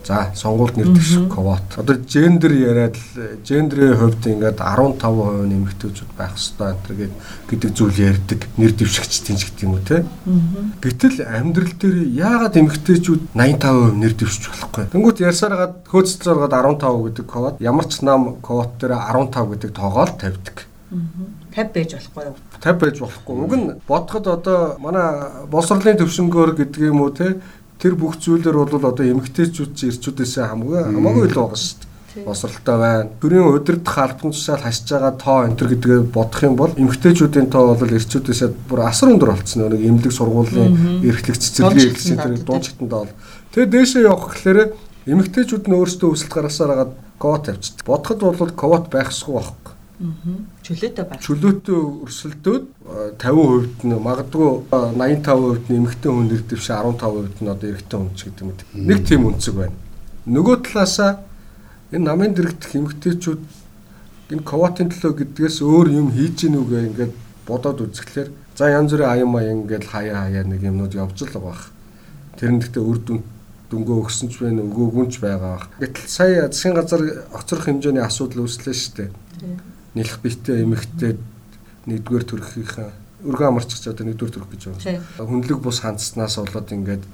За 0.04 0.32
сонгуульд 0.34 0.76
нэр 0.76 0.88
дэвших 0.96 1.28
квот. 1.28 1.76
Одоо 1.76 1.96
гендер 1.96 2.52
яриад 2.52 2.96
л 2.96 3.36
гендерийн 3.44 3.96
хувьд 4.00 4.24
ингээд 4.26 4.58
15% 4.58 5.04
нэмэгдүүлж 5.44 5.98
байх 6.16 6.34
хэрэгтэй 6.34 6.72
энэ 6.72 6.96
гээд 6.96 7.14
гэдэг 7.50 7.70
зүйл 7.76 7.98
ярьдаг 8.00 8.40
нэр 8.56 8.72
дэвшигчдийн 8.72 9.36
ч 9.36 9.42
гэдэг 9.44 9.64
юм 9.68 9.76
уу 9.76 9.84
те. 9.84 10.04
Гэтэл 10.80 11.20
амьдрал 11.20 11.74
дээр 11.76 11.96
яагаад 12.16 12.56
эмэгтэйчүүд 12.56 13.22
85% 13.36 14.00
нэр 14.00 14.12
дэвшиж 14.16 14.44
болохгүй. 14.48 14.84
Тэнгүүт 14.88 15.18
ярьсараад 15.20 15.74
хөөцөлцөөргээд 15.84 16.54
15 16.80 17.04
гэдэг 17.12 17.26
квот 17.28 17.54
ямар 17.60 17.86
ч 17.86 18.00
нам 18.00 18.40
квот 18.40 18.80
дээр 18.80 18.96
15 18.96 19.52
гэдэг 19.52 19.70
тоогоол 19.76 20.12
тавьдаг. 20.16 20.70
50 20.90 21.70
байж 21.74 21.94
болохгүй 21.94 22.24
юу? 22.26 22.34
50 22.58 22.80
байж 22.80 22.96
болохгүй. 22.98 23.34
Уг 23.46 23.54
нь 23.54 23.66
бодоход 23.86 24.26
одоо 24.26 24.58
манай 24.82 25.06
боловсролын 25.46 25.98
төвшнгөөр 26.02 26.50
гэдэг 26.58 26.82
юм 26.90 27.06
уу 27.06 27.14
те 27.14 27.38
тэр 27.80 27.94
бүх 27.96 28.20
зүйлэр 28.20 28.56
бол 28.60 28.76
одоо 28.76 29.04
эмгтээчүүд 29.04 29.72
чи 29.74 29.88
ирчүүдээс 29.88 30.34
хамгүй 30.44 30.84
хамаагүй 30.84 31.26
л 31.32 31.38
байгаа 31.40 31.56
шүү 31.56 31.76
дээ 31.80 31.90
босралтай 32.26 32.76
байна. 32.78 33.08
Төрийн 33.22 33.46
удирдах 33.46 33.98
албан 33.98 34.32
тушаал 34.34 34.62
хасж 34.62 34.90
байгаа 34.90 35.14
тоо 35.14 35.38
энэ 35.46 35.56
төр 35.56 35.68
гэдгээ 35.70 36.00
бодох 36.10 36.42
юм 36.42 36.56
бол 36.58 36.72
эмгтээчүүдийн 36.74 37.48
тоо 37.50 37.74
бол 37.74 37.96
ирчүүдээс 37.96 38.42
бүр 38.66 38.80
асар 38.82 39.14
өндөр 39.14 39.30
болцсон. 39.30 39.70
Нэг 39.70 39.82
эмнэлэг 39.86 40.12
сургуулийн 40.12 41.06
эрхлэг 41.06 41.38
цэцэрлэгийн 41.38 41.94
хэлсэн 41.94 42.18
тэр 42.18 42.34
дуунчтанд 42.42 42.90
бол. 42.90 43.14
Тэгээ 43.54 43.70
дээшээ 43.70 44.02
явах 44.10 44.34
гэхээр 44.34 44.58
эмгтээчүүд 45.06 45.64
нь 45.70 45.76
өөрсдөө 45.78 46.08
өсөлт 46.10 46.34
гаргасаар 46.34 46.70
хагаад 46.74 46.92
квот 47.22 47.42
тавьчихсан. 47.46 47.86
Бодоход 47.86 48.20
бол 48.20 48.52
квот 48.58 48.84
байхсгүй 48.90 49.34
байхгүй 49.38 49.72
Чөлөөтэй 50.70 51.02
байна. 51.02 51.18
Чөлөөтэй 51.18 51.78
өрсөлдөөд 52.06 52.64
50% 53.18 53.90
нь 53.90 53.98
магадгүй 53.98 54.50
85% 54.70 55.66
нь 55.66 55.78
эмэгтэй 55.82 56.10
хүн 56.14 56.30
нэрдэвш 56.30 56.66
15% 56.70 57.42
нь 57.42 57.50
одоо 57.50 57.68
эрэгтэй 57.74 57.98
хүн 57.98 58.14
ч 58.14 58.30
гэдэг 58.30 58.42
юм. 58.46 58.54
Нэг 58.86 58.98
тийм 59.02 59.26
үнцэг 59.26 59.54
байна. 59.58 59.74
Нөгөө 60.30 60.56
талаасаа 60.70 61.26
энэ 61.90 62.06
намын 62.06 62.38
дэрэгдэх 62.38 62.70
эмэгтэйчүүд 62.78 63.42
энэ 64.30 64.46
квотын 64.46 64.94
төлөө 64.94 65.12
гэдгээс 65.18 65.58
өөр 65.58 65.86
юм 65.90 66.14
хийж 66.14 66.46
гин 66.46 66.62
үгээ 66.62 66.86
ингээд 66.94 67.12
бодоод 67.50 67.82
үзэхлээр 67.90 68.30
за 68.54 68.70
янз 68.70 68.94
бүрийн 68.94 69.10
аян 69.10 69.26
маян 69.26 69.66
ингээд 69.66 69.90
хаяа 69.90 70.30
хаяа 70.30 70.46
нэг 70.46 70.62
юмнууд 70.62 70.94
явж 70.94 71.18
л 71.26 71.34
байгаа. 71.34 71.66
Тэр 72.38 72.54
нь 72.54 72.62
гэхдээ 72.62 72.84
үр 72.86 72.98
дүн 73.02 73.26
дөнгөө 73.74 73.96
өгсөн 74.06 74.30
ч 74.30 74.38
байна, 74.38 74.62
өгөөгүй 74.62 75.06
ч 75.10 75.18
байгаа. 75.18 75.66
Гэтэл 75.82 76.06
сая 76.06 76.46
засгийн 76.46 76.78
газар 76.78 77.26
огцрох 77.34 77.66
хэмжээний 77.66 78.06
асуудал 78.06 78.46
үүслээ 78.46 78.74
шүү 78.78 78.94
дээ 78.94 79.10
нэлэх 79.94 80.18
биетэй 80.22 80.62
эмэгтэй 80.64 81.18
нэгдүгээр 81.86 82.24
төрөхийнхаа 82.28 82.90
өргөн 83.26 83.48
амарчч 83.50 83.88
одоо 83.88 84.06
нэгдүгээр 84.06 84.34
төрөх 84.34 84.50
гэж 84.54 84.62
байна. 84.70 85.02
Хүнлэг 85.18 85.58
бус 85.60 85.80
хандснаас 85.82 86.40
болоод 86.40 86.68
ингээд 86.72 87.04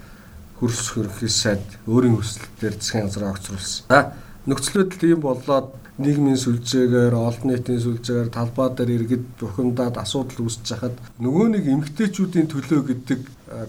хөрс 0.60 0.94
хөрөхის 0.94 1.36
сайд 1.36 1.64
өөрийн 1.88 2.16
өсөлтөөр 2.20 2.74
засгийн 2.78 3.06
газраа 3.08 3.32
огцруулсан. 3.34 3.88
За 3.90 4.12
нөхцөл 4.46 4.84
байдал 4.84 5.08
ийм 5.08 5.20
болоод 5.20 5.68
нийгмийн 5.98 6.36
сүлжээгээр 6.36 7.14
олон 7.16 7.48
нийтийн 7.48 7.80
сүлжээгээр 7.80 8.30
талбай 8.30 8.68
дээр 8.76 8.90
иргэд 8.96 9.24
бухимдаад 9.40 9.96
асуудал 9.96 10.44
үүсэж 10.44 10.66
хахад 10.68 10.96
нөгөө 11.24 11.46
нэг 11.56 11.64
эмгтээчүүдийн 11.72 12.48
төлөө 12.52 12.80
гэдэг 12.88 13.20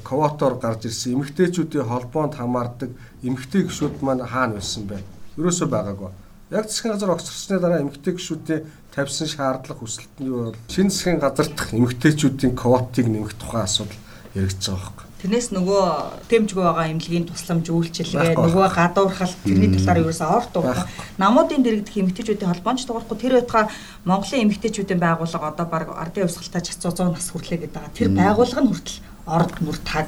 квотоор 0.03 0.59
гарч 0.59 0.91
ирсэн 0.91 1.15
эмгтээчүүдийн 1.15 1.87
холбоонд 1.87 2.35
хамаардаг 2.35 2.91
эмгтээ 3.23 3.71
гişүүд 3.71 4.03
маань 4.03 4.27
хаана 4.27 4.59
байсан 4.59 4.83
бэ? 4.91 4.99
Ерөөсөө 5.39 5.67
байгаагүй. 5.71 6.11
Яг 6.47 6.69
засгийн 6.71 6.93
газар 6.95 7.11
огцорсны 7.11 7.59
дараа 7.59 7.83
эмгтээ 7.83 8.15
гişүүдийн 8.15 8.63
тавьсан 8.95 9.27
шаардлага 9.27 9.83
хүсэлт 9.83 10.15
нь 10.23 10.31
юу 10.31 10.55
бол 10.55 10.59
шинэ 10.71 10.95
засгийн 10.95 11.19
газар 11.19 11.47
дахь 11.51 11.75
эмэгтэйчүүдийн 11.75 12.55
квотыг 12.55 13.07
нэмэх 13.11 13.35
тухай 13.35 13.67
асуудал 13.67 13.99
яригдж 14.31 14.63
байгаа 14.63 14.79
байхгүй. 14.79 15.05
Тэрнээс 15.17 15.49
нөгөө 15.51 15.83
тэмцгүй 16.31 16.63
байгаа 16.63 16.87
эмнэлгийн 16.87 17.27
тусламж 17.27 17.67
үйлчилгээ 17.67 18.39
нөгөө 18.39 18.67
гадуурхалт 18.79 19.39
тэрний 19.43 19.75
талаар 19.75 20.01
ерөөсөө 20.07 20.29
орт 20.39 20.53
байгаа. 20.55 20.87
Намуудын 21.19 21.65
дэрэгдэх 21.67 21.99
эмэгтэйчүүдийн 21.99 22.51
холбооч 22.53 22.79
дуурахгүй 22.87 23.17
тэр 23.19 23.33
байтугай 23.43 23.65
Монголын 24.07 24.43
эмэгтэйчүүдийн 24.47 25.01
байгууллага 25.03 25.51
одоо 25.51 25.65
баг 25.67 25.91
ардын 25.99 26.31
явсгалтай 26.31 26.63
600 26.63 27.11
нас 27.11 27.27
хүрлээ 27.27 27.59
гэдэг 27.59 27.75
байгаа. 27.75 27.97
Тэр 27.97 28.09
байгууллага 28.15 28.61
нь 28.63 28.69
хүртэл 28.71 28.99
орд 29.27 29.55
мөр 29.59 29.77
таг 29.83 30.07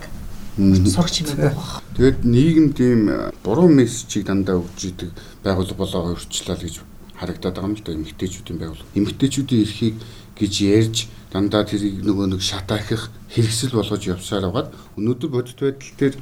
сурагч 0.60 1.24
юм 1.24 1.28
байгаа. 1.40 1.82
Тэгэд 1.96 2.20
нийгэмд 2.28 2.78
ийм 2.80 3.04
буруу 3.44 3.72
мессежийг 3.72 4.28
дандаа 4.28 4.60
өгж 4.60 4.80
идэг 4.92 5.10
байгууллага 5.44 5.80
болоо 5.80 6.02
өөрчлөлөө 6.12 6.58
гэж 6.60 6.76
харагдаад 7.16 7.56
байгаа 7.56 7.70
юм 7.72 7.76
л 7.80 7.84
да 7.86 7.96
эмэгтэйчүүдийн 7.96 8.60
байгууллага. 8.60 8.92
Эмэгтэйчүүдийн 9.00 9.64
эрхийг 9.64 9.96
гэж 10.36 10.54
ярьж 10.68 10.98
дандаа 11.32 11.64
тэрийг 11.64 12.04
нөгөө 12.04 12.28
нэг 12.36 12.42
шатаахих 12.44 13.12
хэрэгсэл 13.32 13.76
болгож 13.76 14.04
явсаар 14.04 14.48
байгаад 14.52 14.70
өнөөдөр 15.00 15.30
бодит 15.32 15.60
байдал 15.60 15.96
дээр 16.00 16.16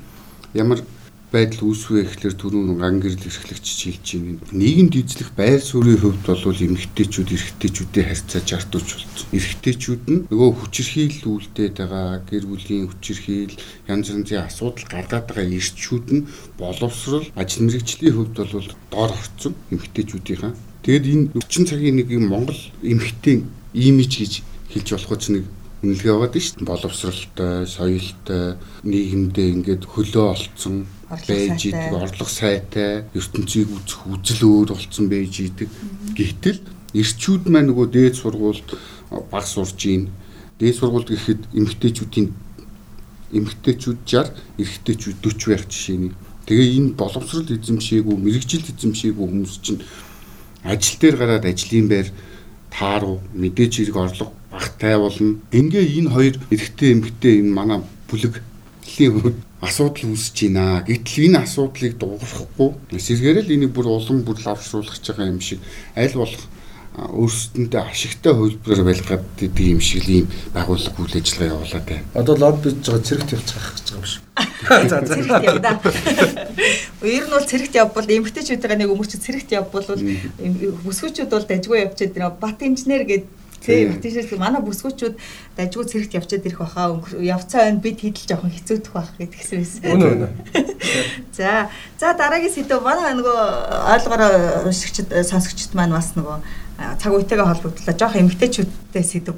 ямар 0.54 0.80
байдал 1.28 1.68
үүсвэ 1.68 2.08
гэхлээр 2.08 2.36
түрүүн 2.40 2.80
ган 2.80 3.04
гэрэл 3.04 3.28
эрхлэгч 3.28 3.68
хэлж 3.68 4.08
байна. 4.16 4.40
Нийгэмд 4.56 4.96
эзлэх 4.96 5.36
байр 5.36 5.60
суурийн 5.60 6.00
хувьд 6.00 6.24
бол 6.24 6.64
эмэгтэйчүүд 6.64 7.30
эрэгтэйчүүдээ 7.36 8.06
харьцааж 8.08 8.48
артууч 8.56 8.88
болсон. 8.96 9.28
Эрэгтэйчүүд 9.36 10.04
нь 10.08 10.24
нөгөө 10.32 10.52
хүчирхийл 10.56 11.20
үлдээд 11.28 11.76
байгаа 11.84 12.24
гэр 12.24 12.46
бүлийн 12.48 12.88
хүчирхийл 12.88 13.60
янз 13.92 14.08
янзын 14.08 14.48
асуудал 14.48 14.88
гаргаад 14.88 15.28
байгаа 15.28 15.52
эрчүүд 15.52 16.08
нь 16.16 16.28
боловсрал 16.56 17.28
ажил 17.36 17.68
мэргэжлийн 17.68 18.16
хувьд 18.16 18.36
бол 18.40 18.68
доор 18.88 19.12
орцсон 19.12 19.54
эмэгтэйчүүдийнхаа. 19.68 20.56
Тэгэд 20.88 21.06
энэ 21.12 21.26
40 21.36 21.68
цагийн 21.68 21.96
нэг 22.00 22.08
юм 22.08 22.32
Монгол 22.32 22.62
эмэгтэй 22.80 23.44
имиж 23.76 24.12
гэж 24.16 24.34
хэлж 24.72 24.88
болох 24.96 25.20
ч 25.20 25.36
нэг 25.36 25.44
үнэлгээ 25.84 26.14
байгаа 26.16 26.32
дээ 26.32 26.46
шүү 26.48 26.56
дээ. 26.58 26.72
Боловсралтай, 26.72 27.56
соёлтой, 27.68 28.46
нийгэмдээ 28.88 29.48
ингээд 29.54 29.84
хөлөө 29.86 30.26
олцсон 30.34 30.76
байж 31.10 31.66
идэг, 31.72 31.94
орлого 31.94 32.30
сайтай, 32.30 33.06
ертөнцийг 33.16 33.72
үзэх 33.72 34.08
үзэл 34.12 34.44
өөр 34.44 34.68
болцсон 34.76 35.08
байж 35.08 35.40
идэг. 35.40 35.70
Гэтэл 36.12 36.60
эрчүүд 36.92 37.48
маань 37.48 37.72
нөгөө 37.72 37.88
дээд 37.96 38.16
сургуульд 38.20 38.68
баг 39.32 39.46
сурж 39.48 39.80
ийн. 39.88 40.12
Дээд 40.60 40.76
сургуульд 40.76 41.08
гэхэд 41.12 41.42
эмэгтэйчүүдийн 41.56 42.28
эмэгтэйчүүд 43.32 44.00
60, 44.04 44.36
эрэгтэйчүүд 44.60 45.18
40 45.24 45.52
байх 45.52 45.64
жишээний. 45.68 46.14
Тэгээ 46.48 46.76
энэ 46.80 46.96
боловсрал 46.96 47.44
эзэмшээгүй, 47.44 48.16
мэрэгжил 48.16 48.72
эзэмшээгүй 48.72 49.26
хүмүүс 49.28 49.56
чинь 49.60 49.84
ажил 50.64 51.00
дээр 51.00 51.16
гараад 51.20 51.44
ажлын 51.44 51.88
байр 51.92 52.08
тааруу 52.72 53.20
мэдээж 53.36 53.74
хэрэг 53.84 53.96
орлого 53.96 54.32
багтай 54.52 54.96
болно. 54.96 55.40
Ингээ 55.52 55.86
энэ 56.00 56.10
хоёр 56.12 56.36
эрэгтэй 56.52 56.90
эмэгтэй 56.96 57.44
энэ 57.44 57.52
манай 57.52 57.80
бүлэглийн 58.98 59.22
хувьд 59.22 59.38
асуудал 59.62 60.10
үүсэж 60.10 60.38
байна. 60.50 60.82
Гэтэл 60.86 61.30
энэ 61.30 61.42
асуудлыг 61.46 61.94
дуурахгүй 62.02 62.70
эсэргээр 62.98 63.46
л 63.46 63.54
энийг 63.54 63.72
бүр 63.74 63.88
улам 63.94 64.26
бүр 64.26 64.38
лавшруулах 64.42 64.98
байгаа 64.98 65.30
юм 65.30 65.42
шиг 65.42 65.62
аль 65.94 66.18
болох 66.18 66.42
өөрсдөндөө 66.98 67.82
ашигтай 67.94 68.34
хөлбөрөөр 68.34 68.82
байлгаад 68.90 69.26
идэг 69.38 69.66
юм 69.70 69.82
шиг 69.82 70.02
л 70.10 70.26
ийм 70.26 70.28
байгууллага 70.50 70.98
үйл 70.98 71.14
ажиллагаа 71.14 71.54
явуулаад 71.54 71.86
байна. 71.86 72.06
Одоо 72.18 72.36
лоб 72.42 72.58
биж 72.66 72.76
байгаа 72.82 73.06
цэрэгт 73.06 73.34
явуулах 73.38 73.70
гэж 73.78 73.86
байгаа 73.86 74.02
юм 74.02 74.10
шиг. 74.10 74.24
За 74.90 74.98
за. 75.06 75.14
Ер 77.06 77.26
нь 77.30 77.34
бол 77.38 77.46
цэрэгт 77.46 77.78
явбал 77.78 78.10
эмгтээчүүдийн 78.10 78.82
нэг 78.82 78.90
өмөрч 78.90 79.14
цэрэгт 79.22 79.54
явбал 79.54 79.86
бүсгүүчүүд 79.86 81.30
бол 81.30 81.46
дажгүй 81.46 81.86
явчихад. 81.86 82.42
Бат 82.42 82.66
инженер 82.66 83.06
гэдэг 83.06 83.30
Тийм 83.62 83.98
тийшээс 84.02 84.32
манай 84.38 84.62
бүсгүүчүүд 84.62 85.16
дажгүй 85.58 85.86
цэрэгт 85.90 86.18
явчаад 86.18 86.46
ирэх 86.46 86.62
баха 86.62 87.02
явцаа 87.20 87.68
байна 87.68 87.82
бид 87.82 88.00
хідэл 88.00 88.30
жоохон 88.30 88.54
хэцүүдэх 88.54 88.94
байх 88.94 89.12
гэдгсэн 89.18 89.58
байсан. 89.60 89.82
Үнэ 89.92 90.06
үнэ. 90.14 90.28
За 91.34 91.68
за 92.00 92.14
дараагийн 92.14 92.54
сэдв 92.54 92.80
манай 92.86 93.18
нөгөө 93.18 93.40
ойлгороо 93.98 94.70
уншигчд 94.70 95.10
сонсогчд 95.26 95.74
маань 95.74 95.98
бас 95.98 96.14
нөгөө 96.14 96.38
цаг 97.02 97.12
үетэйгээ 97.12 97.50
холбогдлоо 97.50 97.96
жоох 97.98 98.16
эмгтээчүүдтэй 98.22 99.04
сэдв 99.04 99.36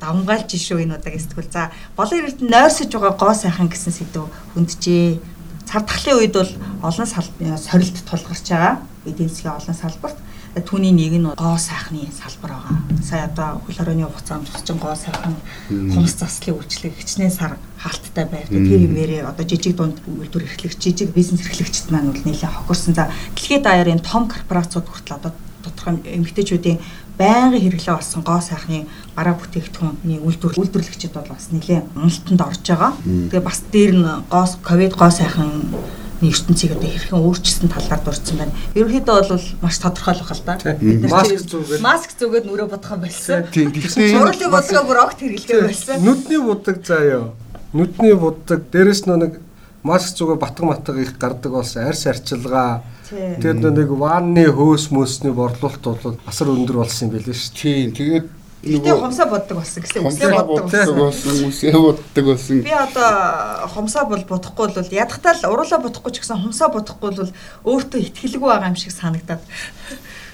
давмгаалж 0.00 0.50
ишүү 0.52 0.84
энэ 0.84 1.00
удаагийн 1.00 1.24
сэтгүүл. 1.24 1.48
За 1.48 1.72
болон 1.96 2.20
эрдэнэ 2.20 2.52
нойрсож 2.52 2.92
байгаа 2.92 3.16
гоо 3.16 3.32
сайхан 3.32 3.72
гэсэн 3.72 3.92
сэдв 3.96 4.28
хөндөжээ. 4.52 5.16
Цар 5.64 5.82
тахлын 5.88 6.20
үед 6.20 6.36
бол 6.36 6.52
олон 6.84 7.08
сорилт 7.08 7.96
тулгарч 8.04 8.46
байгаа. 8.52 8.84
Эдийн 9.08 9.32
засгийн 9.32 9.56
олон 9.56 9.76
салбарт 9.76 10.18
түүний 10.60 10.92
нэг 10.92 11.16
нь 11.16 11.28
гоо 11.32 11.56
сайхны 11.56 12.12
салбар 12.12 12.52
байгаа. 12.60 12.76
Сая 13.00 13.24
одоо 13.24 13.64
хөл 13.64 13.76
хорионы 13.76 14.04
хугацаанд 14.04 14.44
тусчин 14.52 14.76
гоо 14.76 14.92
сайхан 14.92 15.36
хумс 15.68 16.12
заслын 16.12 16.60
үйлчлэг 16.60 16.92
хичнээн 16.92 17.32
сар 17.32 17.56
хаалттай 17.80 18.28
байв. 18.28 18.52
Тэр 18.52 18.84
юмэрээ 18.84 19.24
одоо 19.24 19.48
жижиг 19.48 19.80
дунд 19.80 19.96
үйлдвэр 20.04 20.44
эрхлэгч, 20.44 20.76
жижиг 20.76 21.16
бизнес 21.16 21.40
эрхлэгчд 21.40 21.88
маань 21.88 22.12
бол 22.12 22.20
нэлээд 22.20 22.52
хохирсон. 22.52 22.92
За 22.92 23.08
дэлхийд 23.32 23.64
даяарын 23.64 24.04
том 24.04 24.28
корпорациуд 24.28 24.84
хүртэл 24.92 25.16
одоо 25.16 25.32
тодорхой 25.64 26.04
эмэгтэйчүүдийн 26.04 26.78
байнгын 27.16 27.62
хэрэглээ 27.62 27.96
болсон 27.96 28.20
гоо 28.20 28.40
сайхны 28.44 28.84
гараа 29.16 29.38
бүтээгдэхүүний 29.40 30.20
үйлдвэр 30.20 30.58
үйлдвэрлэгчид 30.58 31.12
бол 31.16 31.32
бас 31.32 31.48
нэлээд 31.48 31.96
уналтанд 31.96 32.40
орж 32.44 32.64
байгаа. 32.68 32.92
Тэгээ 33.04 33.40
бас 33.40 33.58
дээр 33.72 33.92
нь 33.96 34.08
гоо 34.28 34.44
ковид 34.60 34.92
гоо 34.96 35.10
сайхан 35.12 35.72
ертөнцийг 36.30 36.72
одоо 36.76 36.90
хэрхэн 36.90 37.18
өөрчилсөн 37.18 37.68
талаар 37.72 38.02
дурдсан 38.06 38.36
байна. 38.38 38.52
Ерөнхийдөө 38.78 39.16
бол 39.32 39.46
маш 39.62 39.76
тодорхойлох 39.82 40.30
л 40.30 40.42
да. 40.46 40.54
Маск 41.10 41.42
зүгээд 41.50 41.82
маск 41.82 42.10
зүгээд 42.18 42.46
нүрэ 42.46 42.66
бодох 42.70 42.92
юм 42.94 43.02
байсан. 43.02 43.46
Тийм 43.50 43.74
гэхдээ 43.74 44.14
Сурлын 44.14 44.50
бодлого 44.54 44.86
бүр 44.86 44.98
огт 45.02 45.18
хэрэглэдэг 45.18 45.58
байсан. 45.66 45.96
нүдний 46.04 46.40
будаг 46.40 46.76
заяа. 46.86 47.32
Нүдний 47.72 48.14
будаг 48.14 48.60
дээрэс 48.70 49.06
нь 49.06 49.16
нэг 49.18 49.32
маск 49.82 50.14
зүгээ 50.14 50.38
батг 50.38 50.62
матг 50.62 50.96
их 50.96 51.18
гардаг 51.18 51.52
болсон 51.52 51.86
арьс 51.88 52.06
арчилгаа 52.06 52.82
Тэгээд 53.12 53.76
нэг 53.76 53.90
ванны 53.92 54.48
хөөс 54.48 54.88
мөсний 54.88 55.34
борлуулалт 55.36 55.84
бол 55.84 56.16
асар 56.24 56.48
өндөр 56.48 56.80
болсон 56.80 57.10
юм 57.10 57.20
билээ 57.20 57.36
шүү. 57.36 57.52
Тийм 57.52 57.92
тэгээд 57.92 58.26
Тэгээ 58.62 58.94
хомсоо 58.94 59.26
боддог 59.26 59.58
болсон 59.58 59.82
гэсэн 59.82 60.06
үсээ 60.06 60.30
боддог 60.30 60.70
болсон 60.70 61.50
үсээ 61.50 61.74
боддог 61.74 62.24
болсон. 62.30 62.62
Би 62.62 62.70
одоо 62.70 63.66
хомсоо 63.74 64.06
бол 64.06 64.22
бодохгүй 64.22 64.70
бол 64.70 64.90
ядахтаа 64.94 65.34
л 65.34 65.50
уруулаа 65.50 65.82
бодохгүй 65.82 66.14
ч 66.14 66.22
гэсэн 66.22 66.38
хомсоо 66.46 66.70
бодохгүй 66.70 67.10
бол 67.10 67.30
өөртөө 67.66 68.00
ихтгэлгүй 68.06 68.48
байгаа 68.48 68.70
юм 68.70 68.78
шиг 68.78 68.94
санагдаад. 68.94 69.42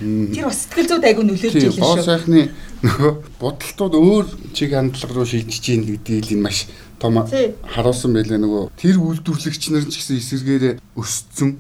Тэр 0.05 0.45
бас 0.45 0.61
сэтгэл 0.69 0.89
зүйд 0.93 1.09
айгүй 1.09 1.25
нөлөөлж 1.25 1.57
ийлээ 1.57 1.73
шүү. 1.73 1.81
Гоо 1.81 2.05
сайхны 2.05 2.53
нөгөө 2.85 3.13
бодолтууд 3.41 3.95
өөр 3.97 4.27
чиг 4.53 4.77
хандлага 4.77 5.17
руу 5.17 5.25
шилжиж 5.25 5.65
ийн 5.73 5.89
гэдгийг 5.89 6.37
нь 6.37 6.45
маш 6.45 6.69
том 7.01 7.17
харуулсан 7.65 8.13
байлээ 8.13 8.39
нөгөө 8.45 8.77
тэр 8.77 9.01
үйлдвэрлэгч 9.01 9.73
нар 9.73 9.89
ч 9.89 10.05
гэсэн 10.05 10.21
эсэргээрээ 10.21 10.75
өссөн. 11.01 11.57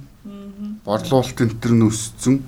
Борлуулалт 0.84 1.38
энэ 1.40 1.58
төр 1.58 1.72
нь 1.80 1.88
өссөн 1.88 2.44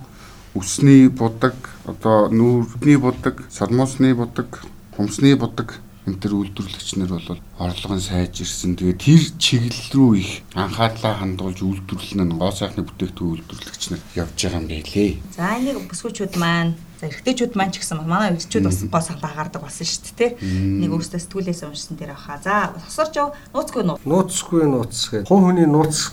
үсний 0.55 1.09
будаг, 1.09 1.55
одоо 1.85 2.29
нүүрний 2.29 2.99
будаг, 2.99 3.45
салмуусны 3.51 4.15
будаг, 4.15 4.65
хумсны 4.97 5.37
будаг 5.37 5.81
энэ 6.11 6.17
төр 6.17 6.33
үйлдвэрлэгч 6.41 6.97
нар 6.97 7.13
бол 7.13 7.39
орлого 7.61 7.95
нь 7.95 8.03
сайжирсан. 8.03 8.75
Тэгээ 8.75 8.97
тэр 8.97 9.23
чиглэл 9.37 9.89
рүү 9.93 10.13
их 10.17 10.33
анхаарлаа 10.57 11.21
хандуулж 11.21 11.61
үйлдвэрлэн 11.61 12.25
нь 12.25 12.37
гоо 12.41 12.51
сайхны 12.51 12.83
бүтээгдэхүүн 12.89 13.33
үйлдвэрлэгч 13.45 13.83
нар 13.93 14.01
явж 14.17 14.37
байгаа 14.41 14.61
юм 14.61 14.69
байлээ. 14.73 15.13
За 15.37 15.55
энийг 15.61 15.79
бүсгүүчүүд 15.87 16.35
маань 16.41 16.75
За 17.01 17.09
эрэгтэйчүүд 17.09 17.53
маань 17.57 17.73
ч 17.73 17.81
гэсэн 17.81 18.01
манай 18.05 18.33
эрэгтэйчүүд 18.33 18.65
бас 18.65 18.81
гоо 18.89 19.01
сайхан 19.01 19.25
дагардаг 19.25 19.63
болсон 19.65 19.89
шүү 19.89 20.03
дээ, 20.05 20.37
тэ. 20.37 20.37
Нэг 20.45 20.91
өөрөөсөө 20.93 21.21
сэтгүүлээс 21.21 21.65
уншсан 21.65 21.97
дээр 21.97 22.13
баха. 22.13 22.41
За 22.45 22.77
тосорч 22.77 23.17
нууцгүй 23.57 23.85
нууц. 23.89 24.05
Нууцгүй 24.05 24.65
нууц 24.69 24.97
гэдэг. 25.09 25.29
Хуу 25.29 25.41
хөний 25.49 25.65
нууц. 25.65 26.13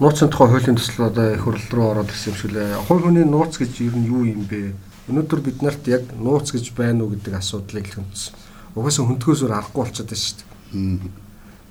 Нууцын 0.00 0.32
тухай 0.32 0.48
хуулийн 0.48 0.76
төсөл 0.80 1.12
одоо 1.12 1.34
их 1.36 1.44
хурл 1.44 1.60
руу 1.70 1.90
ороод 1.92 2.08
ирсэн 2.08 2.32
юм 2.32 2.38
шиг 2.40 2.52
лээ. 2.56 2.80
Хувь 2.88 3.04
хүний 3.04 3.28
нууц 3.28 3.60
гэж 3.60 3.84
ер 3.84 3.94
нь 4.00 4.08
юу 4.08 4.24
юм 4.24 4.48
бэ? 4.48 4.72
Өнөөдөр 5.12 5.40
бид 5.44 5.60
нарт 5.60 5.84
яг 5.92 6.08
нууц 6.16 6.48
гэж 6.56 6.72
байна 6.72 7.04
уу 7.04 7.12
гэдэг 7.12 7.36
асуудлыг 7.36 7.84
л 7.84 7.96
хүндсэн. 8.00 8.32
Угаасаа 8.80 9.04
хүндгөөсөөр 9.04 9.52
аргагүй 9.52 9.80
болчиход 9.84 10.08
байна 10.08 10.24
шүү 10.24 10.36
дээ. 10.40 11.12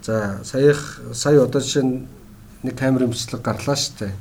За 0.06 0.16
саях 0.46 1.02
сая 1.18 1.42
одоо 1.42 1.58
жишээ 1.58 1.82
нь 1.82 2.06
нэг 2.62 2.78
камерын 2.78 3.10
бичлэг 3.10 3.42
гарлаа 3.42 3.74
шүү 3.74 3.98
дээ 3.98 4.14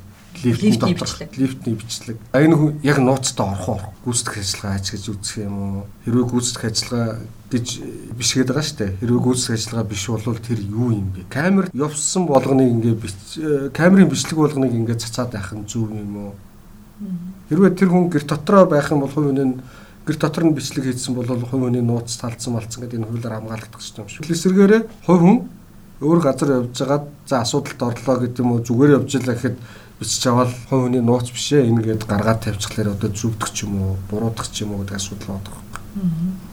лифтний 0.44 0.94
дотор 0.94 1.08
лифтний 1.36 1.74
бичлэг. 1.74 2.16
Энэ 2.32 2.78
яг 2.82 2.98
нууцтай 2.98 3.46
орох 3.46 3.68
уу? 3.68 3.80
Гүйцэтгэх 4.04 4.38
ажиллагаа 4.38 4.76
аж 4.78 4.86
гэж 4.92 5.04
үзэх 5.08 5.36
юм 5.42 5.56
уу? 5.58 5.86
Хэрвээ 6.04 6.26
гүйцэтгэх 6.30 6.64
ажиллагаа 6.70 7.18
гэж 7.48 7.66
бишгээд 8.12 8.52
байгаа 8.52 8.64
шүү 8.64 8.78
дээ. 8.78 8.96
Хэрвээ 9.00 9.24
гүйцэтгэх 9.24 9.56
ажиллагаа 9.56 9.88
биш 9.88 10.04
бол 10.08 10.36
тэр 10.36 10.60
юу 10.60 10.88
юм 10.92 11.08
бэ? 11.16 11.24
Камер 11.32 11.66
явсан 11.72 12.28
болгоныг 12.28 12.68
ингээ 12.68 13.72
камерын 13.72 14.12
бичлэг 14.12 14.36
болгоныг 14.36 14.72
ингээ 14.76 15.00
цацаад 15.00 15.32
байх 15.32 15.52
нь 15.56 15.64
зөв 15.64 15.88
юм 15.88 16.12
уу? 16.28 16.32
Хэрвээ 17.48 17.72
тэр 17.72 17.88
хүн 17.88 18.12
гэр 18.12 18.24
дотроо 18.28 18.68
байх 18.68 18.92
юм 18.92 19.00
бол 19.00 19.12
хувь 19.12 19.32
нь 19.32 19.64
гэр 20.04 20.16
дотор 20.20 20.44
нь 20.44 20.52
бичлэг 20.52 20.84
хийсэн 20.92 21.16
бол 21.16 21.24
хувь 21.24 21.48
хүний 21.48 21.80
нууц 21.80 22.20
талцсан 22.20 22.52
малцсан 22.52 22.84
гэдэг 22.84 23.00
энэ 23.00 23.08
хуулиар 23.08 23.34
хамгаалагдах 23.40 23.80
хэрэгтэй 23.80 24.02
юм 24.04 24.08
шиг. 24.12 24.28
Эсвэргээрээ 24.28 24.82
хувь 25.08 25.22
хүн 25.24 25.38
өөр 26.04 26.20
газар 26.20 26.48
явж 26.52 26.76
байгаад 26.76 27.04
за 27.24 27.40
асуудалд 27.40 27.80
орлоо 27.80 28.16
гэдэг 28.28 28.40
юм 28.44 28.52
уу 28.52 28.60
зүгээр 28.60 28.96
явж 29.00 29.10
илаа 29.16 29.36
гэхэд 29.36 29.56
бичиж 30.00 30.24
аваад 30.28 30.52
хувь 30.68 30.82
хүний 30.84 31.00
нууц 31.00 31.28
бишээ 31.32 31.68
энэгээд 31.68 32.04
гаргаад 32.04 32.40
тавьчихлаар 32.44 32.92
одоо 32.92 33.10
зүгдэх 33.10 33.50
ч 33.56 33.64
юм 33.64 33.72
уу 33.80 33.92
буруудах 34.10 34.48
ч 34.52 34.62
юм 34.62 34.76
уу 34.76 34.84
гэдэг 34.84 34.96
асуудал 35.00 35.40
байдаг. 35.40 35.54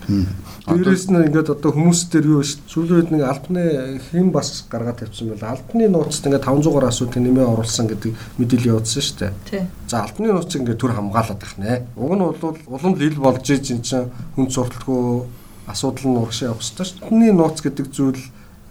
Дээрээс 0.05 1.09
нь 1.09 1.17
ингээд 1.29 1.53
одоо 1.53 1.71
хүмүүс 1.73 2.09
дээр 2.09 2.25
юу 2.37 2.43
ш 2.45 2.61
сүүлийн 2.69 2.97
үед 3.05 3.09
нэг 3.13 3.23
альбаны 3.25 4.01
хэм 4.11 4.29
бас 4.33 4.65
гаргаад 4.69 5.01
тавьсан 5.01 5.33
байла. 5.33 5.57
Альбаны 5.57 5.85
нууцт 5.89 6.25
ингээд 6.25 6.45
500 6.45 6.73
гаруй 6.73 6.89
асуудыг 6.89 7.21
нэмээ 7.21 7.45
оруулсан 7.45 7.85
гэдэг 7.89 8.11
мэдээлэл 8.37 8.71
явуулсан 8.73 9.01
шүү 9.01 9.17
дээ. 9.49 9.65
За 9.89 10.05
альбаны 10.05 10.33
нууцыг 10.33 10.61
ингээд 10.61 10.81
төр 10.81 10.93
хамгаалаад 10.93 11.39
байх 11.41 11.55
нэ. 11.57 11.85
Уг 11.97 12.13
нь 12.13 12.25
бол 12.25 12.57
улам 12.65 12.93
л 12.97 13.05
ил 13.05 13.17
болж 13.21 13.45
иж 13.49 13.65
эн 13.73 13.81
чинь 13.81 14.09
хүн 14.37 14.49
сурталгүй 14.49 15.25
асуудал 15.69 16.05
нь 16.09 16.17
урагшаа 16.21 16.49
явах 16.53 16.61
хэрэгтэй 16.61 16.85
шүү. 16.85 17.09
Хүний 17.09 17.31
нууц 17.33 17.57
гэдэг 17.61 17.87
зүйл 17.89 18.21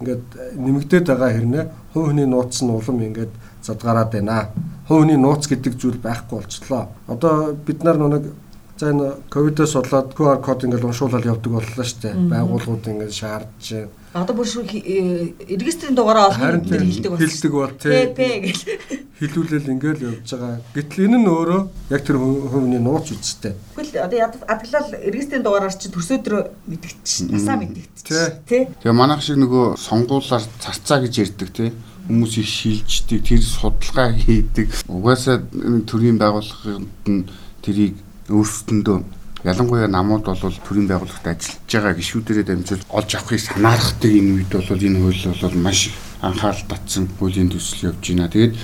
ингээд 0.02 0.26
нэмэгдээд 0.58 1.06
байгаа 1.10 1.30
хэрнээ 1.30 1.64
хүний 1.94 2.26
нууц 2.26 2.62
нь 2.62 2.70
улам 2.70 2.98
ингээд 3.02 3.32
задгаараад 3.62 4.10
байна. 4.12 4.50
Хувийн 4.88 5.22
нууц 5.22 5.48
гэдэг 5.48 5.74
зүйл 5.80 5.98
байхгүй 5.98 6.42
болчлоо. 6.42 6.88
Одоо 7.08 7.54
бид 7.54 7.82
нар 7.82 7.96
нэг 7.98 8.34
За 8.76 8.90
энэ 8.90 9.14
ковидос 9.30 9.74
болоод 9.78 10.14
QR 10.18 10.40
код 10.42 10.64
ингээл 10.66 10.90
уншуулаад 10.90 11.24
явдаг 11.24 11.52
боллоо 11.52 11.84
шүү 11.86 12.00
дээ. 12.02 12.14
Байгууллагууд 12.32 12.90
ингээл 12.90 13.14
шаардж 13.14 13.64
байна. 13.70 13.88
Одоо 14.14 14.34
бүр 14.34 14.46
шүү 14.50 14.62
регистрийн 14.66 15.94
дугаараа 15.94 16.34
олон 16.34 16.62
нэр 16.66 16.82
хэлдэг 16.82 17.10
болсон. 17.14 17.22
Хэлдэг 17.22 17.52
бол 17.54 17.74
тий. 17.78 19.02
хилүүлэл 19.18 19.72
ингээл 19.78 20.02
явж 20.10 20.26
байгаа. 20.34 20.58
Гэтэл 20.74 21.06
энэ 21.06 21.18
нь 21.22 21.30
өөрөө 21.30 21.62
яг 21.94 22.02
тэр 22.02 22.18
хүмүүний 22.18 22.82
нууц 22.82 23.14
үстэй. 23.14 23.54
Тэгвэл 23.78 24.10
одоо 24.10 24.18
адаглал 24.50 24.90
регистрийн 25.06 25.46
дугаараар 25.46 25.74
чи 25.78 25.88
төсөөдрөө 25.94 26.42
мэдгдчих. 26.66 27.30
Насаа 27.30 27.56
мэдгдчих. 27.62 28.42
Тий. 28.50 28.66
Тэгээ 28.82 28.94
манайх 28.94 29.22
шиг 29.22 29.38
нөгөө 29.38 29.78
сонгуулаар 29.78 30.44
царцаа 30.58 30.98
гэж 31.06 31.14
ярьдаг 31.22 31.50
тий 31.54 31.70
хүмүүс 32.04 32.36
их 32.36 32.48
шилждэг, 32.48 33.24
тэр 33.24 33.40
судалгаа 33.40 34.12
хийдэг. 34.12 34.68
Угаасаа 34.92 35.40
төрийн 35.88 36.20
байгууллагууд 36.20 36.84
нь 37.08 37.24
тэрийг 37.64 37.96
өөрсдөндөө 38.28 38.98
ялангуяа 39.44 39.88
намууд 39.92 40.24
бол 40.24 40.56
төрийн 40.64 40.88
байгууллагт 40.88 41.26
ажиллаж 41.28 41.68
байгаа 41.68 41.94
гишүүдэрээ 42.00 42.46
дамжуул 42.48 42.84
олж 42.88 43.10
авахыг 43.12 43.40
санаарахдаг 43.44 44.12
энэ 44.16 44.32
үед 44.40 44.52
бол 44.56 44.86
энэ 44.88 45.00
хууль 45.04 45.40
бол 45.44 45.56
маш 45.60 45.80
анхаарал 46.24 46.64
татсан 46.64 47.04
хуулийн 47.20 47.52
төсөл 47.52 47.92
явж 47.92 48.04
байна. 48.08 48.32
Тэгээд 48.32 48.54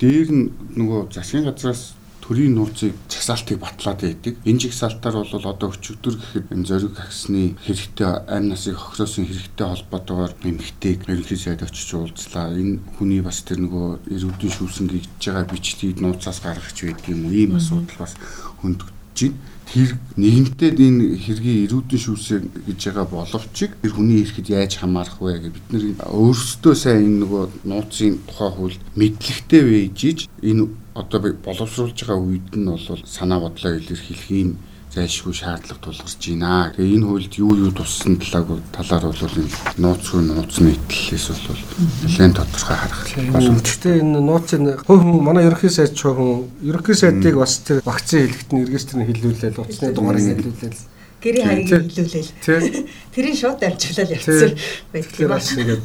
дээр 0.00 0.28
нь 0.32 0.44
нөгөө 0.80 1.12
засгийн 1.12 1.44
газраас 1.44 1.92
төрийн 2.24 2.56
нууцыг 2.56 2.96
чагсаалтыг 3.12 3.60
батлаад 3.60 4.00
байдаг. 4.00 4.34
Энэ 4.48 4.60
жигсаалтаар 4.64 5.16
бол 5.20 5.44
одоо 5.44 5.68
өчигдөр 5.76 6.14
гэхэд 6.16 6.46
энэ 6.56 6.64
зориг 6.64 6.96
агсны 6.96 7.58
хэрэгтэй 7.60 8.08
амь 8.24 8.48
насыг 8.48 8.80
хохироосон 8.80 9.28
хэрэгтэй 9.28 9.66
холбоотойгоор 9.68 10.32
нэмэгтэйг 10.40 11.04
ерөнхий 11.04 11.36
сайд 11.36 11.60
очиж 11.68 11.90
уулзлаа. 11.92 12.54
Энэ 12.56 12.80
хүний 12.96 13.20
бас 13.20 13.44
тэр 13.44 13.60
нөгөө 13.66 14.14
эрүүдийн 14.14 14.56
шүүсэн 14.56 14.86
гэж 14.88 15.04
байгаа 15.20 15.44
бичлэгийг 15.52 15.98
нууцаас 16.00 16.40
гаргаж 16.40 16.78
байдаг 16.80 17.12
юм 17.12 17.28
уу? 17.28 17.34
Ийм 17.34 17.58
асуудал 17.58 17.98
бас 17.98 18.14
хөндөгдөж 18.62 18.99
байна 19.16 19.38
тэр 19.70 19.94
нэгэнтээ 20.18 20.70
энэ 20.74 21.14
хэргийн 21.14 21.70
эрүүдэн 21.70 22.00
шүүсээ 22.02 22.38
гэж 22.66 22.80
байгаа 22.90 23.06
боловч 23.06 23.54
тэр 23.54 23.92
хүний 23.94 24.26
ирэхэд 24.26 24.50
яаж 24.50 24.82
хамаарах 24.82 25.22
вэ 25.22 25.46
гэж 25.46 25.54
бид 25.54 25.68
нэр 25.70 25.84
өөрсдөө 26.10 26.74
сайн 26.74 27.06
энэ 27.06 27.18
нөгөө 27.22 27.44
нууцын 27.70 28.18
тухай 28.26 28.50
хууль 28.50 28.78
мэдлэгтэй 28.98 29.62
вэжиж 29.62 30.18
энэ 30.42 30.66
одоо 30.98 31.20
боловсруулж 31.46 31.94
байгаа 32.02 32.18
үед 32.18 32.50
нь 32.58 32.66
бол 32.66 32.82
санаа 33.06 33.38
бодлоо 33.46 33.78
илэрхийлэх 33.78 34.30
юм 34.34 34.58
зайлшгүй 34.90 35.34
шаардлага 35.38 35.78
тулгарч 35.78 36.18
байна. 36.18 36.74
Тэгээ 36.74 36.94
энэ 36.98 37.06
хуульд 37.06 37.34
юу 37.38 37.54
юу 37.54 37.70
туссан 37.70 38.18
талаар 38.18 38.58
талаар 38.74 39.04
бол 39.06 39.38
энэ 39.38 39.54
нууцгүй 39.78 40.20
нууцны 40.26 40.74
итлээс 40.74 41.26
бол 41.30 41.62
нэлээд 42.02 42.34
тодорхой 42.34 42.76
харах. 42.76 43.02
Гэхдээ 43.14 44.02
энэ 44.02 44.18
нууцын 44.18 44.64
хувь 44.82 45.04
хүн 45.06 45.22
манай 45.22 45.46
ерөнхий 45.46 45.70
сайд 45.70 45.94
ч 45.94 46.10
хүн 46.10 46.50
ерөнхий 46.66 46.98
сайдыг 46.98 47.38
бас 47.38 47.62
тэр 47.62 47.86
вакцины 47.86 48.34
хэлэхэд 48.34 48.50
нь 48.50 48.66
регистрийн 48.66 49.06
хэлүүлээл 49.06 49.62
утасны 49.62 49.94
дугаарыг 49.94 50.26
хэлүүлээл 50.26 50.82
гэрийн 51.22 51.46
харийг 51.46 51.68
хэлүүлээл. 51.70 52.30
Тэрийн 53.14 53.36
шууд 53.36 53.60
амжуулаад 53.60 54.10
явцсан 54.10 54.56
байдаг 54.90 55.14
юм 55.20 55.30
байна. 55.30 55.78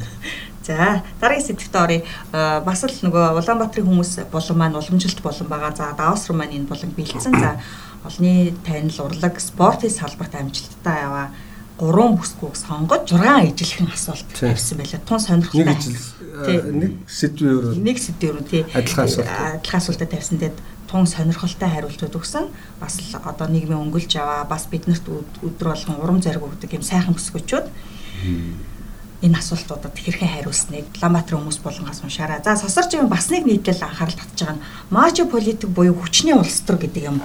За 0.66 1.02
дараагийн 1.20 1.46
сэдвтэ 1.46 1.78
оръё. 1.78 2.02
Бас 2.66 2.82
л 2.82 2.90
нөгөө 3.06 3.38
Улаанбаатарын 3.38 3.86
хүмүүс 3.86 4.26
болон 4.34 4.56
маань 4.58 4.74
уламжилт 4.74 5.22
болон 5.22 5.46
байгаа. 5.46 5.72
За 5.78 5.94
даавс 5.94 6.26
руу 6.26 6.36
маань 6.36 6.58
энэ 6.58 6.66
болон 6.66 6.90
бэлдсэн. 6.90 7.32
За 7.38 7.62
олонний 8.02 8.50
танил 8.66 8.98
урлаг 9.06 9.38
спортын 9.38 9.90
салбарт 9.90 10.34
амжилттай 10.34 11.06
яваа 11.06 11.30
гурван 11.78 12.16
бүсгүйг 12.16 12.56
сонгож 12.56 13.12
6 13.12 13.52
ижилхэн 13.52 13.92
асуулт 13.92 14.26
тавьсан 14.34 14.78
байлаа. 14.78 15.00
Тун 15.06 15.20
сонирхолтой. 15.20 15.64
Нэг 15.64 15.78
ижил 15.78 16.72
нэг 16.72 16.92
сэдвээр 17.06 17.64
нэг 17.76 17.96
сэдвээр 18.00 18.38
тий 18.48 18.62
адилхан 18.72 19.04
асуулт 19.04 19.28
адилхан 19.28 19.80
асуултад 19.80 20.10
тавьсан 20.10 20.38
тэгээд 20.40 20.58
тун 20.88 21.06
сонирхолтой 21.06 21.68
хариултууд 21.68 22.16
өгсөн. 22.16 22.48
Бас 22.80 22.96
л 22.96 23.20
одоо 23.20 23.46
нийгмийн 23.46 23.86
өнгөлж 23.86 24.12
аваа 24.16 24.48
бас 24.48 24.66
биднэрт 24.72 25.04
өдөр 25.44 25.68
болгон 25.76 26.00
урам 26.00 26.18
зориг 26.24 26.42
өгдөг 26.42 26.74
юм 26.74 26.82
сайхан 26.82 27.12
бүсгүүчүүд 27.12 27.66
энэ 29.26 29.38
асуултуудад 29.42 29.94
хэрхэн 29.98 30.30
хариулсныг 30.30 30.86
Улаанбаатар 31.02 31.36
хүмүүс 31.36 31.58
болгоноос 31.66 32.00
уншаарай. 32.06 32.40
За 32.46 32.54
сосорчийн 32.54 33.10
бас 33.10 33.26
нэг 33.30 33.42
нийтлэл 33.44 33.82
анхаарал 33.82 34.14
татж 34.14 34.38
байгаа 34.38 34.56
нь 34.56 34.64
мачо 34.94 35.26
политик 35.26 35.70
буюу 35.74 35.98
хүчний 35.98 36.34
улс 36.38 36.62
төр 36.62 36.78
гэдэг 36.78 37.02
юм 37.10 37.18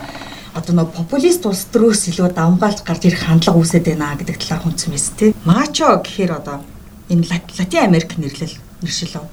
одоо 0.58 0.74
нөгөө 0.76 0.98
популист 0.98 1.46
улс 1.46 1.64
төрөөс 1.72 2.12
илүү 2.12 2.34
давмгаалж 2.36 2.84
гарч 2.84 3.06
ирэх 3.08 3.24
хандлага 3.24 3.62
үүсэт 3.62 3.86
байна 3.88 4.18
гэдэг 4.20 4.36
талаар 4.42 4.62
хүндсэн 4.66 4.92
байсан 4.92 5.16
тийм. 5.16 5.32
Мачо 5.46 5.88
гэхээр 6.02 6.32
одоо 6.42 6.58
энэ 7.08 7.26
Латин 7.30 7.86
Америк 7.86 8.18
нэрлэл 8.18 8.56
нэршил 8.82 9.16
үү? 9.22 9.28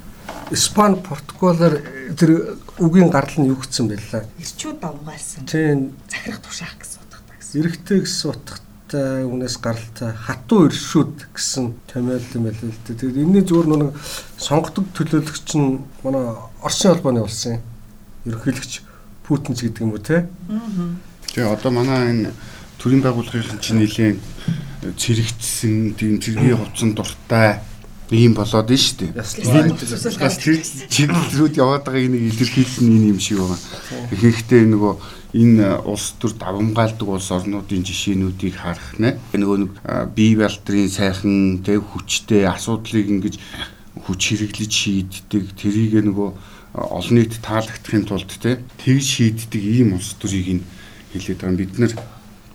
Испани, 0.54 0.96
Португалаар 1.02 1.82
тэр 2.14 2.60
үгийн 2.78 3.10
гардал 3.10 3.42
нь 3.42 3.50
юу 3.50 3.58
гэсэн 3.58 3.88
байлаа? 3.88 4.22
Ирчүүд 4.38 4.78
давмгаалсан. 4.80 5.44
Тийм. 5.44 5.92
Захирах 6.08 6.40
тушаах 6.40 6.76
гэсэн 6.78 7.02
утгатай 7.02 7.36
гэсэн. 7.36 7.60
Эрэгтэй 7.60 7.98
гэсэн 8.06 8.30
утгатай 8.30 8.67
үнээс 8.96 9.56
гаралтай 9.60 10.14
хатуу 10.14 10.70
иршүүд 10.70 11.34
гэсэн 11.34 11.74
томьёолт 11.90 12.30
юм 12.32 12.48
байл 12.48 12.60
л 12.62 12.80
дээ. 12.86 12.96
Тэгээд 12.96 13.20
энэний 13.20 13.44
зүгээр 13.44 13.68
нэг 13.68 13.92
сонгодог 14.38 14.86
төлөөлөгч 14.94 15.48
нь 15.58 15.82
манай 16.06 16.32
Оросын 16.62 16.96
холбооны 16.96 17.26
улсын 17.26 17.60
ерөнхийлөгч 18.24 18.72
Путин 19.26 19.52
ч 19.52 19.68
гэдэг 19.68 19.84
юм 19.84 19.92
уу 19.92 20.00
те. 20.00 20.24
Аа 20.48 21.08
Тэгээ 21.28 21.54
одоо 21.54 21.70
манай 21.70 22.08
энэ 22.10 22.32
төрийн 22.80 23.04
байгууллагын 23.04 23.60
чинь 23.60 23.84
нэлийн 23.84 24.16
цэрэгдсэн 24.96 25.92
тийм 25.92 26.16
цэргийн 26.24 26.56
хувцсан 26.56 26.96
дуртай 26.96 27.60
ийм 28.10 28.32
болоод 28.32 28.70
нь 28.72 28.80
шүү 28.80 29.12
дээ. 29.12 29.12
Бас 29.16 29.36
тэр 29.36 30.64
чиглэлрүүд 30.88 31.54
яваад 31.60 31.84
байгаа 31.84 32.04
энийг 32.08 32.32
илэрхийлэх 32.32 32.80
нь 32.80 33.12
юм 33.12 33.20
шиг 33.20 33.44
байна. 33.44 33.60
Ихэнхдээ 34.12 34.64
нөгөө 34.64 34.94
энэ 35.36 35.84
улс 35.84 36.16
төр 36.16 36.32
давамгаалдаг 36.40 37.04
улс 37.04 37.28
орнуудын 37.28 37.84
жишээнүүдийг 37.84 38.56
харах 38.56 38.96
нэ. 38.96 39.20
Нөгөө 39.36 39.56
нэг 39.60 39.72
бие 40.16 40.40
балдрын 40.40 40.88
сайхан 40.88 41.60
тэг 41.60 41.84
хүчтэй 41.84 42.48
асуудлыг 42.48 43.12
ингэж 43.12 43.36
хүч 44.08 44.20
хэрэглэж 44.24 44.72
шийддэг. 44.72 45.52
Тэрийг 45.52 46.00
нөгөө 46.00 46.28
олон 46.80 47.12
нийт 47.12 47.36
таалагдахын 47.44 48.08
тулд 48.08 48.32
те 48.40 48.64
тэгж 48.80 49.04
шийддэг 49.04 49.60
ийм 49.60 50.00
улс 50.00 50.16
төрийг 50.16 50.64
нь 50.64 50.66
хэлээд 51.12 51.44
байгаа. 51.44 51.60
Бид 51.60 51.76
нэр 51.76 51.92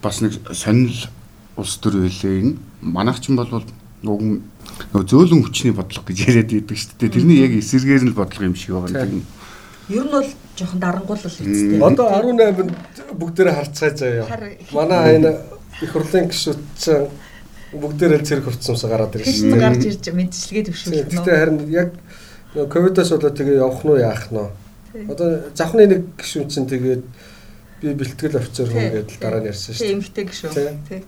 бас 0.02 0.18
нэг 0.26 0.34
сонирхол 0.50 1.14
улс 1.62 1.78
төр 1.78 2.10
энэ. 2.10 2.58
Манайх 2.82 3.22
ч 3.22 3.30
бол 3.30 3.62
уг 4.04 4.22
нөгөө 4.94 5.08
зөөлөн 5.10 5.44
хүчний 5.46 5.74
бодлого 5.74 6.06
гэж 6.08 6.20
яриад 6.28 6.52
идэг 6.54 6.78
шүү 6.78 6.98
дээ. 7.00 7.14
Тэрний 7.14 7.40
яг 7.44 7.54
эсэргээр 7.58 8.04
нь 8.10 8.18
бодлого 8.18 8.48
юм 8.50 8.56
шиг 8.56 8.74
байгаа 8.78 9.06
юм. 9.10 9.26
Ер 9.90 10.06
нь 10.06 10.12
бол 10.12 10.30
жоохон 10.58 10.80
дарангуул 10.80 11.20
л 11.20 11.28
үстэй. 11.28 11.82
Одоо 11.82 12.06
18-нд 12.10 12.72
бүгдээрээ 13.18 13.56
харцгаая 13.58 13.94
заяа. 13.98 14.28
Манай 14.72 15.18
энэ 15.18 15.32
их 15.82 15.92
хурлын 15.92 16.30
гишүүд 16.30 16.62
чинь 16.78 17.10
бүгдээрээ 17.74 18.22
цэрэг 18.22 18.46
хувцсамсаа 18.46 18.90
гараад 18.90 19.18
ирж 19.18 19.28
байна. 19.50 19.74
Гарч 19.74 19.84
ирж 19.90 20.06
мэдчилгээ 20.14 20.64
төвшүүлнэ. 20.70 21.10
Гэхдээ 21.10 21.38
харин 21.42 21.60
яг 21.74 21.90
ковидоос 22.54 23.10
болоод 23.18 23.38
тэгээ 23.38 23.62
явах 23.62 23.82
нь 23.82 23.90
уу 23.90 23.98
яах 23.98 24.26
нь. 24.30 25.10
Одоо 25.10 25.28
завхны 25.58 25.90
нэг 25.90 26.02
гишүүн 26.22 26.48
чинь 26.54 26.70
тэгээд 26.70 27.04
би 27.84 27.94
бэлтгэл 28.00 28.40
офицер 28.40 28.68
хүн 28.72 28.88
гэдэл 28.96 29.20
дараа 29.20 29.42
нь 29.44 29.50
ярьсан 29.52 29.76
шүү 29.76 29.84
дээ. 29.84 29.96
Эмгтэй 30.00 30.26
гişүү. 30.32 30.50
Тий. 30.88 31.00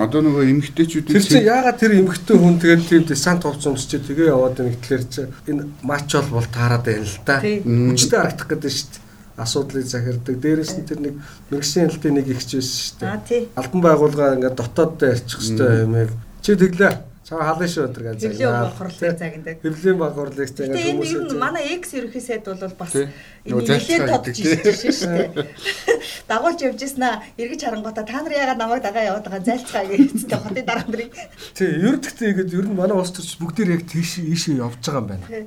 Одоо 0.00 0.20
нөгөө 0.24 0.44
эмгтэйчүүд 0.48 1.06
Тэр 1.12 1.24
чинь 1.28 1.44
яагаад 1.44 1.76
тэр 1.76 1.92
эмгтэй 2.00 2.36
хүн 2.40 2.56
тэгээд 2.56 2.88
тийм 2.88 3.04
десант 3.04 3.44
хувцас 3.44 3.68
өмсч 3.68 4.00
тэгээ 4.00 4.32
яваад 4.32 4.56
байна 4.56 4.72
гэхлээр 4.72 5.04
чи 5.12 5.22
энэ 5.52 5.68
матчол 5.84 6.28
бол 6.32 6.48
таарад 6.48 6.88
байна 6.88 7.04
л 7.04 7.20
да. 7.28 7.36
Хүчтэй 7.44 8.16
харагдах 8.16 8.48
гэдэг 8.48 8.72
шүү 8.72 8.88
дээ 8.88 9.00
асуудлыг 9.36 9.86
захирдаг. 9.86 10.36
Дээрээс 10.40 10.72
нь 10.76 10.88
тэр 10.88 11.00
нэг 11.00 11.14
мэрэгсэн 11.48 11.88
ялтын 11.88 12.14
нэг 12.16 12.26
ихч 12.32 12.56
байсан 12.56 12.80
шүү 12.80 12.96
дээ. 13.00 13.48
Албан 13.56 13.80
байгууллага 13.80 14.36
ингээд 14.36 14.56
дотооддоо 14.60 15.08
ярьчих 15.08 15.40
хэвээр 15.40 15.84
юм 15.88 15.94
яг. 15.96 16.10
Чи 16.44 16.52
тэглээ 16.56 17.11
Цаа 17.22 17.54
халын 17.54 17.70
шүү 17.70 17.84
өдр 17.86 18.02
гэж 18.02 18.18
заа. 18.18 18.34
Хэвлийн 18.34 18.58
баг 18.58 18.74
хурлыг 18.74 19.14
загнадаг. 19.14 19.56
Хэвлийн 19.62 19.98
баг 20.02 20.12
хурлыг 20.18 20.48
загнадаг 20.50 20.86
хүмүүс. 20.90 21.12
Энэ 21.22 21.38
манай 21.38 21.64
X 21.78 21.94
ерөнхий 21.94 22.18
сайд 22.18 22.42
бол 22.50 22.74
бас 22.74 22.94
энэ 22.98 23.14
нэлээд 23.46 24.10
тодж 24.10 24.38
ирж 24.42 24.82
шүү 24.90 25.10
дээ. 25.14 25.46
Дагуулж 26.30 26.60
явж 26.66 26.82
яснаа 26.82 27.22
эргэж 27.38 27.62
харангуйта 27.62 28.02
та 28.02 28.26
нар 28.26 28.34
яагаад 28.34 28.58
намайг 28.58 28.82
дагаа 28.82 29.06
яваад 29.06 29.26
байгаа 29.30 29.46
зайлцгаа 29.46 29.86
хэвчээ 29.86 30.42
хотын 30.42 30.66
дараа 30.66 30.86
нарыг. 30.90 31.14
Тий, 31.54 31.70
ер 31.70 31.96
гэхдээ 32.02 32.30
ингэж 32.34 32.50
ер 32.58 32.66
нь 32.66 32.74
манай 32.74 32.98
улс 32.98 33.14
төрч 33.14 33.38
бүгдээр 33.38 33.70
яг 33.78 33.86
тийш 33.86 34.18
ийшээ 34.18 34.58
явж 34.58 34.82
байгаа 34.82 34.98
юм 34.98 35.10
байна. 35.14 35.46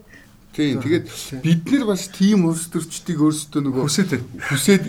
Тийм. 0.55 0.79
Тэгээд 0.79 1.11
бид 1.43 1.67
нар 1.67 1.83
бас 1.91 2.07
тийм 2.07 2.47
улс 2.47 2.71
төрчдийг 2.71 3.19
өөрсдөө 3.19 3.59
нөгөө 3.67 3.83
хүсээд 3.91 4.11
хүсээд 4.47 4.83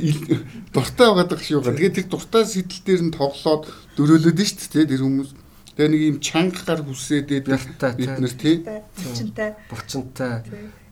дуртай 0.70 1.06
байгаад 1.10 1.34
байгаа. 1.34 1.74
Тэгээд 1.74 1.96
тэр 1.98 2.06
дуртай 2.06 2.46
сэтэл 2.46 2.82
дээр 2.86 3.02
нь 3.10 3.16
тоглоод 3.18 3.66
дөрөөлөд 3.98 4.38
нь 4.38 4.46
шүү 4.46 4.70
дээ 4.70 4.94
тэр 4.94 5.02
хүмүүс. 5.02 5.30
Тэгээ 5.76 5.92
нэг 5.92 6.02
юм 6.08 6.18
чанга 6.24 6.64
гар 6.64 6.80
хүсээд 6.80 7.28
бид 7.28 7.52
нар 7.52 8.32
тий. 8.32 8.64
Булчинтай. 8.64 9.50
Булчинтай. 9.68 10.40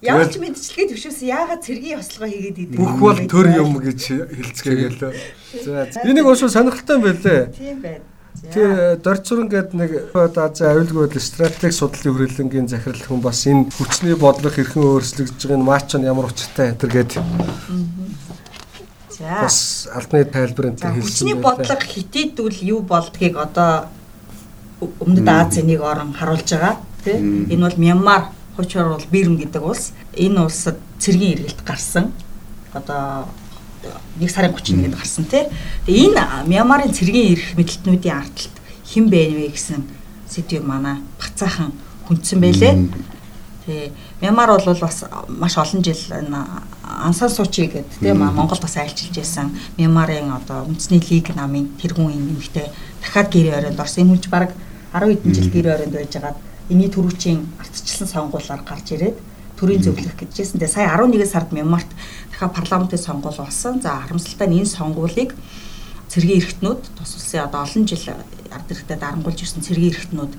Яаж 0.04 0.36
мэдчилгээ 0.36 0.92
төвшөөс 0.92 1.20
яагаад 1.24 1.64
цэргийн 1.64 2.04
ослогоо 2.04 2.28
хийгээд 2.28 2.58
идэв. 2.68 2.76
Бүх 2.76 2.92
бол 3.00 3.20
төр 3.24 3.48
юм 3.56 3.80
гэж 3.80 4.28
хэлцгээгээл. 4.28 5.00
За 5.64 5.88
энийг 6.04 6.28
уушгүй 6.28 6.52
сонирхолтой 6.52 7.00
юм 7.00 7.04
байлээ. 7.08 7.48
Тийм 7.56 7.80
байна. 7.80 8.04
Тэгээ 8.44 9.00
дорцуран 9.00 9.48
гээд 9.48 9.72
нэг 9.72 9.90
одоо 10.12 10.52
за 10.52 10.76
аюулгүй 10.76 11.08
бодол 11.08 11.22
стратеги 11.24 11.72
судлалын 11.72 12.12
хүрээлэнгийн 12.28 12.68
захирал 12.68 13.00
хүн 13.00 13.24
бас 13.24 13.40
энэ 13.48 13.72
хүчний 13.72 14.12
бодлого 14.20 14.52
хэрхэн 14.52 14.84
өөрчлөгдөж 14.84 15.40
байгааг 15.48 15.60
нь 15.64 15.64
матч 15.64 15.88
нь 15.96 16.04
ямар 16.04 16.28
учиртай 16.28 16.76
энэ 16.76 16.92
гээд 16.92 17.24
За. 19.16 19.48
Бас 19.48 19.88
албаны 19.88 20.28
тайлбарт 20.28 20.76
За 20.82 20.92
хүчний 20.92 21.38
бодлого 21.40 21.80
хитэдүүл 21.80 22.58
юу 22.68 22.80
болдгийг 22.84 23.40
одоо 23.40 23.88
Өмнөд 25.00 25.28
Азийн 25.28 25.66
нэг 25.66 25.80
орн 25.80 26.12
харуулж 26.12 26.48
байгаа 26.48 26.76
тий. 27.04 27.18
Энэ 27.20 27.68
бол 27.68 27.78
Мянмар 27.78 28.22
хуучаар 28.56 28.88
бол 28.88 29.06
Бирм 29.10 29.36
гэдэг 29.36 29.62
улс. 29.62 29.92
Энэ 30.16 30.44
улсад 30.44 30.78
цэргийн 30.98 31.38
эргэлт 31.38 31.64
гарсан. 31.64 32.12
Одоо 32.72 33.26
нэг 34.16 34.30
сарын 34.30 34.54
31-нд 34.54 34.96
гарсан 34.96 35.24
тий. 35.24 35.48
Тэгээ 35.86 36.14
энэ 36.14 36.48
Мянмарын 36.48 36.92
цэргийн 36.92 37.34
эрх 37.34 37.54
мэдлэлтнүүдийн 37.56 38.16
ардталт 38.16 38.56
хэн 38.88 39.10
бэ 39.10 39.20
вэ 39.34 39.48
гэсэн 39.52 39.82
сэдвийг 40.28 40.64
манай 40.64 41.02
бацаахан 41.20 41.72
хүндсэн 42.08 42.40
байлээ. 42.40 42.74
Тэгээ 43.66 43.92
Мянмар 44.20 44.54
бол 44.54 44.78
бас 44.80 45.04
маш 45.28 45.56
олон 45.58 45.82
жил 45.82 45.98
Ансан 46.84 47.30
Сучи 47.30 47.66
гэдэг 47.66 48.00
тийм 48.00 48.18
Монголд 48.22 48.60
бас 48.60 48.76
айлчилж 48.76 49.16
байсан 49.16 49.50
Мянмарын 49.76 50.32
одоо 50.32 50.64
үндэсний 50.68 51.00
лиг 51.00 51.34
намын 51.34 51.72
тэргүүн 51.80 52.12
нэмэгтэй 52.12 52.70
дахиад 53.02 53.28
гэрээ 53.32 53.58
оройнд 53.58 53.80
орсон. 53.80 54.04
Энэ 54.04 54.12
хүнч 54.14 54.28
баг 54.28 54.52
10 54.94 55.10
хэдэн 55.10 55.34
жил 55.34 55.50
гэрээ 55.50 55.74
оройнд 55.74 55.94
байжгаад 55.98 56.38
энэний 56.70 56.90
төрүүчийн 56.94 57.40
ардчилсан 57.58 58.06
сонгуулиар 58.06 58.62
гарч 58.62 58.94
ирээд 58.94 59.18
төрийн 59.58 59.82
зөвлөх 59.82 60.14
гэжсэн. 60.14 60.62
Тэгээ 60.62 60.70
сая 60.70 60.94
11 60.94 61.26
сард 61.26 61.50
Мянмарт 61.50 61.90
дахиад 62.30 62.54
парламентын 62.54 63.02
сонгуул 63.02 63.34
болсон. 63.34 63.82
За 63.82 64.06
харамсалтай 64.06 64.46
нь 64.46 64.62
энэ 64.62 64.70
сонгуулийг 64.70 65.34
цэргийн 66.06 66.38
эрхтнүүд 66.38 66.80
тус 66.94 67.10
улсын 67.18 67.42
одоо 67.42 67.66
олон 67.66 67.82
жил 67.90 68.06
ард 68.54 68.70
иргэдэд 68.70 69.02
дарангуулж 69.02 69.38
ирсэн 69.42 69.66
цэргийн 69.66 69.94
эрхтнүүд 69.98 70.32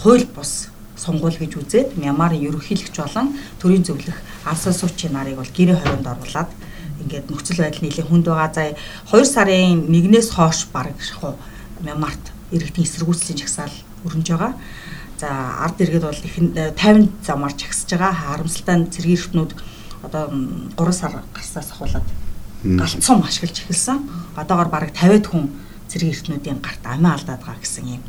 хууль 0.00 0.26
бус 0.32 0.72
сонгуул 0.96 1.36
гэж 1.36 1.52
үзээд 1.60 2.00
Мянмарын 2.00 2.40
ерөнхийлөгч 2.48 2.96
болон 2.96 3.36
төрийн 3.60 3.84
зөвлөх 3.84 4.16
Алсан 4.48 4.72
Сучи 4.72 5.12
нарыг 5.12 5.36
бол 5.36 5.52
гэрээ 5.52 5.78
хорионд 5.84 6.08
оруулаад 6.08 6.50
ингээд 7.04 7.28
нөхцөл 7.28 7.60
байдал 7.60 7.84
нэлээд 7.84 8.08
хүнд 8.08 8.24
байгаа. 8.24 8.50
За 8.56 8.64
2 9.12 9.24
сарын 9.24 9.84
1-ээс 9.86 10.32
хойш 10.32 10.66
баг 10.72 10.96
шахуу 10.96 11.36
Мянмарт 11.84 12.32
иргэдийн 12.50 12.88
эсэргүүцлийн 12.88 13.38
жагсаал 13.38 13.87
өрнөж 14.08 14.28
байгаа. 14.32 14.52
За 15.20 15.28
ард 15.64 15.80
иргэд 15.84 16.04
бол 16.08 16.24
их 16.24 16.36
50 16.40 17.12
замаар 17.22 17.52
чагсаж 17.52 17.90
байгаа. 17.92 18.12
Харамсалтай 18.12 18.76
цэргийн 18.88 19.18
эрхтнүүд 19.20 19.52
одоо 20.02 20.24
3 20.76 20.92
сар 20.92 21.12
гарсаас 21.36 21.70
ахуулаад 21.70 22.08
галцсан 22.64 23.22
ашиглаж 23.22 23.56
эхэлсэн. 23.62 23.98
Одоогоор 24.36 24.68
бараг 24.72 24.90
50-д 24.96 25.26
хүн 25.28 25.52
цэргийн 25.90 26.12
эрхтнүүдийн 26.14 26.58
гарт 26.64 26.82
амиа 26.82 27.14
алдаад 27.14 27.42
байгаа 27.44 27.62
гэсэн 27.62 27.86
юм 27.98 28.02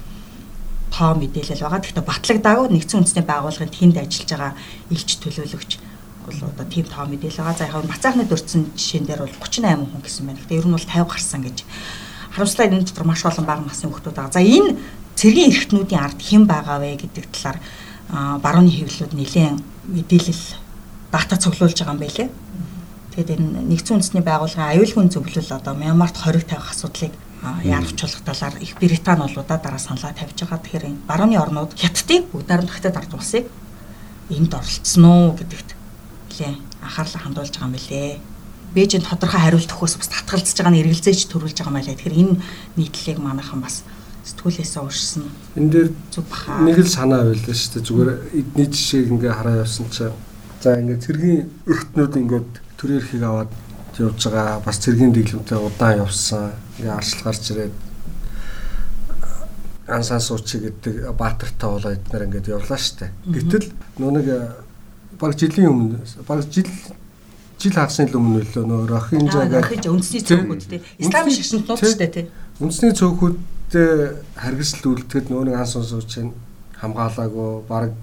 тоо 0.89 1.15
мэдээлэл 1.15 1.63
байгаа. 1.63 1.79
Гэхдээ 1.79 2.05
батлагдаагүй 2.05 2.67
нэгдсэн 2.73 2.99
үндэсний 2.99 3.25
байгууллагын 3.25 3.71
тэнд 3.71 3.97
ажиллаж 4.01 4.29
байгаа 4.29 4.53
элч 4.89 5.09
төлөөлөгч 5.21 5.71
бол 6.25 6.39
одоо 6.49 6.65
тийм 6.65 6.85
тоо 6.89 7.05
мэдээлэл 7.05 7.39
байгаа. 7.39 7.57
За 7.57 7.69
яг 7.69 7.77
нь 7.85 7.93
бацаахны 7.93 8.25
дурдсан 8.25 8.62
жишээн 8.75 9.05
дээр 9.05 9.21
бол 9.23 9.38
38 9.38 9.85
хүн 9.85 10.01
гэсэн 10.01 10.25
байна. 10.25 10.39
Гэхдээ 10.41 10.59
ер 10.59 10.67
нь 10.67 10.75
бол 10.75 10.89
50 10.89 11.07
гарсан 11.07 11.41
гэж. 11.45 11.57
Харамслаа 12.33 12.65
энэ 12.67 12.85
дотор 12.85 13.05
маш 13.05 13.21
олон 13.25 13.45
бага 13.45 13.63
насны 13.63 13.85
хүмүүс 13.89 14.05
байгаа. 14.09 14.33
За 14.33 14.41
энэ 14.41 14.77
цэргийн 15.19 15.51
эрхтнүүдийн 15.51 15.99
ард 15.99 16.19
хэн 16.23 16.47
байгаа 16.47 16.79
вэ 16.79 16.95
гэдэг 17.03 17.25
талаар 17.27 17.60
барууны 18.39 18.71
хэвлэлүүд 18.71 19.13
нэлээд 19.19 19.60
мэдээлэл 19.91 20.43
дата 21.12 21.36
цуглуулж 21.36 21.75
байгаа 21.75 21.93
юм 21.93 21.99
байлээ. 21.99 22.29
Тэгээд 23.12 23.29
энэ 23.36 23.67
нэгдсэн 23.67 23.99
үндэсний 23.99 24.23
байгууллагын 24.23 24.71
аюулгүй 24.79 25.12
зөвлөл 25.12 25.51
одоо 25.51 25.73
Мянмарт 25.75 26.15
хориг 26.15 26.47
тавих 26.47 26.71
асуудлыг 26.71 27.12
яарч 27.67 27.99
чуулгах 27.99 28.23
талаар 28.23 28.55
их 28.63 28.79
Британи 28.79 29.27
болоодаа 29.27 29.60
дараа 29.60 29.82
саналаа 29.82 30.15
тавьж 30.15 30.39
байгаа. 30.39 30.63
Тэгэхээр 30.63 30.88
энэ 30.88 31.03
барууны 31.03 31.36
орнууд 31.36 31.75
хятадыг 31.75 32.32
бүгд 32.32 32.47
нарамдахтад 32.47 32.95
ард 32.95 33.12
улсыг 33.12 33.45
энд 34.32 34.51
оролцсон 34.55 35.03
уу 35.03 35.36
гэдэгт 35.36 35.69
нэлээ 36.32 36.53
анхаарлаа 36.79 37.21
хандуулж 37.27 37.53
байгаа 37.60 37.67
юм 37.67 37.75
билээ. 37.75 38.19
Бээжинд 38.71 39.03
тодорхой 39.10 39.41
хариулт 39.41 39.67
өгөхөөс 39.67 39.95
бас 39.99 40.10
татгалзаж 40.13 40.55
байгаа 40.55 40.73
нь 40.73 40.82
эргэлзээч 40.86 41.27
төрүүлж 41.27 41.58
байгаа 41.60 41.71
юм 41.73 41.77
байлаа. 41.79 41.95
Тэгэхээр 41.97 42.19
энэ 42.23 42.36
нийтлэлийг 42.77 43.19
манайхан 43.19 43.60
бас 43.60 43.84
сэтгүүлээсээ 44.29 44.81
уурсан. 44.85 45.23
Энэ 45.57 45.69
дээр 45.73 45.89
нэг 46.63 46.77
л 46.79 46.89
санаа 46.89 47.25
байлаа 47.25 47.55
шүү 47.57 47.71
дээ. 47.81 47.87
Зүгээр 47.89 48.11
эдний 48.37 48.67
жишээг 48.69 49.07
ингээ 49.09 49.33
хараа 49.33 49.65
явсан 49.65 49.87
чинь 49.89 50.13
за 50.61 50.77
ингээ 50.77 51.03
цэргийн 51.03 51.41
өртнүүд 51.65 52.13
ингээд 52.21 52.49
төрийн 52.77 52.99
эрхийг 53.01 53.23
аваад 53.25 53.51
явж 53.97 54.21
байгаа. 54.29 54.61
Бас 54.63 54.77
цэргийн 54.79 55.13
дэглэмтэй 55.13 55.59
удаан 55.59 56.05
явсан. 56.05 56.53
Ингээ 56.77 56.93
арчлал 56.93 57.25
гарч 57.27 57.43
ирээд 57.51 57.75
ансан 59.89 60.21
суучи 60.21 60.57
гэдэг 60.57 61.11
баатартай 61.17 61.69
болоо 61.69 61.91
эднэр 61.91 62.25
ингээд 62.29 62.47
явлаа 62.53 62.77
штэ. 62.77 63.09
Гэтэл 63.25 63.73
нөө 63.97 64.11
нэг 64.15 64.27
баг 65.19 65.35
жилийн 65.35 65.69
өмнө 65.73 65.97
баг 66.27 66.45
жил 66.47 66.69
жил 67.59 67.73
хагасны 67.73 68.07
өмнө 68.13 68.45
лөө 68.53 68.65
нөө 68.65 68.87
Рохинжа 68.87 69.49
гэдэг 69.49 69.91
үндэсний 69.91 70.23
цөөхүүд 70.23 70.63
тий. 70.69 70.79
Исламын 71.01 71.33
шашинтнууд 71.35 71.79
штэ 71.83 72.07
тий. 72.07 72.25
Үндэсний 72.61 72.93
цөөхүүдтэй 73.69 74.25
харгислал 74.36 74.97
үлдэхэд 74.97 75.29
нөө 75.29 75.43
нэг 75.45 75.55
ансан 75.62 75.84
суучи 75.86 76.34
хамгаалаагүй 76.82 77.69
баг 77.69 77.93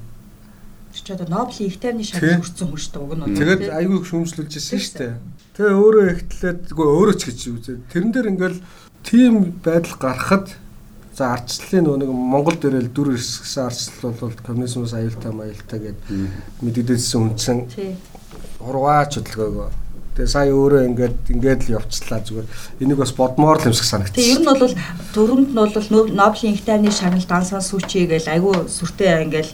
ч 0.94 1.10
одоо 1.10 1.26
Нобелийн 1.26 1.70
их 1.70 1.80
тайвны 1.82 2.04
шагнал 2.06 2.40
хүрсэн 2.40 2.70
хүн 2.70 2.78
шүү 2.78 2.92
дээ 2.94 3.02
уг 3.02 3.12
нь. 3.18 3.36
Тэгээд 3.36 3.64
айгүй 3.74 3.96
их 4.00 4.06
шүүмжлүүлж 4.06 4.52
ирсэн 4.56 4.80
шүү 4.80 4.96
дээ. 4.96 5.12
Тэгээ 5.58 5.74
өөрөө 5.76 6.04
ихтлээд 6.14 6.60
үгүй 6.72 6.86
өөрөө 6.86 7.16
ч 7.18 7.22
гэж 7.26 7.40
үзээ. 7.52 7.76
Тэрэн 7.92 8.12
дээр 8.14 8.30
ингээл 8.32 8.58
тийм 9.04 9.34
байдал 9.60 9.96
гарахад 10.00 10.46
за 11.12 11.34
арчлалын 11.36 12.00
нэг 12.00 12.10
Монгол 12.14 12.56
дээрэл 12.56 12.94
дүр 12.94 13.12
ирсгсэн 13.12 13.66
арчлал 13.68 14.16
бол 14.16 14.36
коммунизмоос 14.40 14.94
аюултай 14.96 15.32
маяултай 15.36 15.78
гэд 15.84 16.00
мэдэгдсэн 16.64 17.20
үнсэн. 17.28 17.58
Урваач 18.64 19.20
хөдөлгөөгөө 19.20 19.85
Тэгээ 20.16 20.32
сая 20.32 20.48
өөрөө 20.48 20.82
ингээд 20.88 21.16
ингээд 21.28 21.60
л 21.68 21.76
явцлаа 21.76 22.24
зүгээр. 22.24 22.48
Энийг 22.80 22.98
бас 23.04 23.12
бодмоор 23.12 23.60
л 23.60 23.68
юмсах 23.68 23.84
санагдчих. 23.84 24.16
Тэгээ 24.16 24.32
ер 24.32 24.40
нь 24.40 24.48
бол 24.48 24.74
дөрөнд 25.12 25.50
нь 25.52 25.60
бол 25.60 26.08
Нобелийн 26.08 26.56
их 26.56 26.64
тайвны 26.64 26.88
шагнал 26.88 27.28
дансан 27.28 27.60
сүүчээ 27.60 28.08
гээл 28.08 28.32
айгүй 28.32 28.64
сүртэй 28.64 29.28
ингээд 29.28 29.50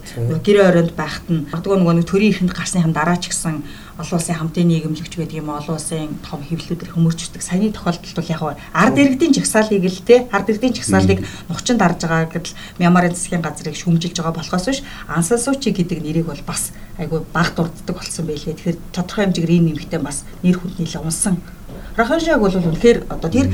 гэрээ 0.47 0.71
оройнд 0.71 0.95
байхад 0.95 1.27
нь 1.27 1.51
магадгүй 1.51 1.77
нөгөө 1.83 2.07
төрийн 2.07 2.31
ихэнд 2.31 2.55
гарсны 2.55 2.79
хам 2.79 2.95
дараа 2.95 3.19
ч 3.19 3.35
гэсэн 3.35 3.67
олон 4.03 4.19
улсын 4.19 4.35
хамтын 4.35 4.67
нийгэмлэгч 4.67 5.15
гэдэг 5.15 5.39
юм 5.39 5.55
олон 5.55 5.79
улсын 5.79 6.19
том 6.27 6.43
хэвлэлүүдээр 6.43 6.91
хөмөрчдөг 6.93 7.43
саяны 7.43 7.71
тохиолдолд 7.71 8.19
бол 8.19 8.33
яг 8.35 8.43
ард 8.75 8.97
иргэдийн 8.99 9.33
жагсаалыг 9.39 9.87
л 9.87 10.03
те 10.03 10.27
ард 10.35 10.51
иргэдийн 10.51 10.75
жагсаалыг 10.75 11.21
нухчин 11.47 11.79
дарж 11.79 12.03
байгаа 12.03 12.27
гэдэл 12.27 12.59
Мямарын 12.83 13.15
засгийн 13.15 13.47
газрыг 13.47 13.79
шүүмжилж 13.79 14.19
байгаа 14.19 14.35
болохоос 14.43 14.67
биш 14.67 14.81
ансасуучи 15.07 15.71
гэдэг 15.71 16.03
нэрийг 16.03 16.27
бол 16.27 16.43
бас 16.43 16.75
айгүй 16.99 17.23
баг 17.33 17.55
дурддаг 17.55 17.95
болсон 17.95 18.27
байлээ. 18.27 18.59
Тэгэхээр 18.59 18.79
тодорхой 18.91 19.25
хэмжээгээр 19.25 19.57
энэ 19.57 19.67
нэмэгтэй 19.71 20.01
бас 20.03 20.27
нэр 20.43 20.59
хүнд 20.59 20.77
нийлээ 20.83 21.03
унсан. 21.03 21.39
Раханшаг 21.97 22.41
бол 22.43 22.53
үнэхээр 22.53 22.99
одоо 23.07 23.31
тэр 23.31 23.49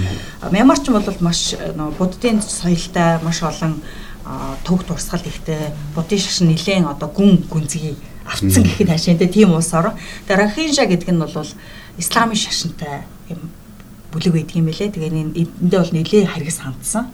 Мямарч 0.50 0.88
бол 0.88 1.04
маш 1.20 1.54
буддын 1.98 2.40
соёлтой 2.40 3.20
маш 3.20 3.42
олон 3.44 3.82
төг 4.64 4.84
турсгал 4.84 5.24
ихтэй 5.24 5.72
буддын 5.94 6.18
шашин 6.18 6.48
нэлээд 6.48 6.86
одоо 6.86 7.08
гүн 7.08 7.44
гүнзгий 7.48 7.96
автсан 8.28 8.62
гэхэд 8.62 8.92
хашаантай 8.92 9.28
тийм 9.28 9.56
улс 9.56 9.72
орон. 9.72 9.96
Тэгээ 10.28 10.38
Рахинжа 10.38 10.84
гэдэг 10.84 11.10
нь 11.10 11.18
бол 11.18 11.32
исламын 11.98 12.36
шашинтай 12.36 13.08
юм 13.32 13.50
бүлэг 14.12 14.32
байдаг 14.36 14.56
юм 14.56 14.68
байлээ. 14.68 14.92
Тэгээ 14.92 15.12
эндээ 15.32 15.80
бол 15.80 15.94
нэлээ 15.96 16.28
харгас 16.28 16.58
хандсан. 16.60 17.04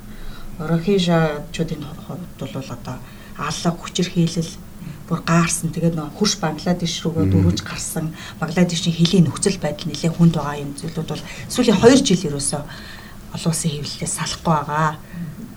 Рахинжачуудын 0.58 1.82
хувьд 2.06 2.38
бол 2.38 2.54
одоо 2.58 2.96
алла 3.38 3.70
хүчирхийлэл 3.78 4.52
бүр 5.08 5.20
гаарсан. 5.26 5.70
Тэгээд 5.70 5.96
нөө 5.98 6.08
хурш 6.16 6.38
Бангладеш 6.40 7.02
рүүгээ 7.04 7.26
дөрвж 7.30 7.60
гарсан. 7.62 8.14
Бангладешийн 8.40 8.94
хилийн 8.94 9.26
нөхцөл 9.28 9.58
байдал 9.60 9.90
нэлээд 9.90 10.16
хүнд 10.16 10.34
байгаа 10.38 10.62
юм 10.62 10.72
зүйлүүд 10.78 11.08
бол 11.10 11.22
сүүлийн 11.50 11.78
2 11.82 12.06
жил 12.06 12.26
ерөөсөө 12.32 12.62
олон 13.34 13.50
улсын 13.50 13.70
хэвлэлээс 13.70 14.14
салахгүй 14.16 14.54
байгаа. 14.54 14.96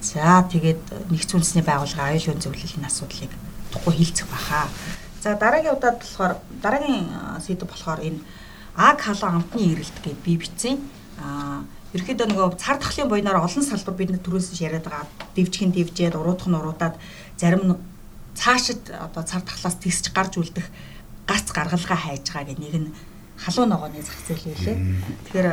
За 0.02 0.44
тэгээд 0.52 1.12
нэгдсэн 1.14 1.38
үндэсний 1.38 1.66
байгууллагын 1.66 2.10
аюулгүй 2.18 2.42
зөвлөлийн 2.42 2.90
асуудлыг 2.90 3.32
туггүй 3.72 3.94
хилцэх 4.02 4.28
баха. 4.28 4.68
За 5.28 5.36
дараагийн 5.36 5.76
удаад 5.76 6.00
болохоор 6.00 6.34
дараагийн 6.64 7.04
сэдв 7.44 7.68
болохоор 7.68 8.00
энэ 8.00 8.24
аг 8.80 9.04
халуун 9.04 9.44
амтны 9.44 9.76
эрэлт 9.76 9.92
гэдээ 10.00 10.24
би 10.24 10.40
бичсэн. 10.40 10.80
Аа 11.20 11.68
ерөөхдөө 11.92 12.28
нөгөө 12.32 12.56
цар 12.56 12.80
тахлын 12.80 13.12
буйнаар 13.12 13.44
олон 13.44 13.60
салбар 13.68 13.96
бид 14.00 14.16
түрүүс 14.24 14.56
яриад 14.64 14.88
байгаа. 14.88 15.04
Дэвжихэн 15.36 15.76
дэвжээд 15.76 16.16
уруудах 16.16 16.48
нь 16.48 16.56
уруудаад 16.56 16.96
зарим 17.36 17.64
нь 17.68 17.76
цаашид 18.40 18.88
одоо 18.88 19.24
цар 19.28 19.44
тахлаас 19.44 19.76
тисч 19.84 20.16
гарч 20.16 20.40
үлдэх 20.40 20.72
гац 21.28 21.52
гаргалгаа 21.52 22.00
хайж 22.08 22.24
байгаа 22.32 22.48
гэх 22.48 22.64
нэг 22.64 22.76
нь 22.88 22.90
халуун 23.36 23.68
ногооны 23.76 24.00
зах 24.00 24.24
зээл 24.32 24.48
байлээ. 24.48 24.78
Тэгэхээр 25.28 25.48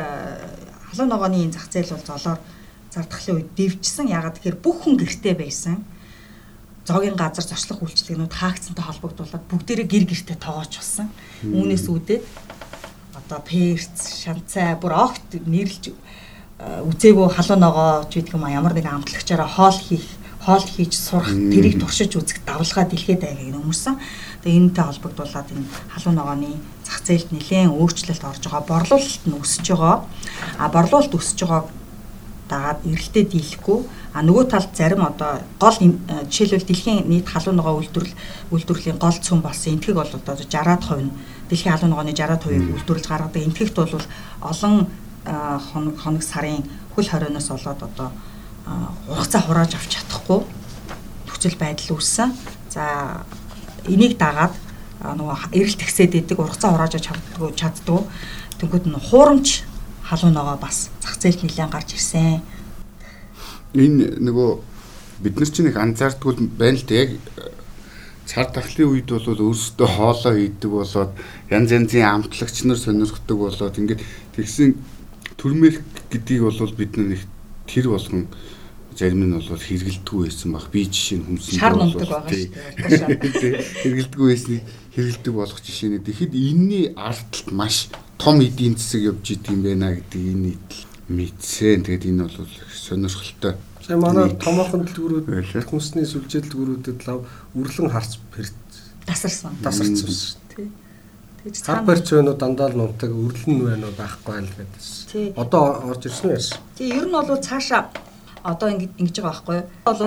халуун 0.87 1.11
ногооны 1.11 1.37
энэ 1.43 1.51
зах 1.51 1.67
зээл 1.67 1.91
бол 1.91 2.07
золоор 2.15 2.39
цар 2.95 3.05
тахлын 3.11 3.43
үед 3.43 3.51
дэвжсэн. 3.59 4.07
Ягаад 4.07 4.39
тэгэхээр 4.39 4.55
бүх 4.63 4.87
хүн 4.87 4.95
гэртээ 4.95 5.35
байсан 5.35 5.83
зоогийн 6.85 7.17
газар 7.17 7.45
зочлох 7.45 7.81
үйлчлэгнүүд 7.81 8.33
хаагдсантай 8.33 8.85
холбогдуулаад 8.85 9.43
бүгдээрээ 9.49 9.87
гэр 9.89 10.05
гэртээ 10.05 10.37
тоогооч 10.37 10.73
болсон. 10.77 11.09
Үүнээс 11.41 11.85
үүдээд 11.89 12.23
одоо 13.17 13.39
перц, 13.41 14.21
шанцай, 14.21 14.77
бүр 14.77 14.93
огт 14.93 15.29
нэрлж 15.33 15.97
үзээгүй 16.61 17.27
халуун 17.33 17.61
ногоо 17.65 18.05
ч 18.07 18.21
гэдэг 18.21 18.37
юм 18.37 18.45
а 18.45 18.53
ямар 18.53 18.77
нэгэн 18.77 19.01
амтлагчаараа 19.01 19.49
хоол 19.49 19.75
хийх, 19.75 20.05
хоол 20.45 20.61
хийж 20.61 20.93
сурах, 20.93 21.33
тэрийг 21.33 21.81
туршиж 21.81 22.15
үзэх 22.15 22.45
давлгаа 22.45 22.85
дэлхийд 22.85 23.25
байгааг 23.25 23.49
нөмөрсөн. 23.49 23.97
Тэгээ 24.45 24.59
энэтэй 24.61 24.85
холбогдуулаад 24.85 25.47
энэ 25.51 25.65
халуун 25.89 26.15
ногооны 26.15 26.51
зах 26.85 27.01
зээлд 27.01 27.33
нэлээд 27.33 27.73
өөрчлөлт 27.73 28.23
орж 28.23 28.43
байгаа. 28.45 28.63
Борлуулалт 28.71 29.23
нь 29.25 29.35
өсөж 29.35 29.65
байгаа. 29.73 29.97
А 30.61 30.65
борлуулалт 30.69 31.17
өсөж 31.17 31.39
байгааг 31.43 31.67
дагаад 32.47 32.79
эрэлтэд 32.85 33.27
дийлэхгүй 33.33 33.79
а 34.15 34.23
нөгөө 34.23 34.47
талд 34.47 34.71
зарим 34.71 35.03
одоо 35.03 35.43
гол 35.59 35.75
жишээлбэл 36.31 36.63
дэлхийн 36.71 37.03
нийт 37.11 37.27
халуун 37.27 37.59
ногоо 37.59 37.83
үйлдвэрлэл 37.83 38.15
үйлдвэрлэлийн 38.55 38.95
гол 38.95 39.11
цөм 39.19 39.43
болсон 39.43 39.75
энтгэг 39.75 39.95
бол 39.99 40.07
одоо 40.07 40.35
60-аад 40.39 40.83
хувь 40.87 41.03
нь 41.03 41.11
дэлхийн 41.51 41.75
халуун 41.75 41.91
ногооны 41.91 42.15
60-аад 42.15 42.43
хувийг 42.47 42.63
үйлдвэрлэж 42.79 43.05
гаргадаг 43.11 43.43
энтгэгт 43.43 43.75
бол 43.75 44.07
олон 44.39 44.87
хоног 45.27 45.95
хоног 45.99 46.23
сарын 46.23 46.63
хөл 46.95 47.11
хорионоос 47.11 47.51
болоод 47.51 47.81
одоо 47.83 48.09
ургацаа 49.11 49.41
хурааж 49.43 49.75
авч 49.75 49.99
чадахгүй 49.99 50.47
нөхцөл 51.27 51.59
байдал 51.59 51.99
үүссэн. 51.99 52.31
За 52.71 53.27
энийг 53.83 54.15
дагаад 54.15 54.55
нөгөө 55.03 55.51
эрэлт 55.51 55.81
ихсээд 55.83 56.15
идэг 56.15 56.39
ургацаа 56.39 56.71
хурааж 56.71 56.97
чаддгүй 57.03 57.51
чаддгүй. 57.51 58.01
Тэнгүүд 58.63 58.85
нь 58.87 58.95
хуурамч 59.11 59.67
халуун 60.07 60.33
ногоо 60.33 60.55
бас 60.55 60.89
зах 61.03 61.19
зээлд 61.19 61.43
нэлээд 61.43 61.73
гарч 61.73 61.99
ирсэн. 61.99 62.41
Энэ 63.75 64.17
нөгөө 64.23 64.49
бид 65.23 65.35
нар 65.39 65.49
чинь 65.51 65.69
их 65.69 65.77
анзаардгүй 65.77 66.49
байна 66.55 66.79
л 66.79 66.87
да 66.87 66.95
яг 66.95 67.11
цар 68.25 68.49
тахлын 68.49 68.89
үед 68.89 69.11
бол 69.11 69.51
өөрсдөө 69.51 69.87
хоолоо 69.87 70.33
хийдэг 70.33 70.71
болоод 70.71 71.11
янз 71.51 71.69
янзын 71.71 72.07
амтлагч 72.09 72.63
нар 72.65 72.79
сонирхдаг 72.79 73.37
болоод 73.37 73.75
ингээд 73.77 74.01
тэгсэн 74.33 74.73
төрмөх 75.37 75.83
гэдгийг 76.09 76.41
бол 76.41 76.73
бид 76.73 76.97
нар 76.97 77.13
их 77.13 77.23
тэр 77.69 77.93
болгон 77.93 78.27
зарим 78.95 79.27
нь 79.27 79.35
бол 79.35 79.43
хэрэгэлдэггүй 79.43 80.23
байсан 80.23 80.51
баг. 80.55 80.71
Би 80.71 80.87
жишээ 80.87 81.19
нь 81.19 81.27
хүмсэн 81.27 81.59
шар 81.59 81.75
нумдаг 81.75 82.07
байгаа 82.07 82.31
шүү 82.31 83.11
дээ. 83.35 83.55
Хэрэгэлдэггүй 83.83 84.27
байсныг 84.31 84.61
хэрэгэлдэг 84.95 85.33
болгох 85.35 85.59
жишээ 85.59 85.89
нь. 85.91 86.05
Тэгэхэд 86.07 86.33
энэний 86.33 86.85
ардталт 86.95 87.49
маш 87.51 87.91
том 88.17 88.39
эдийн 88.39 88.79
засаг 88.79 89.03
явж 89.11 89.35
идэг 89.35 89.51
юм 89.51 89.61
байна 89.67 89.99
гэдэг 89.99 90.21
энэ 90.31 90.55
мэдсэн. 91.09 91.85
Тэгээд 91.85 92.05
энэ 92.09 92.23
бол 92.25 92.49
сонирхолтой. 92.73 93.53
Сая 93.85 93.97
манай 94.01 94.33
томоохон 94.41 94.85
дэлгүүрүүд 94.89 95.69
хүнсний 95.69 96.05
сүлжээ 96.09 96.49
дэлгүүрүүдэд 96.49 97.05
лав 97.05 97.29
үрлэн 97.53 97.93
харц 97.93 98.17
пэрт 98.33 98.57
тасарсан. 99.05 99.53
Тасарсан 99.61 100.09
шүү 100.09 100.41
дээ. 100.57 100.69
Тэгж 101.45 101.61
цаана 101.61 101.85
барьч 101.85 102.09
байна 102.09 102.33
уу 102.33 102.39
дандаа 102.41 102.73
л 102.73 102.77
нунтаг 102.81 103.13
өрлөн 103.13 103.61
байна 103.61 103.85
уу 103.85 103.93
байхгүй 103.93 104.41
л 104.41 104.57
гэдээс. 104.57 104.89
Одоо 105.37 105.85
орж 105.93 106.09
ирсэн 106.09 106.33
яасан? 106.33 106.57
Тий, 106.73 106.89
ер 106.89 107.05
нь 107.05 107.13
бол 107.13 107.29
цаашаа 107.37 107.93
одоо 108.41 108.73
ингэ 108.73 108.89
ингэж 108.97 109.15
байгаа 109.21 109.29
байхгүй 109.29 109.55
юу? 109.61 109.69
Бол 109.85 110.01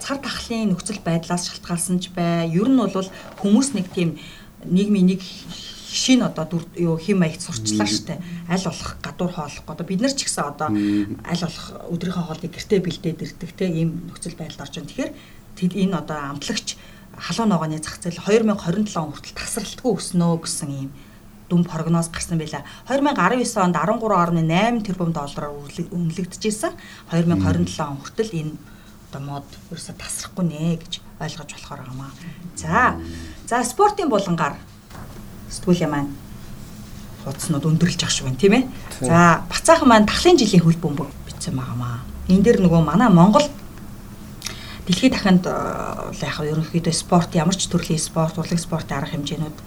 цар 0.00 0.18
тахлын 0.24 0.72
нөхцөл 0.72 1.04
байдлаас 1.04 1.52
шалтгаалсан 1.52 2.00
ч 2.00 2.08
бай. 2.16 2.48
Ер 2.48 2.72
нь 2.72 2.80
бол 2.80 3.08
хүмүүс 3.44 3.76
нэг 3.76 3.92
тийм 3.92 4.16
нийгмийн 4.64 5.12
нэг 5.16 5.20
шинэ 5.90 6.30
одоо 6.30 6.62
юу 6.78 6.94
хим 6.96 7.18
маягт 7.20 7.42
сурчлаа 7.42 7.86
штэ 7.86 8.22
аль 8.46 8.62
болох 8.62 8.96
гадуур 9.02 9.32
хоолох 9.34 9.66
одоо 9.66 9.86
бид 9.86 10.00
нар 10.00 10.14
ч 10.14 10.22
гэсэн 10.30 10.46
одоо 10.46 10.70
аль 10.70 11.42
болох 11.42 11.66
өдрийнхөө 11.90 12.24
хоолыг 12.30 12.52
гэртээ 12.54 12.80
бэлдээд 12.80 13.22
ирдэг 13.26 13.50
те 13.58 13.66
ийм 13.66 14.06
нөхцөл 14.06 14.38
байдал 14.38 14.62
орж 14.62 14.74
байна. 14.78 14.86
Тэгэхээр 14.86 15.12
энэ 15.82 15.98
одоо 15.98 16.18
амтлагч 16.30 16.78
халуун 17.18 17.50
ногооны 17.50 17.82
зах 17.82 17.98
зээл 17.98 18.22
2027 18.22 18.96
он 19.02 19.10
хүртэл 19.10 19.34
тасралтгүй 19.34 19.92
өснө 19.98 20.38
гэсэн 20.38 20.70
ийм 20.70 20.90
дүн 21.50 21.66
прогноз 21.66 22.08
гарсан 22.08 22.38
байлаа. 22.38 22.62
2019 22.86 23.58
онд 23.58 23.74
13.8 23.74 24.86
тэрбум 24.86 25.10
доллараар 25.10 25.52
үнэлэгдэжсэн. 25.90 26.72
2027 27.10 27.82
он 27.82 27.98
хүртэл 27.98 28.30
энэ 28.30 28.54
одоо 29.10 29.20
мод 29.26 29.46
ерөөсө 29.74 29.98
тасрахгүй 29.98 30.46
нэ 30.46 30.78
гэж 30.78 31.02
ойлгож 31.18 31.50
болохоор 31.50 31.82
байгаамаа. 31.82 32.10
За. 32.54 32.94
За 33.50 33.66
спортын 33.66 34.06
булангаар 34.06 34.54
сэтгүүлийн 35.50 35.90
маань 35.90 36.10
хуудснууд 37.24 37.64
өндөрлж 37.66 38.00
ах 38.02 38.10
шиг 38.10 38.24
байна 38.26 38.40
тийм 38.40 38.54
ээ. 38.56 38.64
За 39.04 39.44
бацаахан 39.50 39.88
маань 39.88 40.08
тахлын 40.08 40.40
жилийн 40.40 40.64
хөл 40.64 40.78
бөмбөг 40.80 41.10
бичсэн 41.26 41.54
байгаамаа. 41.58 42.00
Энэ 42.30 42.44
дээр 42.44 42.58
нөгөө 42.64 42.80
манай 42.80 43.10
Монгол 43.12 43.44
дэлхийд 44.86 45.12
дахинд 45.12 45.44
яг 45.44 46.36
ерөнхийдөө 46.40 46.94
спорт 46.94 47.34
ямар 47.36 47.56
ч 47.56 47.68
төрлийн 47.68 48.00
спорт, 48.00 48.38
урлаг 48.38 48.58
спортын 48.58 49.04
арга 49.04 49.12
хэмжээнүүд 49.12 49.58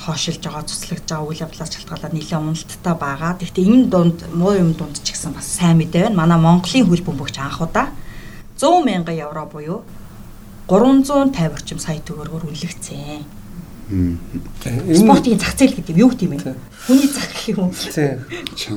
хоошилж 0.00 0.40
байгаа, 0.40 0.64
цуслагдж 0.64 1.04
байгаа 1.04 1.28
үйл 1.28 1.44
явдлаас 1.44 1.70
шалтгаалаад 1.76 2.14
нэлээд 2.16 2.40
уналттай 2.40 2.94
байгаа. 2.96 3.32
Гэхдээ 3.36 3.68
энэ 3.68 3.86
дунд 3.92 4.18
муу 4.32 4.56
юм 4.56 4.72
дунд 4.72 4.96
ч 5.04 5.12
гэсэн 5.12 5.36
бас 5.36 5.44
сайн 5.44 5.76
мэдээ 5.76 6.08
байна. 6.08 6.24
Манай 6.24 6.38
Монголын 6.40 6.88
хөл 6.88 7.04
бөмбөгч 7.04 7.36
анх 7.36 7.60
удаа 7.60 7.92
100 8.56 8.84
мянган 8.88 9.16
евро 9.16 9.44
буюу 9.44 9.84
350 10.68 11.52
орчим 11.52 11.78
сая 11.78 12.00
төгрөгөөр 12.00 12.48
үнэлэгдсэн. 12.48 13.39
Спортын 13.90 15.38
зах 15.38 15.54
зээл 15.58 15.74
гэдэг 15.74 15.96
юу 15.98 16.10
гэдэм 16.14 16.30
бэ? 16.38 16.54
Хүний 16.86 17.10
зах 17.10 17.26
гэх 17.34 17.50
юм 17.50 17.66
уу? 17.66 17.74
Тийм. 17.74 18.22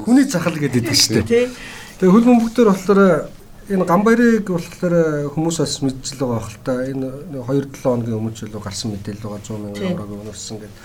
Хүний 0.05 0.25
захал 0.25 0.57
гэдэг 0.57 0.89
шүү 0.89 1.21
дээ. 1.21 1.53
Тэгээ 2.01 2.13
хөл 2.13 2.25
бөмбөгтөр 2.25 2.67
болохоор 2.73 3.29
энэ 3.69 3.85
гамбарыг 3.85 4.49
болохоор 4.49 5.29
хүмүүс 5.37 5.57
бас 5.61 5.75
мэдчихэл 5.85 6.19
байгаа 6.19 6.41
хэл 6.41 6.65
та 6.65 6.73
энэ 6.83 7.07
2 7.31 7.71
7 7.71 7.79
хоногийн 7.79 8.17
өмнө 8.17 8.35
ч 8.35 8.49
л 8.49 8.57
гарсан 8.57 8.91
мэдээлэл 8.91 9.23
байгаа 9.23 9.39
100 9.39 9.61
мянган 9.61 9.87
еврог 9.93 10.11
өнөрсөн 10.17 10.57
гэдэг. 10.59 10.79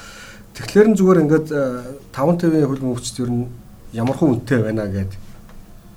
Тэгэхээр 0.55 0.89
нь 0.93 0.99
зүгээр 1.01 1.22
ингээд 1.24 1.49
5 2.12 2.39
тавийн 2.39 2.68
хөл 2.68 2.83
бөмбөгчд 2.85 3.16
ер 3.24 3.31
нь 3.33 3.51
ямар 3.97 4.14
хүн 4.14 4.31
үнэтэй 4.39 4.61
байна 4.62 4.87
гэд 4.87 5.12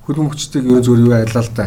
хөл 0.08 0.18
бөмбөгчдийг 0.24 0.66
ер 0.72 0.80
нь 0.80 0.86
зүгээр 0.88 1.06
юу 1.06 1.14
айлаа 1.20 1.44
л 1.44 1.52
та. 1.54 1.66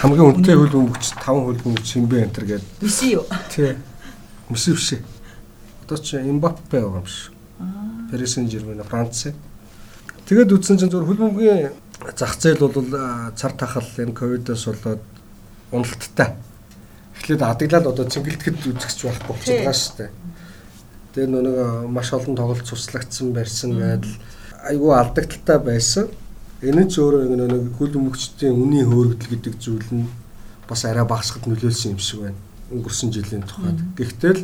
Хамгийн 0.00 0.26
үнэтэй 0.32 0.56
хөл 0.56 0.74
бөмбөгч 0.74 1.04
5 1.14 1.46
хөл 1.46 1.60
бөмбөгч 1.60 1.88
хинбэ 1.94 2.16
энэ 2.24 2.34
төр 2.34 2.46
гэд. 2.56 2.64
Месси 2.80 3.14
юу? 3.14 3.28
Тий. 3.52 3.76
Месси 4.50 4.72
биш. 4.72 4.98
Одоо 5.84 5.98
ч 5.98 6.18
Мбаппе 6.18 6.80
байгаа 6.82 7.00
юм 7.00 7.06
шиг. 7.06 7.32
Paris 8.10 8.34
Saint-Germain 8.34 8.82
Франц. 8.82 9.30
Тэгээд 10.26 10.50
үтсэн 10.50 10.78
чинь 10.78 10.90
зөвхөн 10.90 11.06
хөлбөмбөгийн 11.06 11.70
зах 12.18 12.34
зээл 12.34 12.58
бол 12.58 12.82
цар 13.38 13.52
тахал 13.54 13.86
энэ 13.98 14.10
ковидоос 14.14 14.66
болоод 14.66 15.02
уналттай. 15.70 16.34
Эхлээд 17.14 17.42
адаглал 17.46 17.94
одоо 17.94 18.06
цэнгэлдэхэд 18.10 18.58
үзэгч 18.74 18.98
байхгүй 19.06 19.26
болчиход 19.30 19.58
байгаа 19.62 19.78
шүү 19.78 19.96
дээ. 19.98 20.10
Тэгээ 21.14 21.30
нэг 21.30 21.46
маш 21.86 22.10
олон 22.10 22.34
тоглолт 22.34 22.66
цуслагдсан 22.66 23.30
барьсан 23.30 23.78
байдал 23.78 24.14
айгүй 24.66 24.92
алдагдaltaй 24.98 25.58
байсан. 25.62 26.06
Энэ 26.62 26.90
ч 26.90 26.98
өөрөө 26.98 27.38
нэг 27.38 27.78
хөл 27.78 27.94
өмгчдийн 28.02 28.58
үнийн 28.58 28.90
хөөргөдөл 28.90 29.30
гэдэг 29.30 29.54
зүйл 29.62 29.90
нь 29.94 30.10
бас 30.66 30.82
арай 30.84 31.06
багасгад 31.06 31.46
нөлөөлсөн 31.46 31.94
юм 31.94 32.02
шиг 32.02 32.20
байна 32.26 32.49
өнгөрсөн 32.70 33.10
жилийн 33.12 33.44
тухайд. 33.44 33.78
Гэхдээ 33.98 34.32
л 34.38 34.42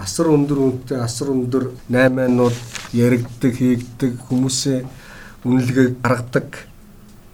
асар 0.00 0.32
өндөр 0.32 0.58
үнэтэй 0.58 0.98
асар 1.00 1.30
өндөр 1.32 1.70
8-нууд 1.92 2.56
яригддаг, 2.96 3.52
хийгддэг 3.52 4.12
хүмүүсээ 4.28 4.78
үнэлгээ 5.44 6.00
гаргадаг. 6.00 6.48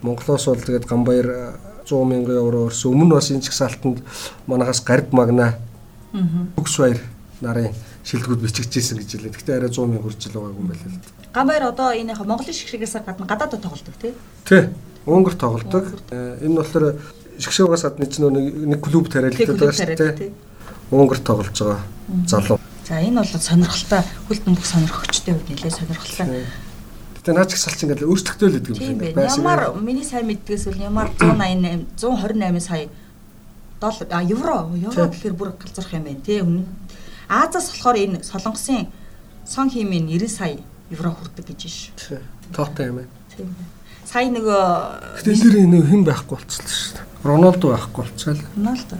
Монголоос 0.02 0.46
бол 0.50 0.62
тэгээд 0.62 0.86
гамбаяр 0.90 1.58
100 1.86 2.04
мянган 2.10 2.42
евро 2.42 2.66
өрсөн. 2.66 2.90
Өмнө 2.90 3.18
бас 3.18 3.30
энэ 3.30 3.46
чагсаалтанд 3.46 4.02
манахаас 4.46 4.82
гард 4.82 5.14
магна. 5.14 5.54
Бүгс 6.12 6.76
баяр 6.82 7.00
нарын 7.40 7.70
шилдэгүүд 8.02 8.42
бичигдсэн 8.42 8.98
гэж 8.98 9.10
хэлээ. 9.14 9.34
Гэхдээ 9.34 9.56
арай 9.58 9.70
100 9.70 9.86
мянга 9.86 10.06
хүрч 10.06 10.26
л 10.30 10.34
байгаагүй 10.38 10.62
юм 10.62 10.70
байна 10.70 10.86
л 10.86 10.98
да. 10.98 11.10
Гамбаяр 11.34 11.64
одоо 11.70 11.90
энэ 11.94 12.14
Монголын 12.18 12.54
шигшгээс 12.54 12.98
гадна 13.02 13.26
гадаадд 13.26 13.62
тоглолдог 13.62 13.94
тий? 14.02 14.14
Тий. 14.46 14.62
Унгар 15.06 15.34
тоглолдог. 15.34 15.84
Энэ 16.10 16.58
болохоор 16.58 16.98
шгшөөгөөс 17.40 17.82
гадна 17.84 18.06
ч 18.06 18.20
нэг 18.20 18.80
клуб 18.80 19.08
тариалагддаг 19.12 19.56
байгаа 19.56 19.76
шүү 19.76 19.96
дээ. 19.96 20.32
Унгар 20.90 21.20
тоглож 21.20 21.52
байгаа 21.52 21.80
залуу. 22.26 22.58
За 22.86 23.00
энэ 23.00 23.20
бол 23.20 23.26
сонирхолтой 23.26 24.02
хөл 24.28 24.40
бөмбөг 24.46 24.66
сонирхогчтой 24.66 25.34
хувьд 25.34 25.48
нэлээд 25.50 25.74
сонирхолтой. 25.74 26.46
Гэтэ 27.18 27.32
наач 27.34 27.50
их 27.52 27.60
салч 27.60 27.82
ингээл 27.82 28.06
өөрсдөлтөө 28.06 28.48
л 28.48 28.56
гэдэг 28.56 28.72
юм 28.78 28.98
байна. 28.98 29.26
Ямар 29.26 29.60
миний 29.82 30.06
сайн 30.06 30.26
мэддгээс 30.30 30.70
үл 30.70 30.80
ямар 30.80 31.10
188 31.18 31.90
128 31.98 32.60
сая 32.62 32.88
доллар 33.80 34.06
а 34.10 34.22
евро 34.22 34.70
евро 34.78 35.10
гэхээр 35.10 35.34
бүр 35.34 35.50
галзуурах 35.58 35.92
юм 35.92 36.04
байна 36.06 36.22
тий. 36.22 36.42
Азаас 37.28 37.74
болохоор 37.74 37.96
энэ 37.98 38.22
солонгосын 38.22 38.86
сон 39.42 39.70
химийн 39.70 40.06
90 40.06 40.30
сая 40.30 40.58
евро 40.90 41.10
хүрдэг 41.10 41.50
гэж 41.50 41.60
шүү. 41.66 42.22
Тоотой 42.54 42.94
юм 42.94 43.02
байна. 43.02 43.10
Тийм 43.34 43.50
байна 43.50 43.74
сая 44.06 44.30
нөгөө 44.30 44.62
Гэтэ 45.22 45.66
нэр 45.66 45.86
хэн 45.90 46.02
байхгүй 46.06 46.38
болчихлоо 46.38 46.70
шүү 46.70 46.94
дээ. 46.96 47.04
Роналдо 47.26 47.66
байхгүй 47.74 48.04
болчихлоо. 48.04 48.48
Роналдо. 48.56 48.94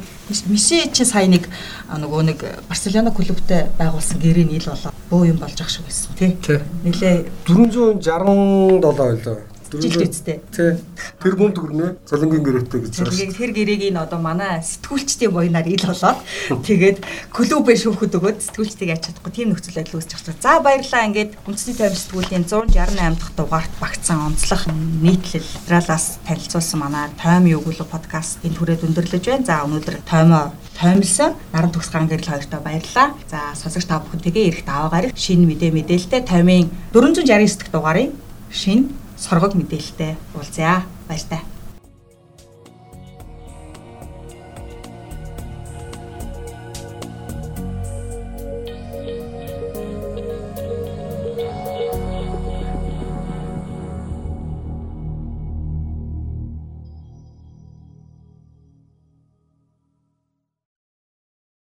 Месси 0.51 0.91
чи 0.93 1.05
сая 1.05 1.27
нэг 1.31 1.47
нөгөө 1.87 2.23
нэг 2.27 2.39
Барселона 2.69 3.15
клубтэй 3.15 3.71
байгуулсан 3.79 4.19
гэрээ 4.19 4.47
нийл 4.51 4.67
болоо 4.67 4.93
бөө 5.11 5.31
юм 5.31 5.39
болж 5.39 5.61
ах 5.63 5.71
шиг 5.71 5.87
байсан 5.87 6.11
тий. 6.19 6.35
Нилээ 6.83 7.31
467 7.47 8.83
байлаа. 8.83 9.39
Жилд 9.75 10.15
үстэй. 10.15 10.41
Тий. 10.55 10.79
Тэр 11.23 11.35
бомд 11.37 11.57
гүрнэ. 11.59 11.97
Цалингийн 12.07 12.45
гэрээтэй 12.47 12.81
гэж 12.87 12.93
байна. 12.97 13.11
Цалингийн 13.11 13.35
тэр 13.35 13.51
гэрээг 13.57 13.83
энэ 13.91 14.03
одоо 14.03 14.21
манай 14.23 14.63
сэтгүүлчдийн 14.63 15.33
буйнаар 15.33 15.67
ил 15.67 15.87
болоод 15.87 16.19
тэгээд 16.63 16.99
клубээ 17.35 17.77
шүүхэд 17.83 18.17
өгөөд 18.17 18.39
сэтгүүлчдийг 18.47 18.91
яаж 18.95 19.03
чадахгүй 19.11 19.33
тийм 19.35 19.49
нөхцөл 19.51 19.79
байдал 19.79 19.99
үүсэж 19.99 20.13
байгаа. 20.15 20.43
За 20.43 20.53
баярлалаа. 20.63 21.07
Ингээд 21.11 21.33
үндэсний 21.47 21.77
тайван 21.77 21.99
сэтгүүлийн 21.99 22.45
168 22.47 23.19
дахь 23.19 23.35
дугаарт 23.37 23.73
багтсан 23.83 24.19
онцлог 24.23 24.63
нийтлэл 25.03 25.49
материалаас 25.67 26.07
танилцуулсан 26.27 26.79
манай 26.81 27.11
тойм 27.19 27.45
өгүүлэг 27.51 27.89
подкаст 27.91 28.45
энэ 28.47 28.57
түрээд 28.57 28.87
өндөрлөж 28.87 29.25
байна. 29.27 29.47
За 29.47 29.65
өнөөдөр 29.67 29.97
тоймоо 30.07 30.45
тоймлсон 30.77 31.35
наран 31.53 31.73
төгс 31.73 31.91
ган 31.91 32.09
гэрэл 32.09 32.33
хоёртоо 32.33 32.61
баярлалаа. 32.61 33.09
За 33.31 33.39
сонсогч 33.57 33.87
та 33.89 34.01
бүхэнтэйгээ 34.01 34.49
эрт 34.51 34.69
аваагаар 34.69 35.13
шинэ 35.17 35.47
мэдээ 35.49 35.71
мэдээлэлтэй 35.73 36.23
тоймын 36.29 36.69
469 36.93 37.59
дахь 37.59 37.73
дугаарын 37.73 38.13
шинэ 38.53 39.06
соргог 39.17 39.55
мэдээлэлтэй 39.55 40.17
уулзъя. 40.35 40.85
Баяр 41.09 41.23
таа. 41.29 41.56